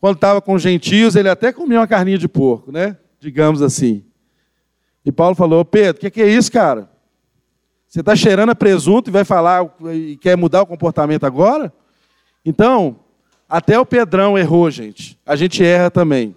Quando 0.00 0.14
estava 0.14 0.40
com 0.40 0.58
gentios, 0.58 1.16
ele 1.16 1.28
até 1.28 1.52
comia 1.52 1.80
uma 1.80 1.86
carninha 1.86 2.18
de 2.18 2.28
porco, 2.28 2.70
né? 2.70 2.96
Digamos 3.18 3.60
assim. 3.60 4.04
E 5.04 5.10
Paulo 5.10 5.34
falou: 5.34 5.64
Pedro, 5.64 5.98
o 5.98 6.00
que, 6.00 6.10
que 6.10 6.22
é 6.22 6.28
isso, 6.28 6.50
cara? 6.52 6.88
Você 7.88 8.00
está 8.00 8.14
cheirando 8.14 8.50
a 8.50 8.54
presunto 8.54 9.10
e 9.10 9.12
vai 9.12 9.24
falar 9.24 9.68
e 9.92 10.16
quer 10.18 10.36
mudar 10.36 10.62
o 10.62 10.66
comportamento 10.66 11.24
agora? 11.24 11.72
Então, 12.44 13.00
até 13.48 13.78
o 13.78 13.84
Pedrão 13.84 14.38
errou, 14.38 14.70
gente. 14.70 15.18
A 15.26 15.34
gente 15.34 15.64
erra 15.64 15.90
também. 15.90 16.36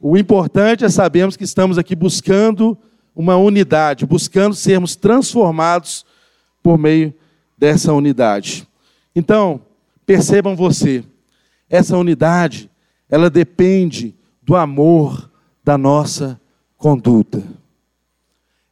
O 0.00 0.16
importante 0.16 0.84
é 0.84 0.88
sabermos 0.88 1.36
que 1.36 1.44
estamos 1.44 1.76
aqui 1.76 1.96
buscando 1.96 2.78
uma 3.14 3.36
unidade, 3.36 4.06
buscando 4.06 4.54
sermos 4.54 4.94
transformados 4.94 6.06
por 6.62 6.78
meio 6.78 7.12
dessa 7.56 7.92
unidade. 7.92 8.66
Então, 9.14 9.60
percebam 10.06 10.54
você, 10.54 11.04
essa 11.68 11.96
unidade, 11.96 12.70
ela 13.10 13.28
depende 13.28 14.14
do 14.42 14.54
amor 14.54 15.28
da 15.64 15.76
nossa 15.76 16.40
conduta. 16.76 17.42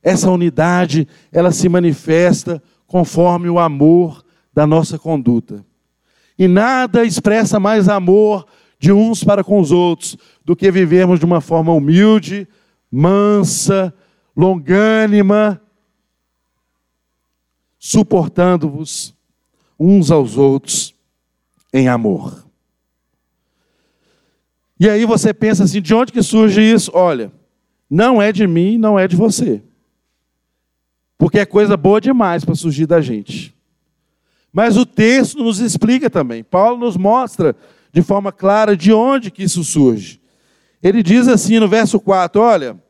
Essa 0.03 0.31
unidade, 0.31 1.09
ela 1.33 1.51
se 1.51 1.69
manifesta 1.69 2.63
conforme 2.87 3.49
o 3.49 3.59
amor 3.59 4.25
da 4.55 4.65
nossa 4.65 4.97
conduta. 4.97 5.65
E 6.39 6.47
nada 6.47 7.05
expressa 7.05 7.59
mais 7.59 7.89
amor 7.89 8.47
de 8.79 8.93
uns 8.93 9.25
para 9.25 9.43
com 9.43 9.59
os 9.59 9.73
outros, 9.73 10.17
do 10.47 10.55
que 10.55 10.71
vivermos 10.71 11.19
de 11.19 11.25
uma 11.25 11.41
forma 11.41 11.73
humilde, 11.73 12.47
mansa, 12.91 13.93
longânima, 14.37 15.61
suportando-vos 17.81 19.13
uns 19.77 20.09
aos 20.13 20.39
outros 20.39 20.95
em 21.75 21.89
amor. 21.89 22.47
E 24.79 24.89
aí 24.89 25.05
você 25.05 25.35
pensa 25.35 25.65
assim: 25.65 25.83
de 25.83 25.93
onde 25.93 26.13
que 26.13 26.23
surge 26.23 26.63
isso? 26.63 26.93
Olha, 26.95 27.33
não 27.91 28.23
é 28.23 28.31
de 28.31 28.47
mim, 28.47 28.79
não 28.79 28.97
é 28.97 29.09
de 29.09 29.17
você. 29.17 29.61
Porque 31.19 31.41
é 31.41 31.47
coisa 31.47 31.77
boa 31.77 32.01
demais 32.01 32.45
para 32.45 32.55
surgir 32.55 32.87
da 32.87 33.01
gente. 33.01 33.53
Mas 34.53 34.77
o 34.77 34.87
texto 34.87 35.43
nos 35.43 35.59
explica 35.59 36.09
também. 36.09 36.45
Paulo 36.45 36.79
nos 36.79 36.97
mostra 36.97 37.57
de 37.93 38.01
forma 38.01 38.31
clara 38.31 38.77
de 38.77 38.93
onde 38.93 39.29
que 39.33 39.43
isso 39.43 39.65
surge. 39.65 40.21
Ele 40.83 41.03
diz 41.03 41.29
assim 41.29 41.59
no 41.59 41.69
verso 41.69 41.99
4, 41.99 42.41
olha: 42.41 42.83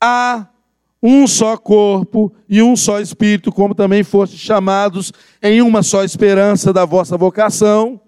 Há 0.00 0.48
um 1.02 1.26
só 1.26 1.56
corpo 1.56 2.32
e 2.48 2.62
um 2.62 2.74
só 2.74 2.98
espírito, 2.98 3.52
como 3.52 3.74
também 3.74 4.02
fostes 4.02 4.40
chamados 4.40 5.12
em 5.42 5.60
uma 5.60 5.82
só 5.82 6.02
esperança 6.02 6.72
da 6.72 6.84
vossa 6.86 7.16
vocação. 7.16 8.00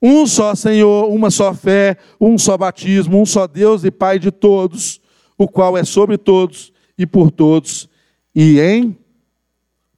Um 0.00 0.26
só 0.26 0.54
Senhor, 0.54 1.10
uma 1.10 1.30
só 1.30 1.54
fé, 1.54 1.96
um 2.20 2.36
só 2.36 2.58
batismo, 2.58 3.18
um 3.18 3.24
só 3.24 3.46
Deus 3.46 3.82
e 3.84 3.90
Pai 3.90 4.18
de 4.18 4.30
todos, 4.30 5.00
o 5.38 5.48
qual 5.48 5.78
é 5.78 5.84
sobre 5.84 6.18
todos 6.18 6.70
e 6.98 7.06
por 7.06 7.30
todos 7.30 7.88
e 8.34 8.60
em 8.60 8.94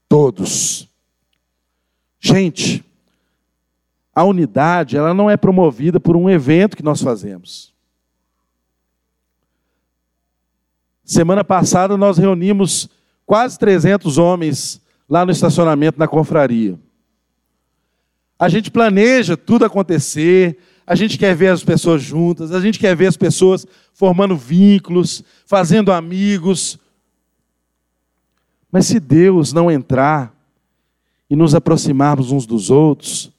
todos. 0.09 0.89
Gente, 2.21 2.85
a 4.17 4.25
unidade, 4.25 4.97
ela 4.97 5.13
não 5.13 5.29
é 5.29 5.37
promovida 5.37 6.01
por 6.01 6.17
um 6.17 6.31
evento 6.31 6.75
que 6.75 6.83
nós 6.83 7.03
fazemos. 7.03 7.75
Semana 11.05 11.45
passada 11.45 11.99
nós 11.99 12.17
reunimos 12.17 12.89
quase 13.27 13.59
300 13.59 14.17
homens 14.17 14.81
lá 15.07 15.27
no 15.27 15.31
estacionamento 15.31 15.99
na 15.99 16.09
confraria. 16.09 16.81
A 18.39 18.49
gente 18.49 18.71
planeja 18.71 19.37
tudo 19.37 19.67
acontecer, 19.67 20.57
a 20.87 20.95
gente 20.95 21.19
quer 21.19 21.37
ver 21.37 21.49
as 21.49 21.63
pessoas 21.63 22.01
juntas, 22.01 22.53
a 22.53 22.61
gente 22.61 22.79
quer 22.79 22.97
ver 22.97 23.09
as 23.09 23.19
pessoas 23.19 23.67
formando 23.93 24.35
vínculos, 24.35 25.23
fazendo 25.45 25.93
amigos. 25.93 26.79
Mas 28.73 28.87
se 28.87 28.99
Deus 28.99 29.53
não 29.53 29.71
entrar 29.71 30.35
e 31.29 31.37
nos 31.37 31.55
aproximarmos 31.55 32.33
uns 32.33 32.47
dos 32.47 32.71
outros, 32.71 33.36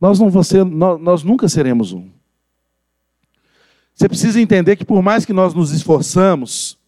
nós, 0.00 0.18
não 0.18 0.42
ser, 0.42 0.64
nós, 0.64 1.00
nós 1.00 1.22
nunca 1.22 1.48
seremos 1.48 1.92
um. 1.92 2.08
Você 3.94 4.08
precisa 4.08 4.40
entender 4.40 4.76
que 4.76 4.84
por 4.84 5.02
mais 5.02 5.24
que 5.24 5.32
nós 5.32 5.54
nos 5.54 5.72
esforçamos, 5.72 6.78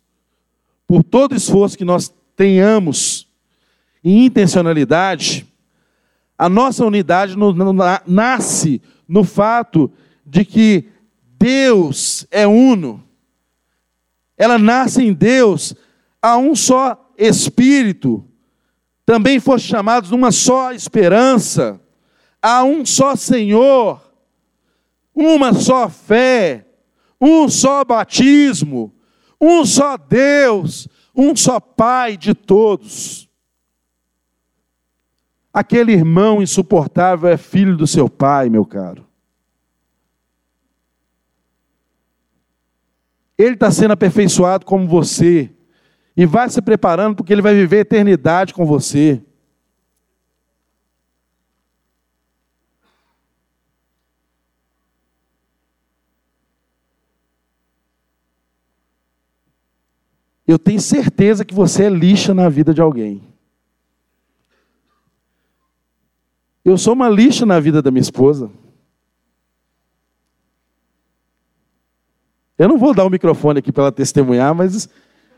por 0.87 1.03
todo 1.03 1.35
esforço 1.35 1.77
que 1.77 1.85
nós 1.85 2.13
tenhamos 2.37 3.27
em 4.03 4.27
intencionalidade, 4.27 5.47
a 6.39 6.49
nossa 6.49 6.85
unidade 6.87 7.35
nasce 8.07 8.81
no 9.07 9.25
fato 9.25 9.91
de 10.25 10.45
que 10.45 10.87
Deus 11.39 12.27
é 12.31 12.47
uno. 12.47 13.03
Ela 14.39 14.59
nasce 14.59 15.03
em 15.03 15.13
Deus 15.13 15.75
a 16.23 16.39
um 16.39 16.55
só 16.55 17.11
Espírito. 17.19 18.25
Também 19.05 19.39
foste 19.39 19.69
chamados 19.69 20.11
numa 20.11 20.33
só 20.33 20.73
esperança, 20.73 21.81
a 22.43 22.65
um 22.65 22.85
só 22.87 23.17
Senhor, 23.17 24.01
uma 25.15 25.53
só 25.53 25.89
fé 25.89 26.67
um 27.21 27.49
só 27.49 27.85
batismo, 27.85 28.93
um 29.41 29.65
só 29.65 29.97
Deus, 29.97 30.89
um 31.15 31.37
só 31.37 31.61
Pai 31.61 32.17
de 32.17 32.35
todos. 32.35 33.29
Aquele 35.53 35.93
irmão 35.93 36.41
insuportável 36.41 37.29
é 37.29 37.37
filho 37.37 37.77
do 37.77 37.87
seu 37.87 38.09
pai, 38.09 38.49
meu 38.49 38.65
caro. 38.65 39.05
Ele 43.37 43.55
está 43.55 43.71
sendo 43.71 43.91
aperfeiçoado 43.93 44.65
como 44.65 44.87
você, 44.87 45.51
e 46.17 46.25
vai 46.25 46.49
se 46.49 46.63
preparando 46.63 47.17
porque 47.17 47.33
ele 47.33 47.43
vai 47.43 47.55
viver 47.55 47.79
a 47.79 47.81
eternidade 47.81 48.55
com 48.55 48.65
você. 48.65 49.21
Eu 60.51 60.59
tenho 60.59 60.81
certeza 60.81 61.45
que 61.45 61.55
você 61.55 61.85
é 61.85 61.89
lixa 61.89 62.35
na 62.35 62.49
vida 62.49 62.75
de 62.75 62.81
alguém. 62.81 63.23
Eu 66.65 66.77
sou 66.77 66.93
uma 66.93 67.09
lixa 67.09 67.47
na 67.47 67.61
vida 67.61 67.81
da 67.81 67.91
minha 67.91 68.03
esposa. 68.03 68.51
Eu 72.59 72.69
não 72.69 72.79
vou 72.79 72.93
dar 72.93 73.05
o 73.05 73.11
microfone 73.11 73.61
aqui 73.61 73.71
para 73.71 73.85
ela 73.85 73.93
testemunhar, 73.93 74.55
mas. 74.55 74.89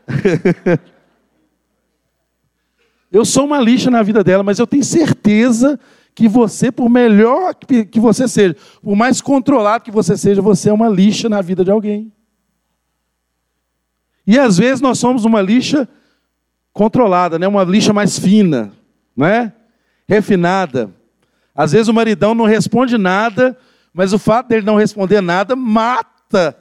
eu 3.11 3.23
sou 3.23 3.45
uma 3.45 3.59
lixa 3.61 3.91
na 3.91 4.01
vida 4.01 4.23
dela, 4.23 4.43
mas 4.43 4.57
eu 4.57 4.65
tenho 4.65 4.83
certeza 4.83 5.79
que 6.15 6.27
você, 6.27 6.71
por 6.71 6.89
melhor 6.89 7.55
que 7.55 7.99
você 7.99 8.27
seja, 8.27 8.55
por 8.81 8.95
mais 8.95 9.21
controlado 9.21 9.83
que 9.83 9.91
você 9.91 10.17
seja, 10.17 10.41
você 10.41 10.69
é 10.69 10.73
uma 10.73 10.89
lixa 10.89 11.29
na 11.29 11.41
vida 11.41 11.63
de 11.63 11.71
alguém. 11.71 12.11
E 14.25 14.39
às 14.39 14.57
vezes 14.57 14.81
nós 14.81 14.99
somos 14.99 15.25
uma 15.25 15.41
lixa 15.41 15.87
controlada, 16.71 17.37
né? 17.37 17.47
uma 17.47 17.63
lixa 17.63 17.93
mais 17.93 18.17
fina, 18.17 18.71
não 19.15 19.25
é? 19.25 19.53
refinada. 20.07 20.91
Às 21.55 21.71
vezes 21.71 21.87
o 21.87 21.93
maridão 21.93 22.33
não 22.33 22.45
responde 22.45 22.97
nada, 22.97 23.57
mas 23.93 24.13
o 24.13 24.19
fato 24.19 24.47
dele 24.47 24.65
não 24.65 24.75
responder 24.75 25.21
nada 25.21 25.55
mata 25.55 26.57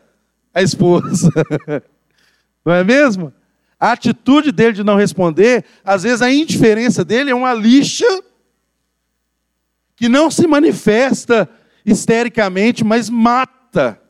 a 0.52 0.62
esposa. 0.62 1.30
não 2.64 2.74
é 2.74 2.84
mesmo? 2.84 3.32
A 3.80 3.92
atitude 3.92 4.52
dele 4.52 4.74
de 4.74 4.84
não 4.84 4.96
responder, 4.96 5.64
às 5.84 6.02
vezes 6.02 6.22
a 6.22 6.30
indiferença 6.30 7.04
dele 7.04 7.30
é 7.30 7.34
uma 7.34 7.54
lixa 7.54 8.06
que 9.96 10.08
não 10.08 10.30
se 10.30 10.46
manifesta 10.46 11.48
histericamente, 11.84 12.84
mas 12.84 13.08
mata. 13.10 14.00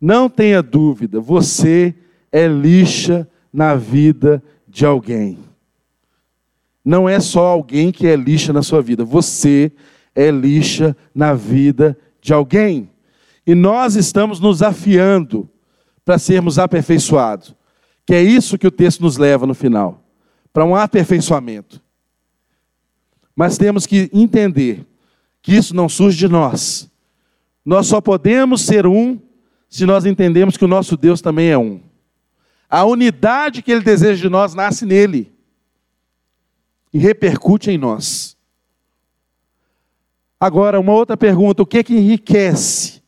Não 0.00 0.28
tenha 0.30 0.62
dúvida, 0.62 1.20
você 1.20 1.94
é 2.32 2.46
lixa 2.46 3.28
na 3.52 3.74
vida 3.74 4.42
de 4.66 4.86
alguém. 4.86 5.38
Não 6.84 7.08
é 7.08 7.20
só 7.20 7.46
alguém 7.46 7.92
que 7.92 8.06
é 8.06 8.16
lixa 8.16 8.52
na 8.52 8.62
sua 8.62 8.80
vida, 8.80 9.04
você 9.04 9.70
é 10.14 10.30
lixa 10.30 10.96
na 11.14 11.34
vida 11.34 11.98
de 12.20 12.32
alguém. 12.32 12.90
E 13.46 13.54
nós 13.54 13.96
estamos 13.96 14.40
nos 14.40 14.62
afiando 14.62 15.48
para 16.04 16.18
sermos 16.18 16.58
aperfeiçoados. 16.58 17.54
Que 18.06 18.14
é 18.14 18.22
isso 18.22 18.58
que 18.58 18.66
o 18.66 18.70
texto 18.70 19.00
nos 19.00 19.16
leva 19.16 19.46
no 19.46 19.54
final 19.54 20.02
para 20.52 20.64
um 20.64 20.74
aperfeiçoamento. 20.74 21.80
Mas 23.36 23.56
temos 23.56 23.86
que 23.86 24.10
entender 24.12 24.86
que 25.40 25.54
isso 25.54 25.74
não 25.74 25.88
surge 25.88 26.18
de 26.18 26.28
nós. 26.28 26.90
Nós 27.64 27.86
só 27.86 28.00
podemos 28.00 28.62
ser 28.62 28.86
um 28.86 29.18
se 29.70 29.86
nós 29.86 30.04
entendemos 30.04 30.56
que 30.56 30.64
o 30.64 30.68
nosso 30.68 30.96
Deus 30.96 31.20
também 31.20 31.48
é 31.48 31.56
um. 31.56 31.80
A 32.68 32.84
unidade 32.84 33.62
que 33.62 33.70
ele 33.70 33.82
deseja 33.82 34.20
de 34.20 34.28
nós 34.28 34.52
nasce 34.52 34.84
nele 34.84 35.32
e 36.92 36.98
repercute 36.98 37.70
em 37.70 37.78
nós. 37.78 38.36
Agora, 40.40 40.80
uma 40.80 40.92
outra 40.92 41.16
pergunta: 41.16 41.62
o 41.62 41.66
que 41.66 41.78
é 41.78 41.84
que 41.84 41.94
enriquece 41.94 43.00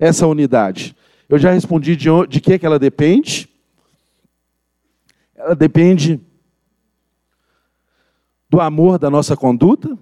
essa 0.00 0.26
unidade? 0.26 0.96
Eu 1.28 1.38
já 1.38 1.52
respondi 1.52 1.94
de, 1.94 2.08
de 2.28 2.40
que, 2.40 2.58
que 2.58 2.66
ela 2.66 2.78
depende. 2.78 3.48
Ela 5.36 5.54
depende 5.54 6.20
do 8.48 8.60
amor 8.60 8.98
da 8.98 9.08
nossa 9.08 9.36
conduta. 9.36 9.96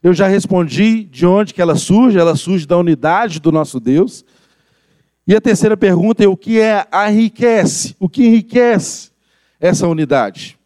Eu 0.00 0.14
já 0.14 0.28
respondi 0.28 1.04
de 1.04 1.26
onde 1.26 1.52
que 1.52 1.60
ela 1.60 1.74
surge, 1.74 2.18
ela 2.18 2.36
surge 2.36 2.66
da 2.66 2.78
unidade 2.78 3.40
do 3.40 3.50
nosso 3.50 3.80
Deus. 3.80 4.24
E 5.30 5.36
a 5.36 5.40
terceira 5.40 5.76
pergunta 5.76 6.24
é 6.24 6.26
o 6.26 6.36
que 6.36 6.58
é 6.58 6.84
enriquece? 7.08 7.94
O 8.00 8.08
que 8.08 8.26
enriquece 8.26 9.12
essa 9.60 9.86
unidade? 9.86 10.58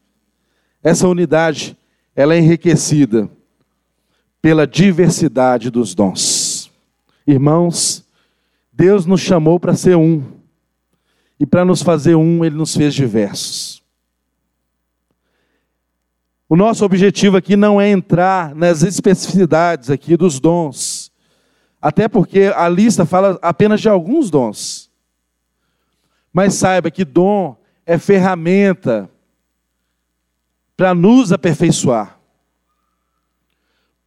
Essa 0.82 1.06
unidade, 1.06 1.76
ela 2.16 2.34
é 2.34 2.38
enriquecida 2.38 3.28
pela 4.40 4.66
diversidade 4.66 5.68
dos 5.68 5.94
dons. 5.94 6.70
Irmãos, 7.26 8.06
Deus 8.72 9.04
nos 9.04 9.20
chamou 9.20 9.60
para 9.60 9.76
ser 9.76 9.98
um. 9.98 10.24
E 11.38 11.44
para 11.44 11.62
nos 11.62 11.82
fazer 11.82 12.14
um, 12.14 12.42
ele 12.42 12.56
nos 12.56 12.74
fez 12.74 12.94
diversos. 12.94 13.82
O 16.48 16.56
nosso 16.56 16.86
objetivo 16.86 17.36
aqui 17.36 17.54
não 17.54 17.78
é 17.78 17.90
entrar 17.90 18.54
nas 18.54 18.82
especificidades 18.82 19.90
aqui 19.90 20.16
dos 20.16 20.40
dons 20.40 20.93
até 21.84 22.08
porque 22.08 22.50
a 22.56 22.66
lista 22.66 23.04
fala 23.04 23.38
apenas 23.42 23.78
de 23.78 23.90
alguns 23.90 24.30
dons. 24.30 24.90
Mas 26.32 26.54
saiba 26.54 26.90
que 26.90 27.04
dom 27.04 27.54
é 27.84 27.98
ferramenta 27.98 29.10
para 30.74 30.94
nos 30.94 31.30
aperfeiçoar. 31.30 32.18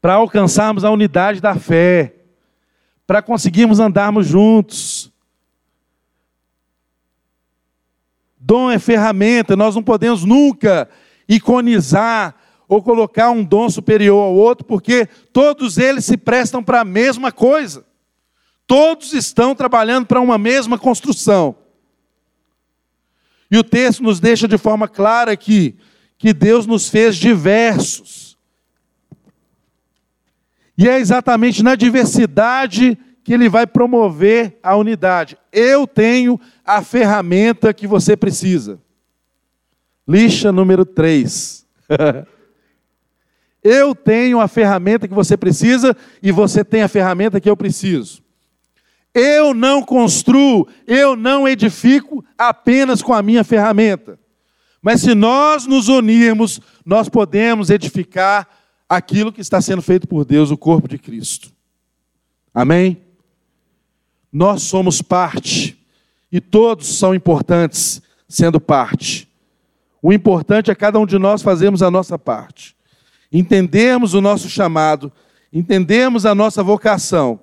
para 0.02 0.14
alcançarmos 0.14 0.84
a 0.84 0.90
unidade 0.90 1.40
da 1.40 1.54
fé, 1.54 2.16
para 3.06 3.22
conseguirmos 3.22 3.80
andarmos 3.80 4.26
juntos. 4.26 5.12
Dom 8.40 8.72
é 8.72 8.80
ferramenta, 8.80 9.56
nós 9.56 9.76
não 9.76 9.84
podemos 9.84 10.24
nunca 10.24 10.90
iconizar 11.30 12.36
ou 12.68 12.82
colocar 12.82 13.32
um 13.32 13.44
dom 13.44 13.70
superior 13.70 14.20
ao 14.22 14.34
outro, 14.34 14.66
porque 14.66 15.08
todos 15.32 15.78
eles 15.78 16.06
se 16.06 16.18
prestam 16.18 16.62
para 16.62 16.82
a 16.82 16.86
mesma 16.86 17.32
coisa. 17.32 17.86
Todos 18.66 19.14
estão 19.14 19.56
trabalhando 19.56 20.06
para 20.06 20.20
uma 20.20 20.38
mesma 20.38 20.78
construção. 20.78 21.56
E 23.50 23.58
o 23.58 23.64
texto 23.64 24.04
nos 24.04 24.20
deixa 24.20 24.48
de 24.48 24.58
forma 24.58 24.88
clara 24.88 25.32
aqui 25.32 25.78
que 26.18 26.34
Deus 26.34 26.66
nos 26.66 26.90
fez 26.90 27.16
diversos. 27.16 28.38
E 30.78 30.90
é 30.90 31.00
exatamente 31.00 31.64
na 31.64 31.76
diversidade 31.76 32.98
que 33.24 33.34
ele 33.34 33.48
vai 33.48 33.66
promover 33.66 34.60
a 34.62 34.76
unidade. 34.76 35.38
Eu 35.52 35.88
tenho 35.88 36.40
a 36.66 36.82
ferramenta 36.82 37.74
que 37.74 37.88
você 37.88 38.18
precisa. 38.18 38.80
Lixa 40.08 40.52
número 40.52 40.86
3. 40.86 41.66
eu 43.68 43.94
tenho 43.94 44.40
a 44.40 44.48
ferramenta 44.48 45.08
que 45.08 45.14
você 45.14 45.36
precisa 45.36 45.96
e 46.24 46.32
você 46.32 46.64
tem 46.64 46.82
a 46.82 46.88
ferramenta 46.88 47.42
que 47.42 47.50
eu 47.50 47.58
preciso. 47.58 48.22
Eu 49.14 49.54
não 49.54 49.84
construo, 49.84 50.68
eu 50.86 51.16
não 51.16 51.48
edifico 51.48 52.24
apenas 52.38 53.02
com 53.02 53.14
a 53.14 53.22
minha 53.22 53.44
ferramenta. 53.44 54.18
Mas 54.82 55.02
se 55.02 55.14
nós 55.14 55.66
nos 55.66 55.90
unirmos, 55.90 56.62
nós 56.86 57.10
podemos 57.10 57.70
edificar 57.70 58.48
aquilo 58.88 59.34
que 59.34 59.42
está 59.42 59.60
sendo 59.60 59.82
feito 59.82 60.08
por 60.08 60.24
Deus, 60.24 60.50
o 60.50 60.58
corpo 60.58 60.88
de 60.88 60.98
Cristo. 60.98 61.52
Amém? 62.54 63.02
Nós 64.32 64.62
somos 64.64 65.02
parte, 65.02 65.78
e 66.32 66.40
todos 66.40 66.98
são 66.98 67.14
importantes 67.14 68.02
sendo 68.30 68.62
parte. 68.62 69.28
O 70.02 70.14
importante 70.14 70.72
é 70.72 70.76
cada 70.76 71.00
um 71.00 71.06
de 71.06 71.18
nós 71.18 71.42
fazermos 71.42 71.82
a 71.82 71.92
nossa 71.92 72.18
parte, 72.18 72.77
entendermos 73.32 74.14
o 74.14 74.22
nosso 74.22 74.50
chamado, 74.50 75.12
entendermos 75.52 76.26
a 76.26 76.34
nossa 76.34 76.64
vocação 76.64 77.40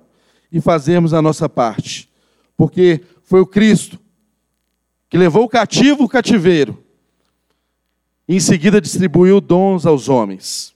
e 0.51 0.61
fazermos 0.61 1.13
a 1.13 1.21
nossa 1.21 1.49
parte, 1.49 2.09
porque 2.55 3.01
foi 3.23 3.41
o 3.41 3.45
Cristo 3.45 3.99
que 5.09 5.17
levou 5.17 5.43
o 5.43 5.49
cativo 5.49 6.03
o 6.03 6.09
cativeiro 6.09 6.83
e 8.27 8.35
em 8.35 8.39
seguida 8.39 8.81
distribuiu 8.81 9.39
dons 9.39 9.85
aos 9.85 10.09
homens. 10.09 10.73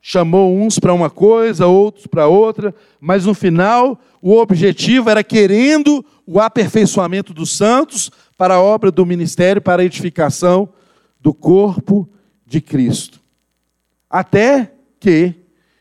Chamou 0.00 0.56
uns 0.56 0.78
para 0.78 0.94
uma 0.94 1.10
coisa, 1.10 1.66
outros 1.66 2.06
para 2.06 2.28
outra, 2.28 2.74
mas 3.00 3.26
no 3.26 3.34
final 3.34 4.00
o 4.20 4.36
objetivo 4.36 5.10
era 5.10 5.22
querendo 5.24 6.04
o 6.26 6.40
aperfeiçoamento 6.40 7.32
dos 7.32 7.56
santos 7.56 8.10
para 8.36 8.54
a 8.54 8.60
obra 8.60 8.90
do 8.90 9.06
ministério, 9.06 9.62
para 9.62 9.82
a 9.82 9.84
edificação 9.84 10.68
do 11.20 11.32
corpo 11.32 12.08
de 12.44 12.60
Cristo. 12.60 13.20
Até 14.18 14.72
que 14.98 15.34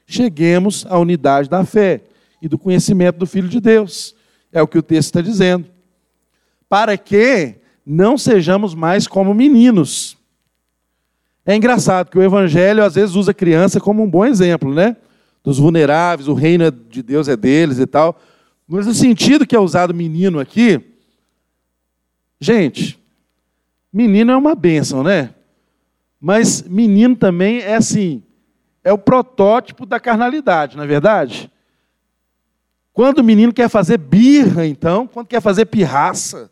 cheguemos 0.06 0.86
à 0.90 0.98
unidade 0.98 1.50
da 1.50 1.64
fé 1.66 2.02
e 2.42 2.48
do 2.48 2.58
conhecimento 2.58 3.18
do 3.18 3.26
Filho 3.26 3.48
de 3.48 3.60
Deus. 3.60 4.16
É 4.52 4.62
o 4.62 4.68
que 4.68 4.78
o 4.78 4.84
texto 4.84 5.08
está 5.08 5.22
dizendo. 5.22 5.68
Para 6.68 6.98
que 6.98 7.56
não 7.86 8.18
sejamos 8.18 8.74
mais 8.74 9.08
como 9.08 9.34
meninos 9.34 10.18
é 11.46 11.56
engraçado 11.56 12.10
que 12.10 12.18
o 12.18 12.24
Evangelho 12.24 12.84
às 12.84 12.96
vezes 12.96 13.16
usa 13.16 13.34
criança 13.34 13.80
como 13.80 14.04
um 14.04 14.10
bom 14.10 14.26
exemplo, 14.26 14.74
né? 14.74 14.98
Dos 15.44 15.60
vulneráveis, 15.60 16.28
o 16.28 16.34
reino 16.34 16.72
de 16.72 17.04
Deus 17.04 17.28
é 17.28 17.38
deles 17.38 17.78
e 17.78 17.86
tal. 17.86 18.20
Mas 18.68 18.88
no 18.88 18.94
sentido 18.96 19.46
que 19.46 19.56
é 19.56 19.60
usado 19.60 19.94
menino 19.94 20.40
aqui, 20.40 20.82
gente, 22.42 23.00
menino 23.94 24.32
é 24.32 24.36
uma 24.36 24.56
bênção, 24.56 25.04
né? 25.04 25.36
Mas 26.20 26.64
menino 26.64 27.16
também 27.16 27.60
é 27.60 27.76
assim, 27.76 28.24
é 28.86 28.94
o 28.94 29.00
protótipo 29.00 29.84
da 29.84 30.00
carnalidade, 30.00 30.78
não 30.78 30.84
é 30.84 30.88
verdade? 30.88 31.52
Quando 32.94 33.18
o 33.18 33.24
menino 33.24 33.52
quer 33.52 33.68
fazer 33.68 33.98
birra, 33.98 34.68
então, 34.68 35.08
quando 35.08 35.28
quer 35.28 35.42
fazer 35.42 35.66
pirraça, 35.66 36.52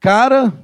cara, 0.00 0.54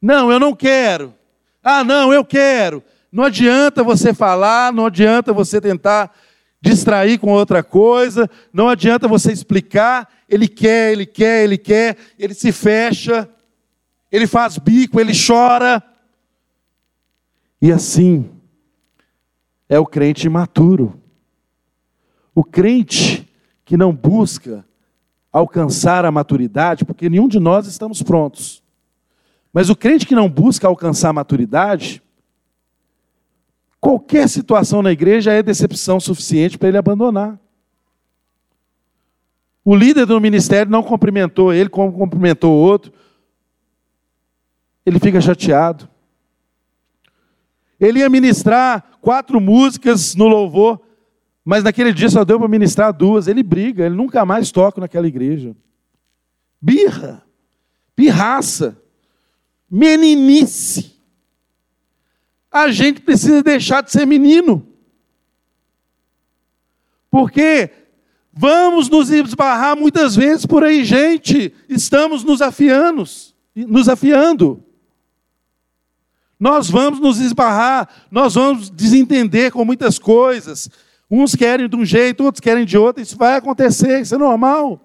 não, 0.00 0.32
eu 0.32 0.40
não 0.40 0.56
quero. 0.56 1.14
Ah, 1.62 1.84
não, 1.84 2.14
eu 2.14 2.24
quero. 2.24 2.82
Não 3.12 3.24
adianta 3.24 3.84
você 3.84 4.14
falar, 4.14 4.72
não 4.72 4.86
adianta 4.86 5.34
você 5.34 5.60
tentar 5.60 6.10
distrair 6.58 7.18
com 7.18 7.30
outra 7.30 7.62
coisa, 7.62 8.28
não 8.50 8.70
adianta 8.70 9.06
você 9.06 9.30
explicar. 9.30 10.08
Ele 10.26 10.48
quer, 10.48 10.92
ele 10.92 11.04
quer, 11.04 11.44
ele 11.44 11.58
quer, 11.58 11.98
ele 12.18 12.32
se 12.32 12.52
fecha, 12.52 13.28
ele 14.10 14.26
faz 14.26 14.56
bico, 14.56 14.98
ele 14.98 15.12
chora. 15.14 15.82
E 17.60 17.70
assim 17.70 18.39
é 19.70 19.78
o 19.78 19.86
crente 19.86 20.26
imaturo. 20.26 21.00
O 22.34 22.42
crente 22.42 23.26
que 23.64 23.76
não 23.76 23.94
busca 23.94 24.66
alcançar 25.32 26.04
a 26.04 26.10
maturidade, 26.10 26.84
porque 26.84 27.08
nenhum 27.08 27.28
de 27.28 27.38
nós 27.38 27.68
estamos 27.68 28.02
prontos. 28.02 28.64
Mas 29.52 29.70
o 29.70 29.76
crente 29.76 30.06
que 30.06 30.14
não 30.14 30.28
busca 30.28 30.66
alcançar 30.66 31.10
a 31.10 31.12
maturidade, 31.12 32.02
qualquer 33.80 34.28
situação 34.28 34.82
na 34.82 34.90
igreja 34.90 35.32
é 35.32 35.40
decepção 35.40 36.00
suficiente 36.00 36.58
para 36.58 36.68
ele 36.68 36.78
abandonar. 36.78 37.38
O 39.64 39.76
líder 39.76 40.04
do 40.04 40.20
ministério 40.20 40.72
não 40.72 40.82
cumprimentou 40.82 41.52
ele 41.52 41.68
como 41.68 41.92
cumprimentou 41.92 42.52
o 42.52 42.60
outro. 42.60 42.92
Ele 44.84 44.98
fica 44.98 45.20
chateado. 45.20 45.89
Ele 47.80 48.00
ia 48.00 48.10
ministrar 48.10 48.98
quatro 49.00 49.40
músicas 49.40 50.14
no 50.14 50.28
louvor, 50.28 50.80
mas 51.44 51.64
naquele 51.64 51.92
dia 51.92 52.10
só 52.10 52.24
deu 52.24 52.38
para 52.38 52.48
ministrar 52.48 52.92
duas. 52.92 53.26
Ele 53.26 53.42
briga, 53.42 53.86
ele 53.86 53.94
nunca 53.94 54.24
mais 54.26 54.52
toca 54.52 54.80
naquela 54.80 55.08
igreja. 55.08 55.56
Birra, 56.60 57.22
pirraça 57.96 58.76
meninice. 59.70 60.98
A 62.50 62.72
gente 62.72 63.00
precisa 63.00 63.42
deixar 63.42 63.82
de 63.82 63.92
ser 63.92 64.04
menino. 64.04 64.66
Porque 67.08 67.70
vamos 68.32 68.88
nos 68.88 69.10
esbarrar 69.10 69.76
muitas 69.76 70.16
vezes 70.16 70.44
por 70.44 70.64
aí, 70.64 70.84
gente, 70.84 71.54
estamos 71.68 72.24
nos 72.24 72.42
afiando, 72.42 73.04
nos 73.54 73.88
afiando. 73.88 74.64
Nós 76.40 76.70
vamos 76.70 76.98
nos 76.98 77.20
esbarrar, 77.20 77.86
nós 78.10 78.34
vamos 78.34 78.70
desentender 78.70 79.52
com 79.52 79.62
muitas 79.62 79.98
coisas. 79.98 80.70
Uns 81.10 81.34
querem 81.34 81.68
de 81.68 81.76
um 81.76 81.84
jeito, 81.84 82.24
outros 82.24 82.40
querem 82.40 82.64
de 82.64 82.78
outro, 82.78 83.02
isso 83.02 83.14
vai 83.14 83.36
acontecer, 83.36 84.00
isso 84.00 84.14
é 84.14 84.18
normal. 84.18 84.80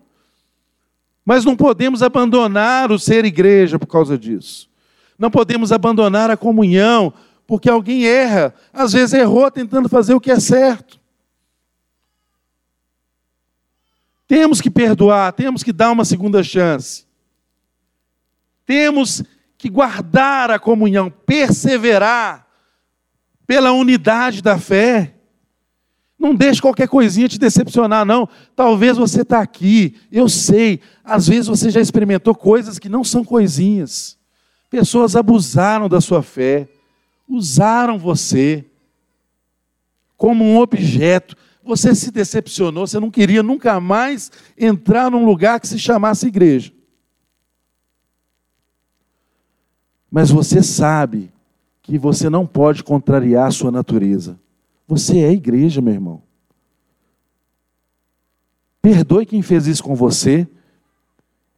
Mas 1.23 1.45
não 1.45 1.55
podemos 1.55 2.03
abandonar 2.03 2.91
o 2.91 2.99
ser 2.99 3.23
igreja 3.23 3.79
por 3.79 3.87
causa 3.87 4.17
disso. 4.17 4.69
Não 5.17 5.31
podemos 5.31 5.71
abandonar 5.71 6.29
a 6.29 6.35
comunhão, 6.35 7.13
porque 7.47 7.69
alguém 7.69 8.05
erra. 8.05 8.53
Às 8.73 8.91
vezes 8.91 9.13
errou 9.13 9.49
tentando 9.49 9.87
fazer 9.87 10.13
o 10.13 10.19
que 10.19 10.31
é 10.31 10.39
certo. 10.41 10.99
Temos 14.27 14.59
que 14.59 14.69
perdoar, 14.69 15.31
temos 15.31 15.63
que 15.63 15.71
dar 15.71 15.91
uma 15.91 16.03
segunda 16.03 16.43
chance. 16.43 17.05
Temos 18.65 19.23
que 19.57 19.69
guardar 19.69 20.51
a 20.51 20.59
comunhão, 20.59 21.09
perseverar 21.09 22.47
pela 23.47 23.71
unidade 23.71 24.41
da 24.41 24.57
fé. 24.57 25.13
Não 26.17 26.33
deixe 26.33 26.61
qualquer 26.61 26.87
coisinha 26.87 27.27
te 27.27 27.37
decepcionar, 27.37 28.05
não. 28.05 28.27
Talvez 28.55 28.97
você 28.97 29.21
está 29.21 29.41
aqui, 29.41 29.95
eu 30.11 30.27
sei, 30.27 30.79
às 31.03 31.27
vezes 31.27 31.47
você 31.47 31.69
já 31.69 31.79
experimentou 31.79 32.33
coisas 32.33 32.79
que 32.79 32.89
não 32.89 33.03
são 33.03 33.23
coisinhas. 33.23 34.17
Pessoas 34.69 35.15
abusaram 35.15 35.87
da 35.87 36.01
sua 36.01 36.23
fé, 36.23 36.67
usaram 37.27 37.97
você 37.97 38.65
como 40.17 40.43
um 40.43 40.57
objeto. 40.57 41.35
Você 41.63 41.95
se 41.95 42.11
decepcionou, 42.11 42.85
você 42.85 42.99
não 42.99 43.09
queria 43.09 43.41
nunca 43.41 43.79
mais 43.79 44.31
entrar 44.57 45.09
num 45.09 45.25
lugar 45.25 45.59
que 45.59 45.67
se 45.67 45.79
chamasse 45.79 46.27
igreja. 46.27 46.71
Mas 50.15 50.31
você 50.31 50.63
sabe 50.63 51.29
que 51.81 51.97
você 51.97 52.29
não 52.29 52.47
pode 52.47 52.85
contrariar 52.85 53.47
a 53.47 53.51
sua 53.51 53.69
natureza. 53.69 54.39
Você 54.87 55.19
é 55.19 55.29
igreja, 55.29 55.81
meu 55.81 55.93
irmão. 55.93 56.23
Perdoe 58.81 59.25
quem 59.25 59.41
fez 59.41 59.67
isso 59.67 59.83
com 59.83 59.93
você. 59.93 60.47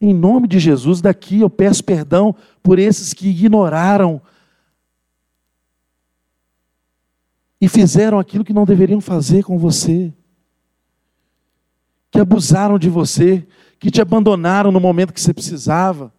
Em 0.00 0.12
nome 0.12 0.48
de 0.48 0.58
Jesus, 0.58 1.00
daqui 1.00 1.40
eu 1.40 1.48
peço 1.48 1.84
perdão 1.84 2.34
por 2.60 2.80
esses 2.80 3.14
que 3.14 3.28
ignoraram 3.28 4.20
e 7.60 7.68
fizeram 7.68 8.18
aquilo 8.18 8.44
que 8.44 8.52
não 8.52 8.64
deveriam 8.64 9.00
fazer 9.00 9.44
com 9.44 9.56
você, 9.56 10.12
que 12.10 12.18
abusaram 12.18 12.76
de 12.76 12.90
você, 12.90 13.46
que 13.78 13.88
te 13.88 14.02
abandonaram 14.02 14.72
no 14.72 14.80
momento 14.80 15.12
que 15.12 15.20
você 15.20 15.32
precisava, 15.32 16.12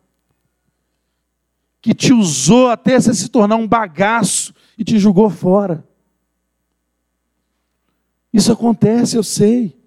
que 1.82 1.94
te 1.94 2.14
usou 2.14 2.68
até 2.68 3.00
você 3.00 3.14
se 3.14 3.30
tornar 3.30 3.56
um 3.56 3.68
bagaço 3.68 4.54
e 4.78 4.84
te 4.84 5.00
jogou 5.00 5.30
fora. 5.30 5.86
Isso 8.34 8.52
acontece, 8.52 9.16
eu 9.16 9.24
sei. 9.24 9.78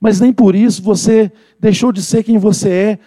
Mas 0.00 0.20
nem 0.20 0.32
por 0.32 0.54
isso 0.54 0.82
você 0.82 1.32
deixou 1.58 1.92
de 1.92 2.02
ser 2.02 2.22
quem 2.22 2.38
você 2.38 2.70
é. 2.70 2.98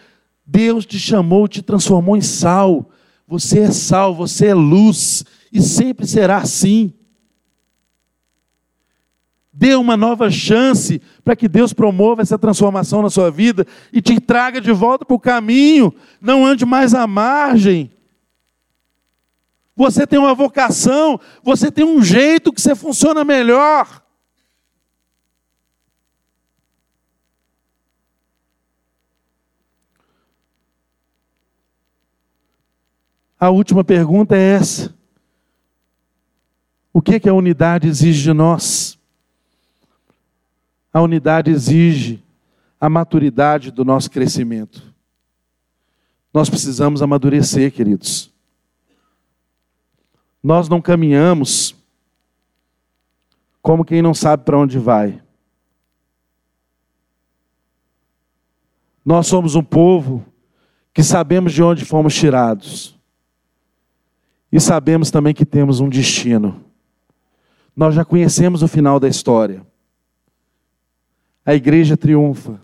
Deus 0.46 0.86
te 0.86 0.98
chamou, 0.98 1.48
te 1.48 1.62
transformou 1.62 2.18
em 2.18 2.22
sal. 2.22 2.90
Você 3.28 3.60
é 3.60 3.72
sal, 3.72 4.16
você 4.16 4.48
é 4.48 4.54
luz 4.54 5.24
e 5.52 5.62
sempre 5.62 6.08
será 6.08 6.38
assim. 6.38 6.94
Dê 9.60 9.76
uma 9.76 9.98
nova 9.98 10.32
chance 10.32 11.02
para 11.22 11.36
que 11.36 11.46
Deus 11.46 11.74
promova 11.74 12.22
essa 12.22 12.40
transformação 12.40 13.02
na 13.02 13.10
sua 13.10 13.30
vida 13.30 13.68
e 13.92 14.02
te 14.02 14.18
traga 14.18 14.62
de 14.62 14.72
volta 14.72 15.04
para 15.04 15.14
o 15.14 15.20
caminho. 15.20 15.94
Não 16.22 16.46
ande 16.46 16.66
mais 16.66 16.94
à 16.94 17.06
margem. 17.06 17.92
Você 19.76 20.08
tem 20.08 20.18
uma 20.18 20.34
vocação, 20.34 21.20
você 21.44 21.70
tem 21.70 21.84
um 21.84 22.02
jeito 22.02 22.54
que 22.54 22.62
você 22.62 22.74
funciona 22.74 23.26
melhor. 23.26 24.02
A 33.38 33.50
última 33.50 33.84
pergunta 33.84 34.38
é 34.38 34.54
essa: 34.56 34.96
O 36.94 37.02
que, 37.02 37.20
que 37.20 37.28
a 37.28 37.34
unidade 37.34 37.90
exige 37.90 38.24
de 38.24 38.32
nós? 38.32 38.99
A 40.94 41.02
unidade 41.02 41.52
exige 41.52 42.24
a 42.80 42.90
maturidade 42.90 43.72
do 43.72 43.86
nosso 43.86 44.10
crescimento. 44.10 44.94
Nós 46.34 46.50
precisamos 46.50 47.02
amadurecer, 47.02 47.72
queridos. 47.72 48.32
Nós 50.42 50.70
não 50.70 50.82
caminhamos 50.82 51.76
como 53.62 53.84
quem 53.84 54.02
não 54.02 54.14
sabe 54.14 54.46
para 54.46 54.58
onde 54.58 54.80
vai. 54.80 55.22
Nós 59.06 59.28
somos 59.28 59.56
um 59.56 59.64
povo 59.64 60.26
que 60.94 61.04
sabemos 61.04 61.54
de 61.54 61.62
onde 61.62 61.86
fomos 61.86 62.16
tirados. 62.16 62.98
E 64.52 64.60
sabemos 64.60 65.12
também 65.12 65.34
que 65.34 65.46
temos 65.46 65.80
um 65.80 65.90
destino. 65.90 66.64
Nós 67.76 67.94
já 67.94 68.04
conhecemos 68.04 68.64
o 68.64 68.68
final 68.68 69.00
da 69.00 69.08
história 69.08 69.69
a 71.46 71.54
igreja 71.54 71.98
triunfa. 71.98 72.60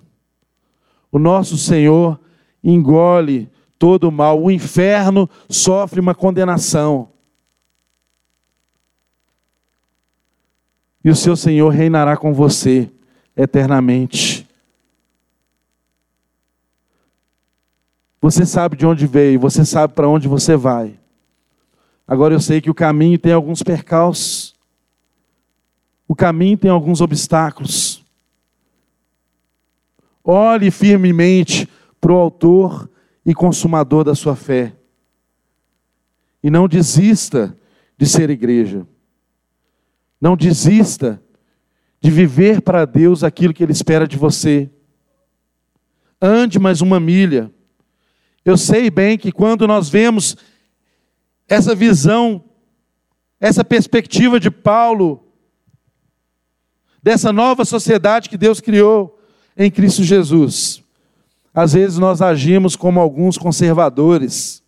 O 1.12 1.20
nosso 1.20 1.58
Senhor 1.58 2.20
engole 2.64 3.50
todo 3.80 4.10
o 4.10 4.12
mal. 4.12 4.42
O 4.42 4.52
inferno 4.52 5.30
sofre 5.50 6.00
uma 6.00 6.16
condenação. 6.16 7.10
E 11.04 11.10
o 11.10 11.16
seu 11.16 11.36
Senhor 11.36 11.70
reinará 11.70 12.18
com 12.18 12.34
você 12.34 12.92
eternamente. 13.38 14.48
Você 18.20 18.44
sabe 18.44 18.76
de 18.76 18.88
onde 18.88 19.06
veio, 19.06 19.40
você 19.40 19.64
sabe 19.64 19.94
para 19.94 20.10
onde 20.10 20.28
você 20.28 20.56
vai. 20.56 21.00
Agora 22.08 22.34
eu 22.34 22.40
sei 22.40 22.60
que 22.60 22.72
o 22.72 22.74
caminho 22.74 23.20
tem 23.20 23.32
alguns 23.32 23.62
percalços. 23.62 24.56
O 26.08 26.16
caminho 26.16 26.58
tem 26.58 26.72
alguns 26.72 27.02
obstáculos. 27.02 27.95
Olhe 30.28 30.72
firmemente 30.72 31.70
para 32.02 32.12
o 32.12 32.16
Autor 32.16 32.90
e 33.24 33.32
Consumador 33.32 34.04
da 34.04 34.16
sua 34.16 34.36
fé. 34.36 34.76
E 36.42 36.50
não 36.50 36.68
desista 36.68 37.56
de 37.96 38.08
ser 38.08 38.32
igreja. 38.32 38.88
Não 40.20 40.36
desista 40.36 41.22
de 42.02 42.10
viver 42.10 42.62
para 42.62 42.86
Deus 42.86 43.24
aquilo 43.24 43.54
que 43.54 43.62
Ele 43.62 43.72
espera 43.72 44.08
de 44.08 44.18
você. 44.18 44.70
Ande 46.20 46.58
mais 46.58 46.82
uma 46.82 47.00
milha. 47.00 47.52
Eu 48.44 48.58
sei 48.58 48.90
bem 48.90 49.20
que 49.20 49.32
quando 49.32 49.68
nós 49.68 49.90
vemos 49.90 50.36
essa 51.48 51.76
visão, 51.76 52.44
essa 53.40 53.64
perspectiva 53.64 54.40
de 54.40 54.50
Paulo, 54.50 55.32
dessa 57.02 57.32
nova 57.32 57.64
sociedade 57.64 58.30
que 58.30 58.38
Deus 58.38 58.60
criou, 58.60 59.15
em 59.58 59.72
Cristo 59.72 60.04
Jesus. 60.04 60.84
Às 61.54 61.74
vezes 61.74 61.98
nós 61.98 62.22
agimos 62.22 62.76
como 62.76 63.00
alguns 63.00 63.38
conservadores, 63.38 64.62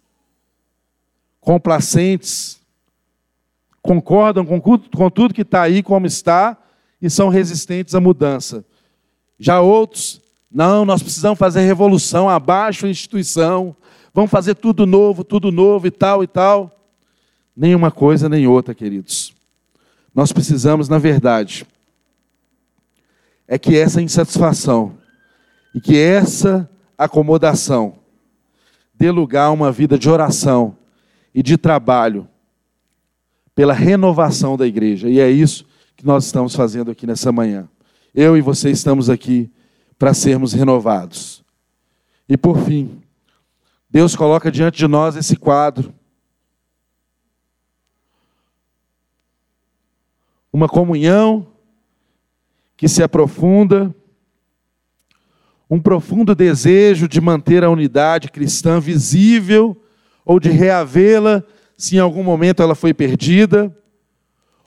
complacentes, 1.41 2.59
concordam 3.81 4.45
com, 4.45 4.59
com 4.59 5.09
tudo 5.09 5.33
que 5.33 5.41
está 5.41 5.61
aí 5.61 5.83
como 5.83 6.05
está 6.05 6.57
e 7.01 7.09
são 7.09 7.29
resistentes 7.29 7.93
à 7.93 7.99
mudança. 7.99 8.65
Já 9.39 9.61
outros, 9.61 10.21
não, 10.51 10.85
nós 10.85 11.03
precisamos 11.03 11.37
fazer 11.37 11.61
revolução, 11.61 12.29
abaixo 12.29 12.85
a 12.85 12.89
instituição, 12.89 13.75
vamos 14.13 14.31
fazer 14.31 14.55
tudo 14.55 14.85
novo, 14.85 15.23
tudo 15.23 15.51
novo 15.51 15.87
e 15.87 15.91
tal 15.91 16.23
e 16.23 16.27
tal. 16.27 16.73
Nenhuma 17.55 17.91
coisa 17.91 18.29
nem 18.29 18.47
outra, 18.47 18.73
queridos. 18.73 19.33
Nós 20.13 20.31
precisamos, 20.31 20.89
na 20.89 20.97
verdade, 20.97 21.65
é 23.47 23.57
que 23.57 23.77
essa 23.77 24.01
insatisfação 24.01 24.97
e 25.73 25.79
que 25.79 25.97
essa 25.97 26.69
acomodação 26.97 27.99
dê 28.93 29.11
lugar 29.11 29.45
a 29.45 29.51
uma 29.51 29.71
vida 29.71 29.97
de 29.97 30.09
oração 30.09 30.75
e 31.33 31.41
de 31.43 31.55
trabalho 31.57 32.27
pela 33.53 33.73
renovação 33.73 34.57
da 34.57 34.67
igreja. 34.67 35.09
E 35.09 35.19
é 35.19 35.29
isso 35.29 35.65
que 35.95 36.05
nós 36.05 36.25
estamos 36.25 36.55
fazendo 36.55 36.91
aqui 36.91 37.07
nessa 37.07 37.31
manhã. 37.31 37.69
Eu 38.13 38.35
e 38.35 38.41
você 38.41 38.69
estamos 38.69 39.09
aqui 39.09 39.51
para 39.97 40.13
sermos 40.13 40.53
renovados. 40.53 41.43
E 42.27 42.35
por 42.35 42.59
fim, 42.59 43.01
Deus 43.89 44.15
coloca 44.15 44.51
diante 44.51 44.77
de 44.77 44.87
nós 44.87 45.15
esse 45.15 45.35
quadro. 45.35 45.93
Uma 50.51 50.67
comunhão 50.67 51.47
que 52.77 52.87
se 52.87 53.01
aprofunda, 53.01 53.93
um 55.69 55.81
profundo 55.81 56.35
desejo 56.35 57.07
de 57.07 57.19
manter 57.19 57.63
a 57.63 57.69
unidade 57.69 58.29
cristã 58.29 58.79
visível 58.79 59.75
ou 60.23 60.39
de 60.39 60.49
reavê-la 60.49 61.43
se 61.75 61.95
em 61.95 61.99
algum 61.99 62.23
momento 62.23 62.63
ela 62.63 62.73
foi 62.73 62.93
perdida, 62.93 63.75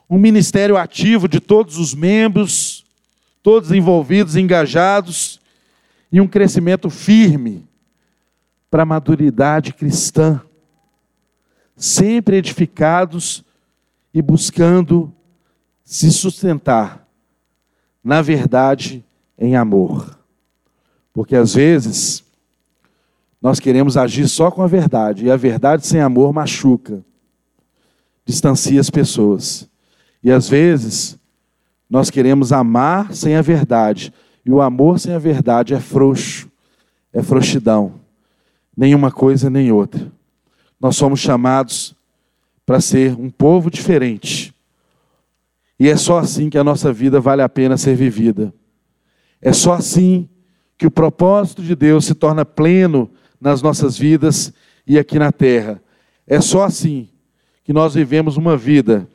um 0.09 0.17
ministério 0.17 0.77
ativo 0.77 1.27
de 1.27 1.39
todos 1.39 1.77
os 1.77 1.93
membros, 1.93 2.85
todos 3.41 3.71
envolvidos, 3.71 4.35
engajados, 4.35 5.39
e 6.11 6.19
um 6.19 6.27
crescimento 6.27 6.89
firme 6.89 7.65
para 8.69 8.83
a 8.83 8.85
maturidade 8.85 9.73
cristã, 9.73 10.41
sempre 11.75 12.37
edificados 12.37 13.43
e 14.13 14.21
buscando 14.21 15.13
se 15.83 16.11
sustentar 16.11 17.07
na 18.03 18.21
verdade, 18.21 19.03
em 19.37 19.55
amor. 19.55 20.17
Porque 21.13 21.35
às 21.35 21.53
vezes 21.53 22.23
nós 23.41 23.59
queremos 23.59 23.97
agir 23.97 24.27
só 24.27 24.51
com 24.51 24.61
a 24.61 24.67
verdade, 24.67 25.25
e 25.25 25.31
a 25.31 25.35
verdade 25.35 25.85
sem 25.85 25.99
amor 25.99 26.31
machuca, 26.31 27.03
distancia 28.25 28.79
as 28.79 28.89
pessoas. 28.89 29.67
E 30.23 30.31
às 30.31 30.47
vezes 30.47 31.17
nós 31.89 32.09
queremos 32.09 32.51
amar 32.53 33.13
sem 33.13 33.35
a 33.35 33.41
verdade, 33.41 34.13
e 34.45 34.51
o 34.51 34.61
amor 34.61 34.99
sem 34.99 35.13
a 35.13 35.19
verdade 35.19 35.73
é 35.73 35.79
frouxo, 35.79 36.49
é 37.11 37.21
frouxidão. 37.21 37.95
Nenhuma 38.75 39.11
coisa 39.11 39.49
nem 39.49 39.71
outra. 39.71 40.11
Nós 40.79 40.95
somos 40.95 41.19
chamados 41.19 41.95
para 42.65 42.79
ser 42.79 43.13
um 43.19 43.29
povo 43.29 43.69
diferente 43.69 44.50
e 45.81 45.89
é 45.89 45.97
só 45.97 46.19
assim 46.19 46.47
que 46.47 46.59
a 46.59 46.63
nossa 46.63 46.93
vida 46.93 47.19
vale 47.19 47.41
a 47.41 47.49
pena 47.49 47.75
ser 47.75 47.95
vivida. 47.95 48.53
É 49.41 49.51
só 49.51 49.73
assim 49.73 50.29
que 50.77 50.85
o 50.85 50.91
propósito 50.91 51.63
de 51.63 51.75
Deus 51.75 52.05
se 52.05 52.13
torna 52.13 52.45
pleno 52.45 53.09
nas 53.39 53.63
nossas 53.63 53.97
vidas 53.97 54.53
e 54.85 54.99
aqui 54.99 55.17
na 55.17 55.31
terra. 55.31 55.81
É 56.27 56.39
só 56.39 56.65
assim 56.65 57.09
que 57.63 57.73
nós 57.73 57.95
vivemos 57.95 58.37
uma 58.37 58.55
vida 58.55 59.09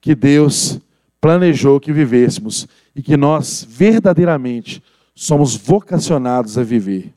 que 0.00 0.16
Deus 0.16 0.80
planejou 1.20 1.78
que 1.78 1.92
vivêssemos 1.92 2.66
e 2.92 3.04
que 3.04 3.16
nós 3.16 3.64
verdadeiramente 3.70 4.82
somos 5.14 5.54
vocacionados 5.54 6.58
a 6.58 6.64
viver. 6.64 7.14